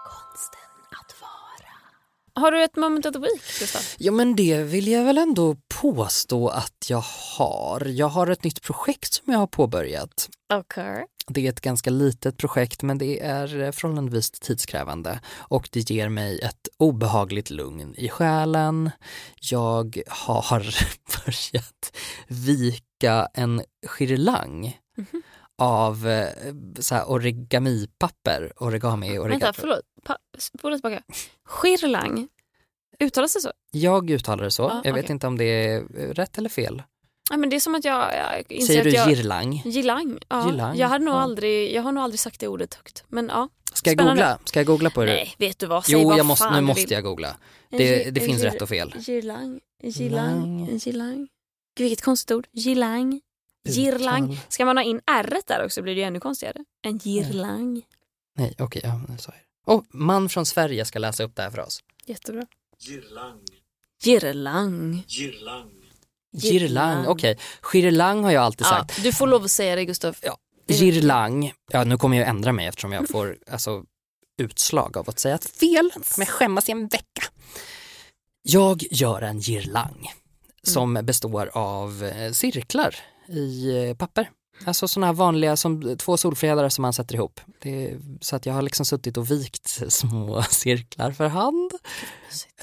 Konsten 0.05 0.59
att 0.91 1.21
vara. 1.21 2.41
Har 2.43 2.51
du 2.51 2.63
ett 2.63 2.75
moment 2.75 3.05
of 3.05 3.13
the 3.13 3.19
week, 3.19 3.59
Gustav? 3.59 3.81
Ja 3.97 4.11
men 4.11 4.35
det 4.35 4.63
vill 4.63 4.87
jag 4.87 5.03
väl 5.03 5.17
ändå 5.17 5.55
påstå 5.81 6.47
att 6.47 6.85
jag 6.89 7.03
har. 7.37 7.85
Jag 7.85 8.07
har 8.07 8.27
ett 8.27 8.43
nytt 8.43 8.61
projekt 8.61 9.13
som 9.13 9.33
jag 9.33 9.39
har 9.39 9.47
påbörjat. 9.47 10.29
Okej. 10.53 11.05
Det 11.27 11.45
är 11.45 11.49
ett 11.49 11.61
ganska 11.61 11.89
litet 11.89 12.37
projekt 12.37 12.81
men 12.81 12.97
det 12.97 13.19
är 13.19 13.61
eh, 13.61 13.71
förhållandevis 13.71 14.31
tidskrävande 14.31 15.19
och 15.37 15.69
det 15.71 15.89
ger 15.89 16.09
mig 16.09 16.39
ett 16.39 16.67
obehagligt 16.77 17.49
lugn 17.49 17.95
i 17.95 18.09
själen. 18.09 18.91
Jag 19.41 20.01
har 20.07 20.59
börjat 21.25 21.91
vika 22.27 23.27
en 23.33 23.63
girlang 23.87 24.79
Mhm. 24.97 25.21
Av 25.57 26.07
eh, 26.07 26.27
så 26.79 26.95
här 26.95 27.09
origamipapper, 27.11 28.53
origami, 28.57 29.09
origami. 29.09 29.29
Vänta, 29.29 29.53
förlåt. 29.53 29.81
Spola 30.37 30.75
tillbaka. 30.75 31.03
Skirlang. 31.45 32.27
Uttalas 32.99 33.33
det 33.33 33.41
så? 33.41 33.51
Jag 33.71 34.09
uttalar 34.09 34.43
det 34.43 34.51
så, 34.51 34.63
Ja, 34.63 34.81
jag 34.83 34.93
vet 34.93 35.03
okej. 35.05 35.11
inte 35.13 35.27
om 35.27 35.37
det 35.37 35.45
är 35.45 35.77
eh, 35.77 36.09
rätt 36.13 36.37
eller 36.37 36.49
fel. 36.49 36.83
Ja, 37.29 37.37
men 37.37 37.49
det 37.49 37.55
är 37.55 37.59
som 37.59 37.75
att 37.75 37.85
jag, 37.85 38.11
jag 38.49 38.63
Säger 38.63 38.79
att 38.79 38.83
du 38.83 38.89
jag... 38.89 39.09
girlang? 39.09 39.61
Girlang. 39.65 40.17
Ja. 40.29 40.45
Girlang, 40.45 40.77
Jag, 40.77 40.87
hade 40.87 41.05
nog 41.05 41.13
ja. 41.13 41.19
aldrig, 41.19 41.73
jag 41.75 41.81
har 41.81 41.91
nog 41.91 42.03
aldrig 42.03 42.19
sagt 42.19 42.39
det 42.39 42.47
ordet 42.47 42.73
högt. 42.73 43.03
Men 43.07 43.27
ja. 43.27 43.49
Ska 43.73 43.89
jag 43.89 43.95
Spännande. 43.97 44.21
googla? 44.21 44.39
Ska 44.45 44.59
jag 44.59 44.67
googla 44.67 44.89
på 44.89 45.01
det? 45.01 45.13
Nej, 45.13 45.35
vet 45.37 45.59
du 45.59 45.65
vad? 45.65 45.85
Säg 45.85 45.93
Jo, 45.93 46.09
vad 46.09 46.17
jag 46.19 46.25
måste, 46.25 46.51
nu 46.51 46.61
måste 46.61 46.93
jag 46.93 47.03
googla. 47.03 47.37
Det, 47.69 48.11
det 48.11 48.21
finns 48.21 48.41
rätt 48.43 48.61
och 48.61 48.69
fel. 48.69 48.93
Girlang. 48.99 49.59
Girlang. 49.83 50.79
Girlang. 50.79 51.27
Gud, 51.77 51.85
vilket 51.89 52.05
konstigt 52.05 52.31
ord. 52.31 52.47
Girlang. 52.53 53.21
Girlang. 53.65 54.39
Ska 54.49 54.65
man 54.65 54.77
ha 54.77 54.83
in 54.83 55.01
r 55.07 55.37
där 55.47 55.65
också 55.65 55.81
blir 55.81 55.95
det 55.95 56.01
ju 56.01 56.07
ännu 56.07 56.19
konstigare. 56.19 56.63
En 56.81 56.99
girlang. 56.99 57.81
Nej, 58.37 58.55
okej, 58.59 58.81
ja, 58.85 59.01
nu 59.09 59.17
sa 59.17 59.31
jag 59.31 59.41
det. 59.41 59.71
Oh, 59.73 59.83
man 59.89 60.29
från 60.29 60.45
Sverige 60.45 60.85
ska 60.85 60.99
läsa 60.99 61.23
upp 61.23 61.35
det 61.35 61.41
här 61.41 61.51
för 61.51 61.59
oss. 61.59 61.79
Jättebra. 62.05 62.45
Girlang, 62.79 63.39
Girlang. 64.03 65.03
girlang. 65.07 65.71
Girlang, 66.41 67.07
okej. 67.07 67.37
Girlang 67.73 68.23
har 68.23 68.31
jag 68.31 68.43
alltid 68.43 68.65
Ja, 68.65 68.69
sagt. 68.69 69.03
du 69.03 69.13
får 69.13 69.27
lov 69.27 69.43
att 69.43 69.51
säga 69.51 69.75
det 69.75 69.85
Gustav. 69.85 70.17
Ja. 70.21 70.37
Girlang, 70.67 71.53
ja 71.71 71.83
nu 71.83 71.97
kommer 71.97 72.17
jag 72.17 72.27
ändra 72.27 72.51
mig 72.51 72.67
eftersom 72.67 72.91
jag 72.91 73.09
får 73.09 73.37
alltså, 73.51 73.83
utslag 74.37 74.97
av 74.97 75.09
att 75.09 75.19
säga 75.19 75.35
ett 75.35 75.45
fel. 75.49 75.91
Nu 75.95 76.01
kommer 76.03 76.25
jag 76.25 76.29
skämmas 76.29 76.69
i 76.69 76.71
en 76.71 76.87
vecka. 76.87 77.23
Jag 78.41 78.83
gör 78.91 79.21
en 79.21 79.39
girlang 79.41 80.11
som 80.63 80.93
består 81.03 81.49
av 81.53 82.03
eh, 82.03 82.31
cirklar 82.31 82.95
i 83.27 83.77
eh, 83.89 83.95
papper. 83.95 84.29
Alltså 84.65 84.87
sådana 84.87 85.07
här 85.07 85.13
vanliga 85.13 85.57
som 85.57 85.97
två 85.97 86.17
solfjädrar 86.17 86.69
som 86.69 86.81
man 86.81 86.93
sätter 86.93 87.15
ihop. 87.15 87.39
Är, 87.61 87.99
så 88.21 88.35
att 88.35 88.45
jag 88.45 88.53
har 88.53 88.61
liksom 88.61 88.85
suttit 88.85 89.17
och 89.17 89.31
vikt 89.31 89.81
små 89.93 90.43
cirklar 90.43 91.11
för 91.11 91.27
hand. 91.27 91.71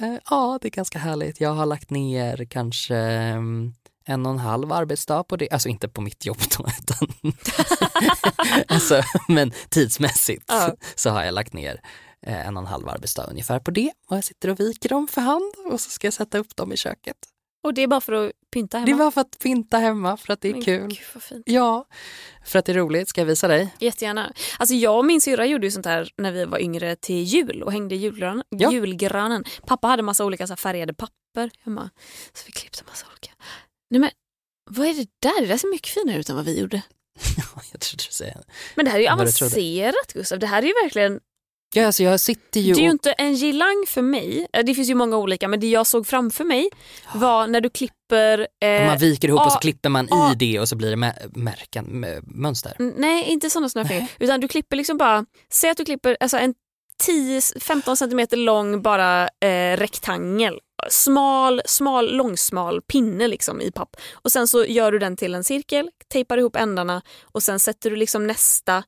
Eh, 0.01 0.15
Ja, 0.31 0.59
det 0.63 0.69
är 0.69 0.71
ganska 0.71 0.99
härligt. 0.99 1.41
Jag 1.41 1.51
har 1.55 1.67
lagt 1.67 1.91
ner 1.91 2.45
kanske 2.45 2.97
mm, 2.97 3.73
en 4.05 4.27
och 4.27 4.33
en 4.33 4.39
halv 4.39 4.73
arbetsdag 4.73 5.25
på 5.25 5.37
det, 5.37 5.51
alltså 5.51 5.69
inte 5.69 5.89
på 5.89 6.01
mitt 6.01 6.27
jobb 6.27 6.39
då, 6.59 6.67
utan 6.83 7.33
alltså, 8.69 9.03
men 9.29 9.53
tidsmässigt 9.69 10.45
Ja. 10.49 10.75
så 10.95 11.11
har 11.11 11.25
jag 11.25 11.35
lagt 11.35 11.53
ner 11.53 11.81
eh, 12.27 12.47
en 12.47 12.57
och 12.57 12.63
en 12.63 12.67
halv 12.67 12.89
arbetsdag 12.89 13.25
ungefär 13.25 13.61
på 13.61 13.71
det 13.71 13.93
och 14.09 14.17
jag 14.17 14.25
sitter 14.25 14.49
och 14.49 14.61
viker 14.61 14.89
dem 14.89 15.09
för 15.09 15.21
hand 15.21 15.55
och 15.73 15.81
så 15.81 15.91
ska 15.91 16.07
jag 16.07 16.15
sätta 16.15 16.39
upp 16.39 16.57
dem 16.57 16.73
i 16.73 16.77
köket. 16.77 17.17
Och 17.63 17.75
det 17.75 17.83
är 17.83 17.87
bara 17.87 18.01
för 18.01 18.13
att 18.13 18.33
pynta 18.53 18.79
hemma. 18.79 18.87
Det 18.87 18.95
var 18.95 19.11
för 19.11 19.21
att 19.21 19.39
pynta 19.39 19.79
hemma, 19.79 20.17
för 20.17 20.33
att 20.33 20.41
det 20.41 20.49
är 20.49 20.53
Men 20.53 20.63
kul. 20.63 20.99
Gud. 21.31 21.43
Ja, 21.47 21.87
för 22.45 22.59
att 22.59 22.65
det 22.65 22.73
är 22.73 22.77
roligt. 22.77 23.09
Ska 23.09 23.21
jag 23.21 23.27
visa 23.27 23.49
dig? 23.49 23.75
Jättegärna. 23.79 24.33
Alltså 24.59 24.75
jag 24.75 24.99
och 24.99 25.05
min 25.05 25.21
syrra 25.21 25.47
gjorde 25.47 25.67
ju 25.67 25.71
sånt 25.71 25.87
här 25.87 26.13
när 26.17 26.33
vi 26.33 26.45
var 26.45 26.59
yngre 26.59 26.97
till 26.97 27.23
jul 27.23 27.63
och 27.63 27.73
hängde 27.73 27.95
i 27.95 27.99
julgranen. 27.99 28.45
Ja. 28.49 28.73
julgranen. 28.73 29.45
Pappa 29.67 29.89
hade 29.89 30.03
massa 30.03 30.25
olika 30.25 30.47
så 30.47 30.57
färgade 30.57 30.95
papper 30.95 31.51
hemma. 31.65 31.91
Så 32.33 32.43
vi 32.47 32.53
klippte 32.53 32.83
massa 32.87 33.07
olika. 33.11 33.31
Nej 33.91 34.01
men, 34.01 34.11
vad 34.71 34.87
är 34.87 34.95
det 34.95 35.09
där? 35.23 35.41
Det 35.41 35.47
där 35.47 35.57
ser 35.57 35.69
mycket 35.69 35.89
finare 35.89 36.19
ut 36.19 36.29
än 36.29 36.37
vad 36.37 36.45
vi 36.45 36.61
gjorde. 36.61 36.83
jag 37.73 37.81
trodde 37.81 38.05
du 38.09 38.13
säger. 38.13 38.43
Men 38.75 38.85
det 38.85 38.91
här 38.91 38.99
är 38.99 39.03
ju 39.03 39.09
avancerat 39.09 40.13
Gustav. 40.15 40.39
Det 40.39 40.47
här 40.47 40.63
är 40.63 40.67
ju 40.67 40.73
verkligen, 40.85 41.21
Ja, 41.75 41.87
alltså 41.87 42.03
jag 42.03 42.21
sitter 42.21 42.61
ju 42.61 42.73
det 42.75 42.81
är 42.81 42.85
ju 42.85 42.91
inte 42.91 43.13
en 43.13 43.35
girlang 43.35 43.85
för 43.89 44.03
mig. 44.03 44.47
Eh, 44.53 44.65
Det 44.65 44.75
finns 44.75 44.89
ju 44.91 44.95
många 44.95 45.17
olika 45.17 45.49
men 45.49 45.61
det 45.61 45.67
jag 45.71 45.87
såg 45.87 46.07
framför 46.07 46.45
mig 46.45 46.69
var 47.15 47.47
när 47.47 47.61
du 47.61 47.71
klipper 47.71 48.47
eh, 48.65 48.87
man 48.87 48.99
viker 48.99 49.29
ihop 49.29 49.47
och 49.47 49.53
så 49.53 49.59
klipper 49.59 49.89
man 49.89 50.09
ja. 50.11 50.33
i 50.33 50.35
det 50.35 50.61
och 50.61 50.69
så 50.69 50.77
blir 50.77 50.91
det 50.91 50.97
mä- 50.97 51.39
märken, 51.39 51.87
mä- 52.05 52.23
mönster. 52.27 52.77
Nej, 52.97 53.25
inte 53.25 53.51
sådana 53.51 53.69
snöfingrar. 53.69 54.07
Utan 54.21 54.41
du 54.41 54.49
klipper 54.49 54.77
liksom 54.77 54.97
bara, 54.99 55.25
säg 55.53 55.71
att 55.71 55.77
du 55.77 55.85
klipper 55.85 56.17
alltså 56.21 56.37
en 56.39 56.55
10-15 57.07 57.97
centimeter 57.97 58.37
lång 58.37 58.83
bara 58.83 59.23
eh, 59.41 59.77
rektangel. 59.77 60.59
Smal, 60.91 61.63
smal, 61.67 62.17
långsmal 62.17 62.83
pinne 62.83 63.29
liksom 63.29 63.61
i 63.61 63.71
papp. 63.71 63.97
Och 64.13 64.33
sen 64.33 64.49
så 64.49 64.65
gör 64.65 64.93
du 64.93 64.99
den 64.99 65.17
till 65.17 65.35
en 65.35 65.45
cirkel, 65.45 65.91
tejpar 66.13 66.39
ihop 66.39 66.57
ändarna 66.57 67.03
och 67.23 67.43
sen 67.43 67.59
sätter 67.59 67.91
du 67.91 67.97
liksom 67.97 68.27
nästa 68.27 68.83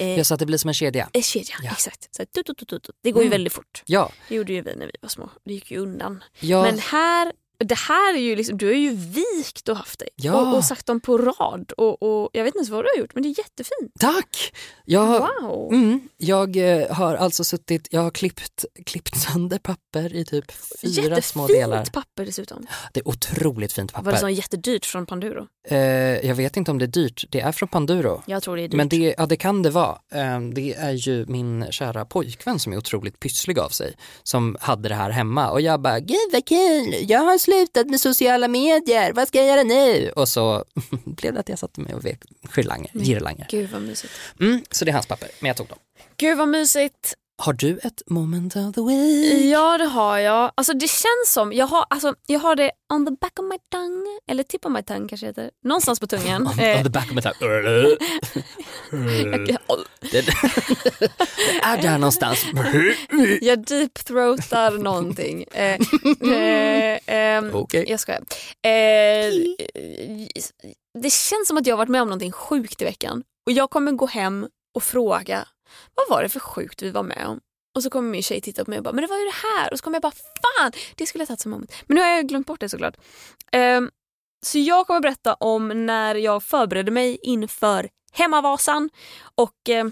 eh, 0.00 0.22
så 0.22 0.34
att 0.34 0.40
det 0.40 0.46
blir 0.46 0.58
som 0.58 0.68
en 0.68 0.74
kedja. 0.74 1.10
eh, 1.12 1.22
kedja. 1.22 1.54
Ja. 1.62 1.70
Exakt. 1.72 2.08
Så, 2.16 2.22
här, 2.22 2.26
tut, 2.26 2.58
tut, 2.58 2.68
tut. 2.68 2.90
Det 3.02 3.10
går 3.12 3.22
ju 3.22 3.26
Mm. 3.26 3.34
väldigt 3.34 3.52
fort. 3.52 3.82
Ja, 3.86 4.12
Det 4.28 4.34
gjorde 4.34 4.52
ju 4.52 4.62
vi 4.62 4.74
när 4.76 4.86
vi 4.86 4.92
var 5.00 5.08
små. 5.08 5.30
Det 5.44 5.52
gick 5.52 5.70
ju 5.70 5.78
undan. 5.78 6.24
ja. 6.40 6.62
Men 6.62 6.78
här, 6.78 7.32
det 7.64 7.74
här 7.78 8.14
är 8.14 8.18
ju 8.20 8.36
liksom, 8.36 8.58
du 8.58 8.66
har 8.66 8.72
ju 8.74 8.90
vikt 8.94 9.68
och 9.68 9.76
haft 9.76 9.98
dig. 9.98 10.08
Ja. 10.16 10.34
Och, 10.50 10.56
och 10.56 10.64
sagt 10.64 10.86
dem 10.86 11.00
på 11.00 11.18
rad. 11.18 11.72
Och, 11.76 12.02
och 12.02 12.30
Jag 12.32 12.44
vet 12.44 12.48
inte 12.48 12.58
ens 12.58 12.68
vad 12.68 12.84
du 12.84 12.88
har 12.94 13.00
gjort 13.00 13.14
men 13.14 13.22
det 13.22 13.28
är 13.28 13.38
jättefint. 13.38 13.92
tack! 14.00 14.54
Jag, 14.84 15.20
Wow. 15.42 15.72
mm, 15.72 16.08
jag 16.16 16.56
eh, 16.56 16.90
har 16.94 17.14
alltså 17.14 17.44
suttit, 17.44 17.88
jag 17.90 18.00
har 18.00 18.10
klippt, 18.10 18.64
klippt 18.86 19.16
sönder 19.20 19.58
papper 19.58 20.14
i 20.16 20.24
typ 20.24 20.52
fyra 20.82 21.22
små 21.22 21.46
delar. 21.46 21.76
Jättefint 21.76 21.92
papper 21.92 22.26
dessutom. 22.26 22.66
Det 22.92 23.00
är 23.00 23.08
otroligt 23.08 23.72
fint 23.72 23.92
Var 23.92 24.00
det 24.02 24.04
papper. 24.04 24.18
så 24.20 24.28
jättedyrt 24.28 24.86
från 24.86 25.06
Panduro? 25.06 25.46
Eh, 25.68 25.78
jag 26.26 26.34
vet 26.34 26.56
inte 26.56 26.70
om 26.70 26.78
det 26.78 26.84
är 26.84 26.86
dyrt, 26.86 27.24
det 27.30 27.40
är 27.40 27.52
från 27.52 27.68
Panduro. 27.68 28.22
Jag 28.26 28.42
tror 28.42 28.56
det 28.56 28.62
är 28.62 28.68
dyrt. 28.68 28.76
Men 28.76 28.88
det, 28.88 29.14
ja, 29.18 29.26
det 29.26 29.36
kan 29.36 29.62
det 29.62 29.70
vara. 29.70 29.98
Eh, 30.12 30.40
Det 30.40 30.74
är 30.74 30.92
ju 30.92 31.26
min 31.28 31.66
kära 31.70 32.04
pojkvän 32.04 32.58
som 32.58 32.72
är 32.72 32.76
otroligt 32.76 33.20
pysslig 33.20 33.58
av 33.58 33.68
sig 33.68 33.94
som 34.22 34.56
hade 34.60 34.88
det 34.88 34.94
här 34.94 35.10
hemma 35.10 35.50
och 35.50 35.60
jag 35.60 35.80
bara, 35.80 36.00
gud 36.00 36.16
vad 36.32 36.44
kul, 36.46 36.94
jag 37.08 37.20
har 37.20 37.38
slutat 37.48 37.90
med 37.90 38.00
sociala 38.00 38.48
medier, 38.48 39.12
vad 39.12 39.28
ska 39.28 39.38
jag 39.38 39.46
göra 39.46 39.62
nu? 39.62 40.10
Och 40.16 40.28
så 40.28 40.64
blev 41.04 41.34
det 41.34 41.40
att 41.40 41.48
jag 41.48 41.58
satte 41.58 41.80
mig 41.80 41.94
och 41.94 42.04
vek 42.04 42.18
girlanger. 42.56 42.90
Gud 43.50 43.70
vad 43.70 43.82
mysigt. 43.82 44.12
Mm, 44.40 44.62
så 44.70 44.84
det 44.84 44.90
är 44.90 44.92
hans 44.92 45.06
papper, 45.06 45.28
men 45.40 45.48
jag 45.48 45.56
tog 45.56 45.66
dem. 45.68 45.78
Gud 46.16 46.38
vad 46.38 46.48
mysigt. 46.48 47.14
Har 47.40 47.52
du 47.52 47.78
ett 47.82 48.02
moment 48.06 48.56
of 48.56 48.74
the 48.74 48.80
week? 48.80 49.44
Ja 49.44 49.78
det 49.78 49.84
har 49.84 50.18
jag. 50.18 50.52
Alltså 50.54 50.72
det 50.72 50.88
känns 50.88 51.32
som, 51.32 51.52
jag 51.52 51.66
har, 51.66 51.86
alltså, 51.90 52.14
jag 52.26 52.40
har 52.40 52.56
det 52.56 52.70
on 52.92 53.06
the 53.06 53.12
back 53.20 53.38
of 53.38 53.44
my 53.44 53.58
tongue. 53.70 54.18
Eller 54.30 54.42
tip 54.42 54.64
of 54.64 54.72
my 54.72 54.82
tongue 54.82 55.08
kanske 55.08 55.26
heter. 55.26 55.50
Någonstans 55.64 56.00
på 56.00 56.06
tungan. 56.06 56.42
On, 56.42 56.48
on 56.76 56.84
the 56.84 56.90
back 56.90 57.04
of 57.04 57.12
my 57.12 57.22
tongue. 57.22 57.38
det, 60.12 60.18
är 61.62 61.82
där 61.82 61.98
någonstans. 61.98 62.46
jag 63.40 63.58
deep-throatar 63.58 64.78
någonting. 64.78 65.42
Eh, 65.42 65.80
eh, 66.32 66.98
ehm, 67.06 67.54
Okej. 67.54 67.84
Jag 67.88 68.00
skojar. 68.00 68.20
Eh, 68.62 69.32
det 70.98 71.10
känns 71.10 71.48
som 71.48 71.56
att 71.56 71.66
jag 71.66 71.74
har 71.74 71.78
varit 71.78 71.88
med 71.88 72.02
om 72.02 72.08
någonting 72.08 72.32
sjukt 72.32 72.82
i 72.82 72.84
veckan. 72.84 73.22
Och 73.46 73.52
jag 73.52 73.70
kommer 73.70 73.92
gå 73.92 74.06
hem 74.06 74.46
och 74.74 74.82
fråga, 74.82 75.48
vad 75.94 76.08
var 76.08 76.22
det 76.22 76.28
för 76.28 76.40
sjukt 76.40 76.82
vi 76.82 76.90
var 76.90 77.02
med 77.02 77.26
om? 77.26 77.40
Och 77.76 77.82
så 77.82 77.90
kommer 77.90 78.10
min 78.10 78.22
tjej 78.22 78.40
titta 78.40 78.64
på 78.64 78.70
mig 78.70 78.78
och 78.78 78.84
bara, 78.84 78.92
men 78.92 79.02
det 79.02 79.08
var 79.08 79.18
ju 79.18 79.24
det 79.24 79.48
här. 79.48 79.72
Och 79.72 79.78
så 79.78 79.84
kommer 79.84 79.94
jag 79.94 80.02
bara, 80.02 80.12
fan, 80.12 80.72
det 80.94 81.06
skulle 81.06 81.22
jag 81.22 81.28
tagit 81.28 81.40
som 81.40 81.50
moment. 81.50 81.72
Men 81.86 81.94
nu 81.94 82.00
har 82.00 82.08
jag 82.08 82.28
glömt 82.28 82.46
bort 82.46 82.60
det 82.60 82.68
såklart. 82.68 82.96
Ehm, 83.52 83.90
så 84.46 84.58
jag 84.58 84.86
kommer 84.86 85.00
berätta 85.00 85.34
om 85.34 85.86
när 85.86 86.14
jag 86.14 86.42
förberedde 86.42 86.90
mig 86.90 87.18
inför 87.22 87.88
Hemmavasan. 88.12 88.90
Och 89.34 89.68
eh, 89.68 89.86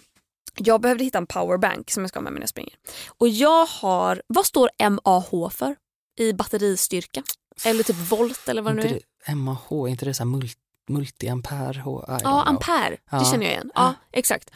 jag 0.59 0.81
behövde 0.81 1.05
hitta 1.05 1.19
en 1.19 1.27
powerbank 1.27 1.91
som 1.91 2.03
jag 2.03 2.11
ska 2.11 2.19
ha 2.19 2.23
med 2.25 2.33
mig 2.33 2.41
när 2.41 2.43
jag 2.43 2.49
springer. 2.49 2.75
Och 3.19 3.29
jag 3.29 3.67
har, 3.67 4.23
vad 4.27 4.47
står 4.47 4.71
MAH 4.91 5.51
för? 5.51 5.77
I 6.19 6.33
batteristyrka? 6.33 7.23
Eller 7.65 7.83
typ 7.83 7.97
volt 7.97 8.49
eller 8.49 8.63
vad 8.63 8.77
det 8.77 8.83
nu 8.83 9.01
är. 9.27 9.35
MAH, 9.35 9.67
är 9.71 9.89
inte 9.89 10.05
det 10.05 10.15
så 10.15 10.23
här 10.23 10.31
mul, 10.31 10.49
multiampere? 10.89 11.81
H, 11.85 12.05
Ja, 12.23 12.43
ampere. 12.43 12.97
Det 13.11 13.25
känner 13.25 13.45
jag 13.47 13.53
igen. 13.53 13.71
Ja, 13.75 13.95
exakt. 14.13 14.51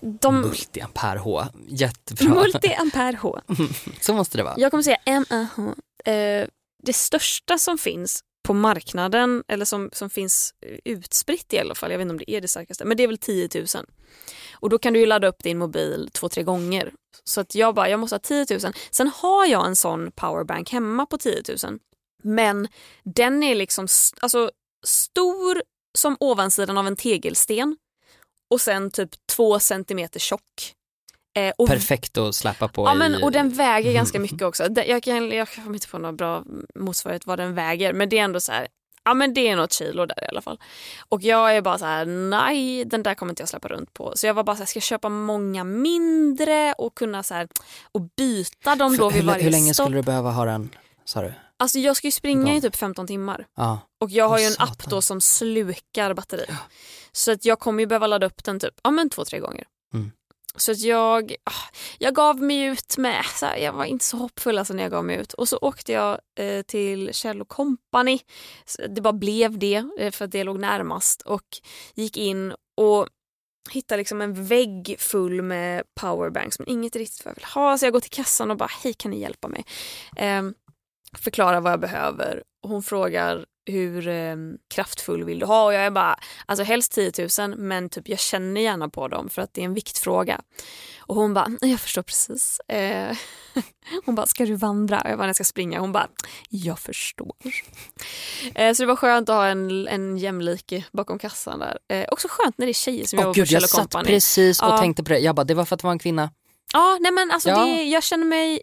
De, 0.00 0.40
Multiampere 0.40 1.18
H, 1.18 1.44
jättebra. 1.68 2.26
multi-ampere 2.44 3.16
H. 3.16 3.40
så 4.00 4.14
måste 4.14 4.36
det 4.38 4.42
vara. 4.44 4.54
Jag 4.58 4.70
kommer 4.70 4.82
säga 4.82 4.98
MAH. 5.06 5.72
Eh, 6.14 6.46
det 6.82 6.92
största 6.92 7.58
som 7.58 7.78
finns 7.78 8.20
på 8.42 8.54
marknaden 8.54 9.44
eller 9.48 9.64
som, 9.64 9.90
som 9.92 10.10
finns 10.10 10.54
utspritt 10.84 11.52
i 11.52 11.58
alla 11.58 11.74
fall, 11.74 11.90
jag 11.90 11.98
vet 11.98 12.02
inte 12.04 12.12
om 12.12 12.18
det 12.18 12.30
är 12.30 12.40
det 12.40 12.48
starkaste, 12.48 12.84
men 12.84 12.96
det 12.96 13.02
är 13.02 13.06
väl 13.08 13.18
10 13.18 13.48
000. 13.54 13.66
Och 14.54 14.70
då 14.70 14.78
kan 14.78 14.92
du 14.92 15.00
ju 15.00 15.06
ladda 15.06 15.28
upp 15.28 15.42
din 15.42 15.58
mobil 15.58 16.10
två, 16.12 16.28
tre 16.28 16.42
gånger. 16.42 16.92
Så 17.24 17.40
att 17.40 17.54
jag 17.54 17.74
bara, 17.74 17.88
jag 17.88 18.00
måste 18.00 18.14
ha 18.14 18.20
10 18.20 18.46
000. 18.50 18.60
Sen 18.90 19.08
har 19.14 19.46
jag 19.46 19.66
en 19.66 19.76
sån 19.76 20.12
powerbank 20.12 20.70
hemma 20.72 21.06
på 21.06 21.18
10 21.18 21.42
000. 21.64 21.78
Men 22.22 22.68
den 23.04 23.42
är 23.42 23.54
liksom 23.54 23.88
alltså, 24.20 24.50
stor 24.86 25.62
som 25.98 26.16
ovansidan 26.20 26.78
av 26.78 26.86
en 26.86 26.96
tegelsten 26.96 27.76
och 28.50 28.60
sen 28.60 28.90
typ 28.90 29.10
två 29.36 29.58
centimeter 29.58 30.20
tjock. 30.20 30.74
Eh, 31.36 31.52
och 31.58 31.68
Perfekt 31.68 32.18
att 32.18 32.34
släppa 32.34 32.68
på 32.68 32.84
Ja, 32.84 32.94
i... 32.94 32.98
men, 32.98 33.22
och 33.22 33.32
den 33.32 33.50
väger 33.50 33.92
ganska 33.94 34.20
mycket 34.20 34.42
också. 34.42 34.68
Jag, 34.86 35.02
kan, 35.02 35.30
jag 35.30 35.48
kommer 35.54 35.74
inte 35.74 35.88
på 35.88 35.98
någon 35.98 36.16
bra 36.16 36.44
motsvarighet 36.74 37.26
vad 37.26 37.38
den 37.38 37.54
väger 37.54 37.92
men 37.92 38.08
det 38.08 38.18
är 38.18 38.24
ändå 38.24 38.40
så 38.40 38.52
här, 38.52 38.68
ja 39.04 39.14
men 39.14 39.34
det 39.34 39.48
är 39.48 39.56
något 39.56 39.72
kilo 39.72 40.06
där 40.06 40.24
i 40.24 40.28
alla 40.28 40.40
fall. 40.40 40.58
Och 41.08 41.22
jag 41.22 41.56
är 41.56 41.62
bara 41.62 41.78
så 41.78 41.84
här, 41.84 42.04
nej 42.06 42.84
den 42.84 43.02
där 43.02 43.14
kommer 43.14 43.32
inte 43.32 43.42
jag 43.42 43.48
släppa 43.48 43.68
runt 43.68 43.94
på. 43.94 44.12
Så 44.16 44.26
jag 44.26 44.34
var 44.34 44.44
bara 44.44 44.56
så 44.56 44.60
här, 44.60 44.66
ska 44.66 44.76
jag 44.76 44.82
köpa 44.82 45.08
många 45.08 45.64
mindre 45.64 46.72
och 46.72 46.94
kunna 46.94 47.22
så 47.22 47.34
här, 47.34 47.48
och 47.92 48.00
byta 48.16 48.76
dem 48.76 48.96
då 48.96 49.10
vid 49.10 49.20
hur, 49.20 49.28
varje 49.28 49.44
hur 49.44 49.50
länge 49.50 49.74
stopp. 49.74 49.84
skulle 49.84 49.98
du 49.98 50.02
behöva 50.02 50.30
ha 50.30 50.44
den, 50.44 50.70
sa 51.04 51.22
du? 51.22 51.32
Alltså 51.62 51.78
jag 51.78 51.96
ska 51.96 52.06
ju 52.06 52.12
springa 52.12 52.56
i 52.56 52.60
typ 52.60 52.76
15 52.76 53.06
timmar. 53.06 53.46
Ja. 53.56 53.78
Och 54.00 54.10
jag 54.10 54.28
har 54.28 54.38
ju 54.38 54.44
en 54.44 54.54
app 54.58 54.84
då 54.90 55.02
som 55.02 55.20
slukar 55.20 56.14
batteri. 56.14 56.46
Så 57.12 57.32
att 57.32 57.44
jag 57.44 57.58
kommer 57.58 57.82
ju 57.82 57.86
behöva 57.86 58.06
ladda 58.06 58.26
upp 58.26 58.44
den 58.44 58.60
typ 58.60 58.74
ja, 58.82 58.90
men 58.90 59.10
två, 59.10 59.24
tre 59.24 59.38
gånger. 59.38 59.64
Mm. 59.94 60.10
Så 60.56 60.72
att 60.72 60.80
jag, 60.80 61.34
ah, 61.44 61.76
jag 61.98 62.14
gav 62.14 62.42
mig 62.42 62.62
ut 62.62 62.98
med, 62.98 63.24
så 63.24 63.46
här, 63.46 63.56
jag 63.56 63.72
var 63.72 63.84
inte 63.84 64.04
så 64.04 64.16
hoppfull 64.16 64.58
alltså 64.58 64.74
när 64.74 64.82
jag 64.82 64.92
gav 64.92 65.04
mig 65.04 65.16
ut. 65.16 65.32
Och 65.32 65.48
så 65.48 65.58
åkte 65.62 65.92
jag 65.92 66.18
eh, 66.38 66.62
till 66.62 67.14
Kjell 67.14 67.44
Company. 67.44 68.18
Det 68.88 69.00
bara 69.00 69.12
blev 69.12 69.58
det 69.58 69.84
eh, 69.98 70.10
för 70.10 70.24
att 70.24 70.32
det 70.32 70.44
låg 70.44 70.58
närmast. 70.58 71.22
Och 71.22 71.46
gick 71.94 72.16
in 72.16 72.54
och 72.76 73.08
hittade 73.70 73.98
liksom 73.98 74.20
en 74.20 74.44
vägg 74.44 74.96
full 74.98 75.42
med 75.42 75.82
powerbanks 76.00 76.58
men 76.58 76.68
inget 76.68 76.96
riktigt 76.96 77.24
vad 77.24 77.30
jag 77.30 77.34
vill 77.34 77.44
ha. 77.44 77.78
Så 77.78 77.86
jag 77.86 77.92
går 77.92 78.00
till 78.00 78.10
kassan 78.10 78.50
och 78.50 78.56
bara 78.56 78.70
hej 78.82 78.94
kan 78.94 79.10
ni 79.10 79.20
hjälpa 79.20 79.48
mig? 79.48 79.64
Eh, 80.16 80.42
förklarar 81.18 81.60
vad 81.60 81.72
jag 81.72 81.80
behöver. 81.80 82.42
Hon 82.62 82.82
frågar 82.82 83.44
hur 83.66 84.08
eh, 84.08 84.36
kraftfull 84.74 85.24
vill 85.24 85.38
du 85.38 85.46
ha? 85.46 85.64
Och 85.64 85.74
jag 85.74 85.82
är 85.82 85.90
bara, 85.90 86.18
alltså 86.46 86.64
helst 86.64 86.92
10 86.92 87.12
000 87.38 87.56
men 87.58 87.88
typ 87.88 88.08
jag 88.08 88.18
känner 88.18 88.60
gärna 88.60 88.88
på 88.88 89.08
dem 89.08 89.28
för 89.28 89.42
att 89.42 89.54
det 89.54 89.60
är 89.60 89.64
en 89.64 89.74
viktfråga. 89.74 90.40
Och 91.00 91.14
hon 91.14 91.34
bara, 91.34 91.48
jag 91.60 91.80
förstår 91.80 92.02
precis. 92.02 92.60
Eh, 92.68 93.16
hon 94.04 94.14
bara, 94.14 94.26
ska 94.26 94.44
du 94.46 94.54
vandra? 94.54 95.00
Och 95.00 95.10
jag 95.10 95.18
bara, 95.18 95.26
jag 95.26 95.34
ska 95.36 95.44
springa. 95.44 95.80
Hon 95.80 95.92
bara, 95.92 96.08
jag 96.48 96.78
förstår. 96.78 97.32
Eh, 98.54 98.72
så 98.74 98.82
det 98.82 98.86
var 98.86 98.96
skönt 98.96 99.28
att 99.28 99.34
ha 99.34 99.46
en, 99.46 99.88
en 99.88 100.18
jämlike 100.18 100.84
bakom 100.92 101.18
kassan 101.18 101.58
där. 101.58 101.78
Eh, 101.88 102.04
också 102.10 102.28
skönt 102.30 102.58
när 102.58 102.66
det 102.66 102.70
är 102.70 102.74
tjejer 102.74 103.06
som 103.06 103.18
Åh 103.18 103.22
jobbar 103.24 103.34
på 103.34 103.46
Kjell 103.46 103.60
jag 103.62 103.70
satt 103.70 103.80
Company. 103.80 104.06
precis 104.06 104.62
och 104.62 104.68
Ja. 104.68 104.78
tänkte 104.78 105.02
på 105.04 105.08
det. 105.08 105.18
Jag 105.18 105.34
bara, 105.34 105.44
det 105.44 105.54
var 105.54 105.64
för 105.64 105.74
att 105.74 105.80
det 105.80 105.86
var 105.86 105.92
en 105.92 105.98
kvinna. 105.98 106.30
Ja, 106.72 106.98
nej 107.00 107.12
men 107.12 107.30
alltså 107.30 107.48
Ja. 107.48 107.64
det, 107.64 107.82
jag 107.84 108.02
känner 108.02 108.24
mig 108.26 108.60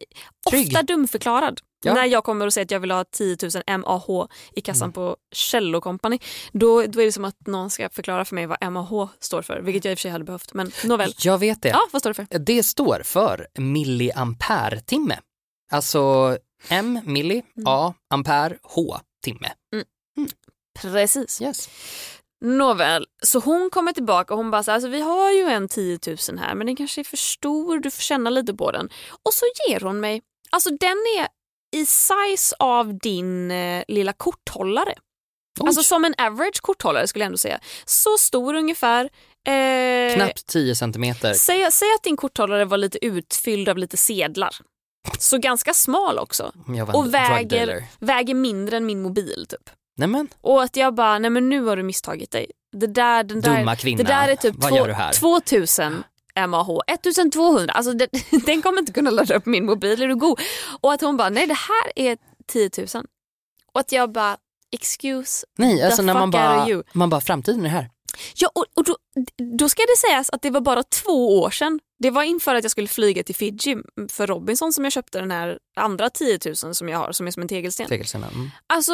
Trygg. 0.50 0.68
ofta 0.68 0.84
dumförklarad. 0.84 1.60
Ja. 1.82 1.94
När 1.94 2.06
jag 2.06 2.24
kommer 2.24 2.46
och 2.46 2.54
säger 2.54 2.66
att 2.66 2.72
jag 2.72 2.80
vill 2.80 2.92
ha 2.92 3.04
10 3.04 3.38
000 3.68 3.80
MAH 3.80 4.28
i 4.56 4.62
kassan 4.62 4.86
Mm. 4.86 4.94
på 4.94 5.18
Kjell 5.32 5.82
Company. 5.82 6.20
Då, 6.52 6.82
då 6.86 7.02
är 7.02 7.06
det 7.06 7.12
som 7.12 7.26
att 7.26 7.48
någon 7.48 7.70
ska 7.70 7.90
förklara 7.90 8.26
för 8.26 8.36
mig 8.36 8.46
vad 8.46 8.72
MAH 8.72 9.08
står 9.20 9.42
för. 9.42 9.60
Vilket 9.62 9.86
jag 9.86 9.92
i 9.92 9.96
och 9.96 9.98
för 10.00 10.02
sig 10.02 10.12
hade 10.12 10.24
behövt. 10.24 10.54
Men 10.54 10.72
nåväl. 10.86 11.14
Jag 11.24 11.38
vet 11.38 11.62
det. 11.62 11.70
Ja, 11.70 11.80
vad 11.92 12.02
står 12.02 12.10
det 12.10 12.14
för? 12.14 12.40
Det 12.40 12.64
står 12.64 13.02
för 13.04 13.48
milliampere-timme. 13.58 15.20
Alltså 15.72 16.38
M, 16.70 17.00
milli, 17.06 17.34
Mm. 17.58 17.68
A, 17.68 17.94
ampere, 18.14 18.58
H, 18.64 18.98
timme. 19.24 19.50
Precis. 20.82 21.42
Yes. 21.42 21.70
Nåväl, 22.46 23.06
så 23.24 23.40
hon 23.40 23.70
kommer 23.70 23.92
tillbaka 23.94 24.34
och 24.34 24.38
hon 24.38 24.52
bara 24.52 24.64
så 24.64 24.72
här, 24.72 24.76
alltså, 24.76 24.90
vi 24.90 25.02
har 25.02 25.32
ju 25.32 25.44
en 25.44 25.68
10 25.68 26.00
000 26.08 26.18
här 26.40 26.56
men 26.56 26.68
den 26.68 26.76
kanske 26.76 27.02
är 27.02 27.04
för 27.04 27.18
stor, 27.18 27.80
du 27.80 27.92
får 27.92 28.02
känna 28.02 28.30
lite 28.30 28.54
på 28.54 28.72
den. 28.72 28.90
Och 29.24 29.34
så 29.34 29.46
ger 29.70 29.80
hon 29.80 30.00
mig, 30.00 30.22
alltså 30.50 30.70
den 30.70 30.98
är 31.20 31.28
i 31.76 31.86
size 31.86 32.56
av 32.60 32.98
din 32.98 33.52
eh, 33.52 33.84
lilla 33.88 34.14
korthållare. 34.14 34.94
Oj, 35.60 35.68
Alltså 35.68 35.84
som 35.84 36.06
en 36.06 36.14
average 36.18 36.62
korthållare 36.62 37.08
skulle 37.08 37.24
jag 37.24 37.28
ändå 37.28 37.38
säga. 37.38 37.60
Så 37.86 38.18
stor 38.20 38.54
ungefär. 38.54 39.10
Eh, 39.48 40.16
knappt 40.16 40.48
10 40.48 40.76
centimeter. 40.76 41.34
Säg, 41.34 41.72
säg 41.72 41.88
att 41.96 42.04
din 42.04 42.18
korthållare 42.18 42.66
var 42.66 42.78
lite 42.78 43.06
utfylld 43.06 43.70
av 43.70 43.78
lite 43.78 43.98
sedlar. 43.98 44.56
Så 45.20 45.38
ganska 45.38 45.74
smal 45.74 46.20
också. 46.20 46.52
En 46.68 46.82
Och 46.82 47.14
väger, 47.14 47.84
väger 48.00 48.34
mindre 48.34 48.78
än 48.78 48.86
min 48.86 49.02
mobil 49.02 49.46
typ. 49.50 49.70
Nej 49.98 50.08
men, 50.08 50.28
Och 50.42 50.64
att 50.64 50.76
jag 50.76 50.96
bara, 50.96 51.20
nej 51.20 51.30
men 51.32 51.50
nu 51.50 51.62
har 51.64 51.78
du 51.78 51.84
misstagit 51.84 52.32
dig. 52.32 52.52
Det 52.78 52.88
där, 52.88 53.24
den 53.24 53.42
där, 53.42 53.58
dumma 53.58 53.76
kvinna. 53.76 53.98
det 53.98 54.04
där 54.04 54.28
är 54.28 54.36
typ 54.36 54.56
Vad 54.58 54.70
två, 54.70 54.78
gör 54.78 54.88
du 54.88 54.94
här? 54.94 55.14
2000 55.14 56.04
MAH, 56.48 56.80
1200. 56.88 57.74
Alltså 57.74 57.94
det, 57.94 58.10
den 58.46 58.62
kommer 58.62 58.80
inte 58.80 58.94
kunna 58.94 59.10
ladda 59.10 59.36
upp 59.36 59.46
min 59.46 59.66
mobil, 59.66 60.02
är 60.02 60.08
du 60.08 60.16
god? 60.16 60.40
Och 60.82 60.94
att 60.94 61.02
hon 61.02 61.18
bara, 61.18 61.30
nej 61.30 61.48
det 61.48 61.54
här 61.54 61.92
är 61.96 62.18
10 62.48 62.70
000. 62.78 63.06
Och 63.74 63.80
att 63.80 63.92
jag 63.92 64.12
bara, 64.12 64.38
excuse. 64.72 65.46
Nej, 65.58 65.84
alltså 65.84 66.02
när 66.02 66.14
man 66.14 66.32
fuck 66.32 66.42
of 66.42 66.48
bara, 66.48 66.70
you. 66.70 66.84
man 66.94 67.10
bara, 67.10 67.22
framtiden 67.22 67.66
är 67.66 67.70
här. 67.70 67.90
Ja, 68.36 68.52
och, 68.56 68.66
och 68.74 68.84
då, 68.84 68.98
då 69.58 69.70
ska 69.70 69.82
det 69.82 69.98
sägas 70.08 70.30
att 70.30 70.42
det 70.42 70.50
var 70.50 70.62
bara 70.62 70.84
två 70.84 71.40
år 71.40 71.50
sedan. 71.50 71.80
Det 72.00 72.12
var 72.12 72.24
inför 72.24 72.56
att 72.56 72.64
jag 72.64 72.72
skulle 72.72 72.88
flyga 72.88 73.24
till 73.24 73.36
Fiji 73.36 73.78
för 74.12 74.28
Robinson 74.28 74.74
som 74.74 74.84
jag 74.84 74.94
köpte 74.94 75.20
den 75.20 75.32
här 75.32 75.60
andra 75.76 76.10
10 76.10 76.40
000 76.46 76.56
som 76.56 76.90
jag 76.90 76.98
har 76.98 77.12
som 77.12 77.28
är 77.28 77.32
som 77.32 77.42
en 77.42 77.48
tegelsten. 77.48 77.88
Tegelstenar. 77.88 78.30
Mm. 78.32 78.50
Alltså 78.68 78.94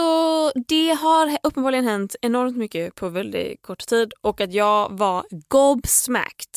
det 0.68 0.90
har 0.90 1.38
uppenbarligen 1.44 1.86
hänt 1.86 2.16
enormt 2.22 2.58
mycket 2.58 2.96
på 2.96 3.10
väldigt 3.10 3.62
kort 3.62 3.88
tid 3.88 4.14
och 4.22 4.42
att 4.42 4.54
jag 4.54 4.98
var 4.98 5.26
gobsmacked. 5.48 6.50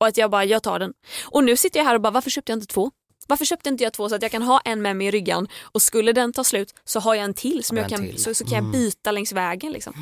Och 0.00 0.06
att 0.06 0.16
jag 0.16 0.30
bara, 0.30 0.44
jag 0.44 0.62
tar 0.62 0.78
den. 0.78 0.92
Och 1.24 1.44
nu 1.44 1.56
sitter 1.56 1.80
jag 1.80 1.84
här 1.84 1.94
och 1.94 2.00
bara, 2.00 2.10
varför 2.10 2.30
köpte 2.30 2.52
jag 2.52 2.56
inte 2.56 2.66
två? 2.66 2.90
Varför 3.26 3.44
köpte 3.44 3.68
inte 3.68 3.84
jag 3.84 3.92
två 3.92 4.08
så 4.08 4.14
att 4.14 4.22
jag 4.22 4.30
kan 4.30 4.42
ha 4.42 4.60
en 4.64 4.82
med 4.82 4.96
mig 4.96 5.06
i 5.06 5.10
ryggan 5.10 5.48
och 5.62 5.82
skulle 5.82 6.12
den 6.12 6.32
ta 6.32 6.44
slut 6.44 6.74
så 6.84 7.00
har 7.00 7.14
jag 7.14 7.24
en 7.24 7.34
till 7.34 7.64
som 7.64 7.76
jag 7.76 7.84
en 7.84 7.90
kan, 7.90 8.00
till. 8.00 8.22
Så, 8.22 8.34
så 8.34 8.44
kan 8.44 8.52
jag 8.52 8.58
Mm. 8.60 8.72
byta 8.72 9.12
längs 9.12 9.32
vägen. 9.32 9.72
Liksom. 9.72 9.92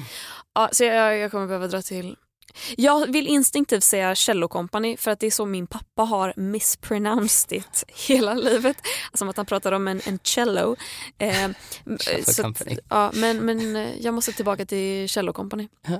Ja, 0.54 0.68
så 0.72 0.84
jag, 0.84 1.18
jag 1.18 1.30
kommer 1.30 1.46
behöva 1.46 1.66
dra 1.66 1.82
till 1.82 2.16
jag 2.76 3.12
vill 3.12 3.26
instinktivt 3.26 3.84
säga 3.84 4.14
Cello 4.14 4.48
Company 4.48 4.96
för 4.96 5.10
att 5.10 5.20
det 5.20 5.26
är 5.26 5.30
så 5.30 5.46
min 5.46 5.66
pappa 5.66 6.02
har 6.02 6.32
mispronounced 6.36 7.58
it 7.58 7.84
hela 8.08 8.34
livet. 8.34 8.76
Som 9.14 9.28
att 9.28 9.36
han 9.36 9.46
pratar 9.46 9.72
om 9.72 9.88
en, 9.88 10.00
en 10.04 10.18
cello. 10.18 10.76
Eh, 11.18 11.50
Cello 11.98 12.22
så 12.24 12.46
att, 12.46 12.62
ja, 12.90 13.10
men, 13.14 13.36
men 13.36 13.76
eh, 13.76 13.96
jag 14.00 14.14
måste 14.14 14.32
tillbaka 14.32 14.66
till 14.66 15.08
Cello 15.08 15.32
Company. 15.32 15.68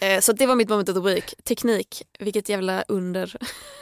Eh, 0.00 0.20
så 0.20 0.32
det 0.32 0.46
var 0.46 0.54
mitt 0.56 0.68
moment 0.68 0.88
of 0.88 0.94
the 0.94 1.00
week. 1.02 1.34
Teknik, 1.44 2.02
vilket 2.18 2.48
jävla 2.48 2.82
under. 2.88 3.36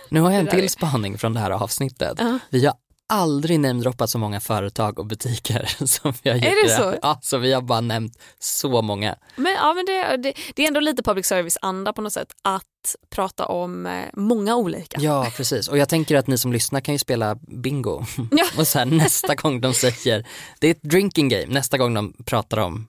Nu 0.09 0.20
har 0.20 0.30
jag 0.30 0.38
en 0.40 0.44
Det 0.44 0.50
är- 0.53 0.61
till 0.61 0.70
spaning 0.70 1.18
från 1.18 1.34
det 1.34 1.40
här 1.40 1.50
avsnittet. 1.50 2.16
Ja. 2.18 2.38
Vi 2.50 2.66
har 2.66 2.74
aldrig 3.09 3.61
namedroppat 3.61 4.11
så 4.11 4.18
många 4.18 4.40
företag 4.40 4.98
och 4.98 5.07
butiker 5.07 5.70
som 5.86 6.12
vi 6.22 6.30
har 6.30 6.36
gjort. 6.36 6.44
det 6.44 6.66
i 6.66 6.70
här. 6.72 6.78
så? 6.92 6.98
Ja, 7.03 7.18
så 7.22 7.38
vi 7.38 7.53
har 7.53 7.62
bara 7.62 7.80
nämnt 7.80 8.18
så 8.38 8.82
många. 8.82 9.16
Men, 9.36 9.53
ja, 9.53 9.74
men 9.74 9.84
det, 9.86 10.16
det, 10.16 10.34
det 10.55 10.62
är 10.62 10.66
ändå 10.68 10.80
lite 10.80 11.03
public 11.03 11.26
service-anda 11.26 11.92
på 11.92 12.03
något 12.03 12.12
sätt 12.12 12.32
att 12.42 12.62
prata 13.11 13.46
om 13.46 13.86
eh, 13.86 14.05
många 14.12 14.57
olika. 14.57 15.00
Ja, 15.00 15.32
precis. 15.36 15.68
Och 15.68 15.78
jag 15.78 15.88
tänker 15.88 16.16
att 16.16 16.26
ni 16.26 16.38
som 16.38 16.53
lyssnar 16.53 16.80
kan 16.80 16.94
ju 16.94 16.98
spela 16.98 17.34
bingo. 17.34 18.05
Ja. 18.30 18.44
Och 18.59 18.68
sen 18.68 18.96
nästa 18.96 19.34
gång 19.34 19.61
de 19.61 19.74
säger, 19.74 20.26
det 20.61 20.66
är 20.66 20.70
ett 20.70 20.82
drinking 20.82 21.28
game, 21.28 21.46
nästa 21.46 21.78
gång 21.78 21.94
de 21.94 22.12
pratar 22.26 22.59
om 22.59 22.86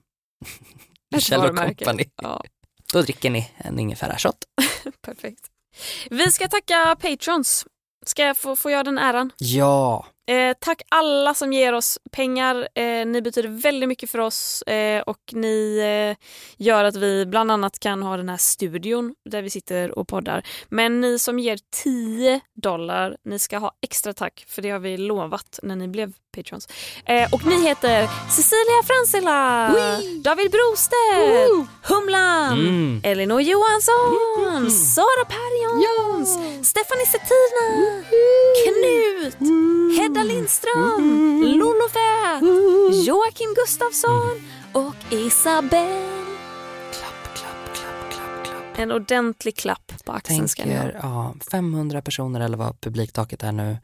Kjell. 1.18 1.40
Company, 1.40 2.04
Ja, 2.22 2.42
då 2.94 3.02
dricker 3.02 3.30
ni 3.30 3.50
en 3.56 3.78
ingefärashot. 3.78 4.36
perfekt. 5.00 5.40
Vi 6.10 6.32
ska 6.32 6.48
tacka 6.48 6.96
patrons. 7.00 7.66
Ska 8.06 8.22
jag 8.22 8.36
få, 8.36 8.56
få 8.56 8.70
göra 8.70 8.82
den 8.82 8.98
äran? 8.98 9.30
Ja, 9.38 10.06
Eh, 10.26 10.56
tack 10.60 10.82
alla 10.88 11.34
som 11.34 11.52
ger 11.52 11.72
oss 11.72 11.98
pengar. 12.10 12.68
Eh, 12.74 13.06
ni 13.06 13.22
betyder 13.22 13.48
väldigt 13.48 13.88
mycket 13.88 14.10
för 14.10 14.18
oss 14.18 14.62
eh, 14.62 15.02
och 15.02 15.20
ni 15.32 15.78
eh, 15.78 16.26
gör 16.56 16.84
att 16.84 16.96
vi 16.96 17.26
bland 17.26 17.50
annat 17.50 17.78
kan 17.78 18.02
ha 18.02 18.16
den 18.16 18.28
här 18.28 18.36
studion 18.36 19.14
där 19.30 19.42
vi 19.42 19.50
sitter 19.50 19.98
och 19.98 20.08
poddar. 20.08 20.46
Men 20.68 21.00
ni 21.00 21.18
som 21.18 21.38
ger 21.38 21.58
10 21.82 22.40
dollar, 22.54 23.16
ni 23.24 23.38
ska 23.38 23.58
ha 23.58 23.72
extra 23.80 24.12
tack 24.12 24.44
för 24.48 24.62
det 24.62 24.70
har 24.70 24.78
vi 24.78 24.96
lovat 24.96 25.60
när 25.62 25.76
ni 25.76 25.88
blev 25.88 26.12
patrons. 26.34 26.68
Eh, 27.06 27.32
och 27.34 27.46
ni 27.46 27.62
heter 27.68 28.08
Cecilia 28.30 28.80
Fransila, 28.88 29.68
David 30.24 30.50
Brostedt, 30.50 31.68
Humlan, 31.82 32.52
Mm. 32.58 33.00
Elinor 33.04 33.40
Johansson, 33.40 34.70
Sara 34.70 35.24
Perjons, 35.34 36.28
Stephanie 36.68 37.06
Settina, 37.06 37.66
Knut, 38.64 39.36
Hedda 39.98 40.22
Lindström, 40.22 41.42
Lolo 41.58 41.88
Fä, 41.92 42.40
Joakim 43.06 43.54
Gustafsson 43.54 44.42
och 44.72 44.94
Isabelle. 45.12 46.08
klapp, 46.92 47.34
klapp, 47.34 47.74
klapp, 47.74 48.12
klapp, 48.12 48.44
klapp. 48.44 48.78
En 48.78 48.92
ordentlig 48.92 49.56
klapp 49.56 49.92
på 50.04 50.12
axeln 50.12 50.48
ska 50.48 50.64
ni 50.64 50.74
ha. 50.74 50.82
Tänker, 50.82 50.98
ja, 51.02 51.34
500 51.50 52.02
personer 52.02 52.40
eller 52.40 52.56
vad 52.56 52.80
publiktaket 52.80 53.42
är 53.42 53.52
nu 53.52 53.76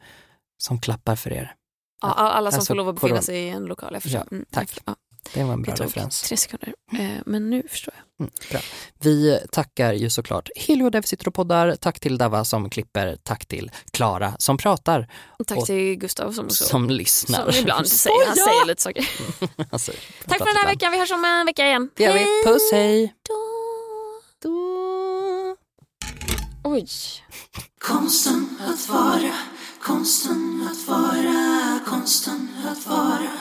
som 0.57 0.79
klappar 0.79 1.15
för 1.15 1.33
er. 1.33 1.53
Ja, 2.01 2.07
alla 2.13 2.51
som 2.51 2.57
Alltså, 2.57 2.69
får 2.71 2.75
lov 2.75 2.89
att 2.89 2.95
befinna 3.01 3.21
sig 3.21 3.37
i 3.37 3.49
en 3.49 3.65
lokal. 3.65 3.89
Jag 3.93 4.03
förstår. 4.03 4.19
Ja, 4.21 4.27
Mm, 4.31 4.45
tack. 4.51 4.77
Ja. 4.85 4.95
det 5.33 5.43
var 5.43 5.53
en 5.53 5.61
bra 5.61 5.71
Det 5.71 5.77
tog 5.77 5.85
referens. 5.87 6.21
tre 6.21 6.37
sekunder. 6.37 6.73
Eh, 6.93 7.09
men 7.25 7.49
nu 7.49 7.63
förstår 7.69 7.93
jag. 7.97 8.25
Mm, 8.25 8.31
bra. 8.51 8.59
Vi 8.99 9.39
tackar 9.51 9.93
ju 9.93 10.09
såklart 10.09 10.49
Helio 10.55 10.89
där 10.89 11.01
vi 11.01 11.07
sitter 11.07 11.27
och 11.27 11.33
poddar, 11.33 11.75
tack 11.75 11.99
till 11.99 12.17
Dava 12.17 12.45
som 12.45 12.69
klipper, 12.69 13.17
tack 13.23 13.45
till 13.45 13.71
Klara 13.91 14.33
som 14.39 14.57
pratar, 14.57 15.07
Och 15.39 15.47
tack 15.47 15.57
Och- 15.57 15.65
till 15.65 15.95
Gustav 15.95 16.31
som 16.31 16.45
också 16.45 16.63
som 16.63 16.89
lyssnar. 16.89 17.51
som 17.51 17.59
ibland 17.61 17.87
säger, 17.87 18.27
han 18.27 18.35
säger 18.35 18.65
lite 18.65 18.81
saker. 18.81 19.09
Alltså, 19.71 19.91
Tack 20.27 20.37
för 20.37 20.45
den 20.45 20.55
här 20.55 20.67
veckan, 20.67 20.91
vi 20.91 20.99
hörs 20.99 21.11
om 21.11 21.25
en 21.25 21.45
vecka 21.45 21.65
igen. 21.65 21.89
Det 21.95 22.03
gör 22.03 22.13
vi. 22.13 22.25
Puss, 22.45 22.71
hej! 22.71 23.13
då. 24.43 25.55
Oj. 26.63 26.87
Konsten 27.81 28.59
att 28.69 28.89
vara, 28.89 29.31
konsten 29.83 30.67
att 30.71 30.87
vara, 30.87 31.79
konsten 31.85 32.47
att 32.71 32.87
vara, 32.87 33.31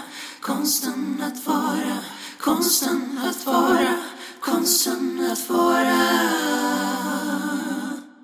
konsten 0.41 1.23
att 1.23 1.47
vara, 1.47 1.99
konsten 2.41 3.21
att 3.29 3.47
vara, 3.47 3.95
konsten 4.41 5.29
att 5.33 5.51
vara. 5.51 6.01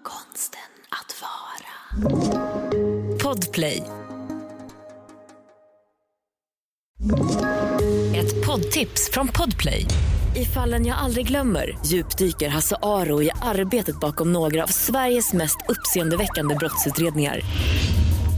Konsten 0.03 0.61
att 0.91 1.23
vara. 1.23 2.11
Podplay. 3.23 3.83
Ett 8.17 8.47
poddtips 8.47 9.11
från 9.13 9.29
Podplay. 9.29 9.87
I 10.37 10.45
fallen 10.45 10.87
jag 10.87 10.99
aldrig 10.99 11.27
glömmer 11.27 11.79
djupdyker 11.87 12.49
Hasse 12.49 12.77
Aro 12.83 13.23
i 13.23 13.31
arbetet 13.43 14.01
bakom 14.01 14.33
några 14.33 14.63
av 14.63 14.67
Sveriges 14.67 15.33
mest 15.33 15.57
uppseendeväckande 15.69 16.55
brottsutredningar. 16.55 17.41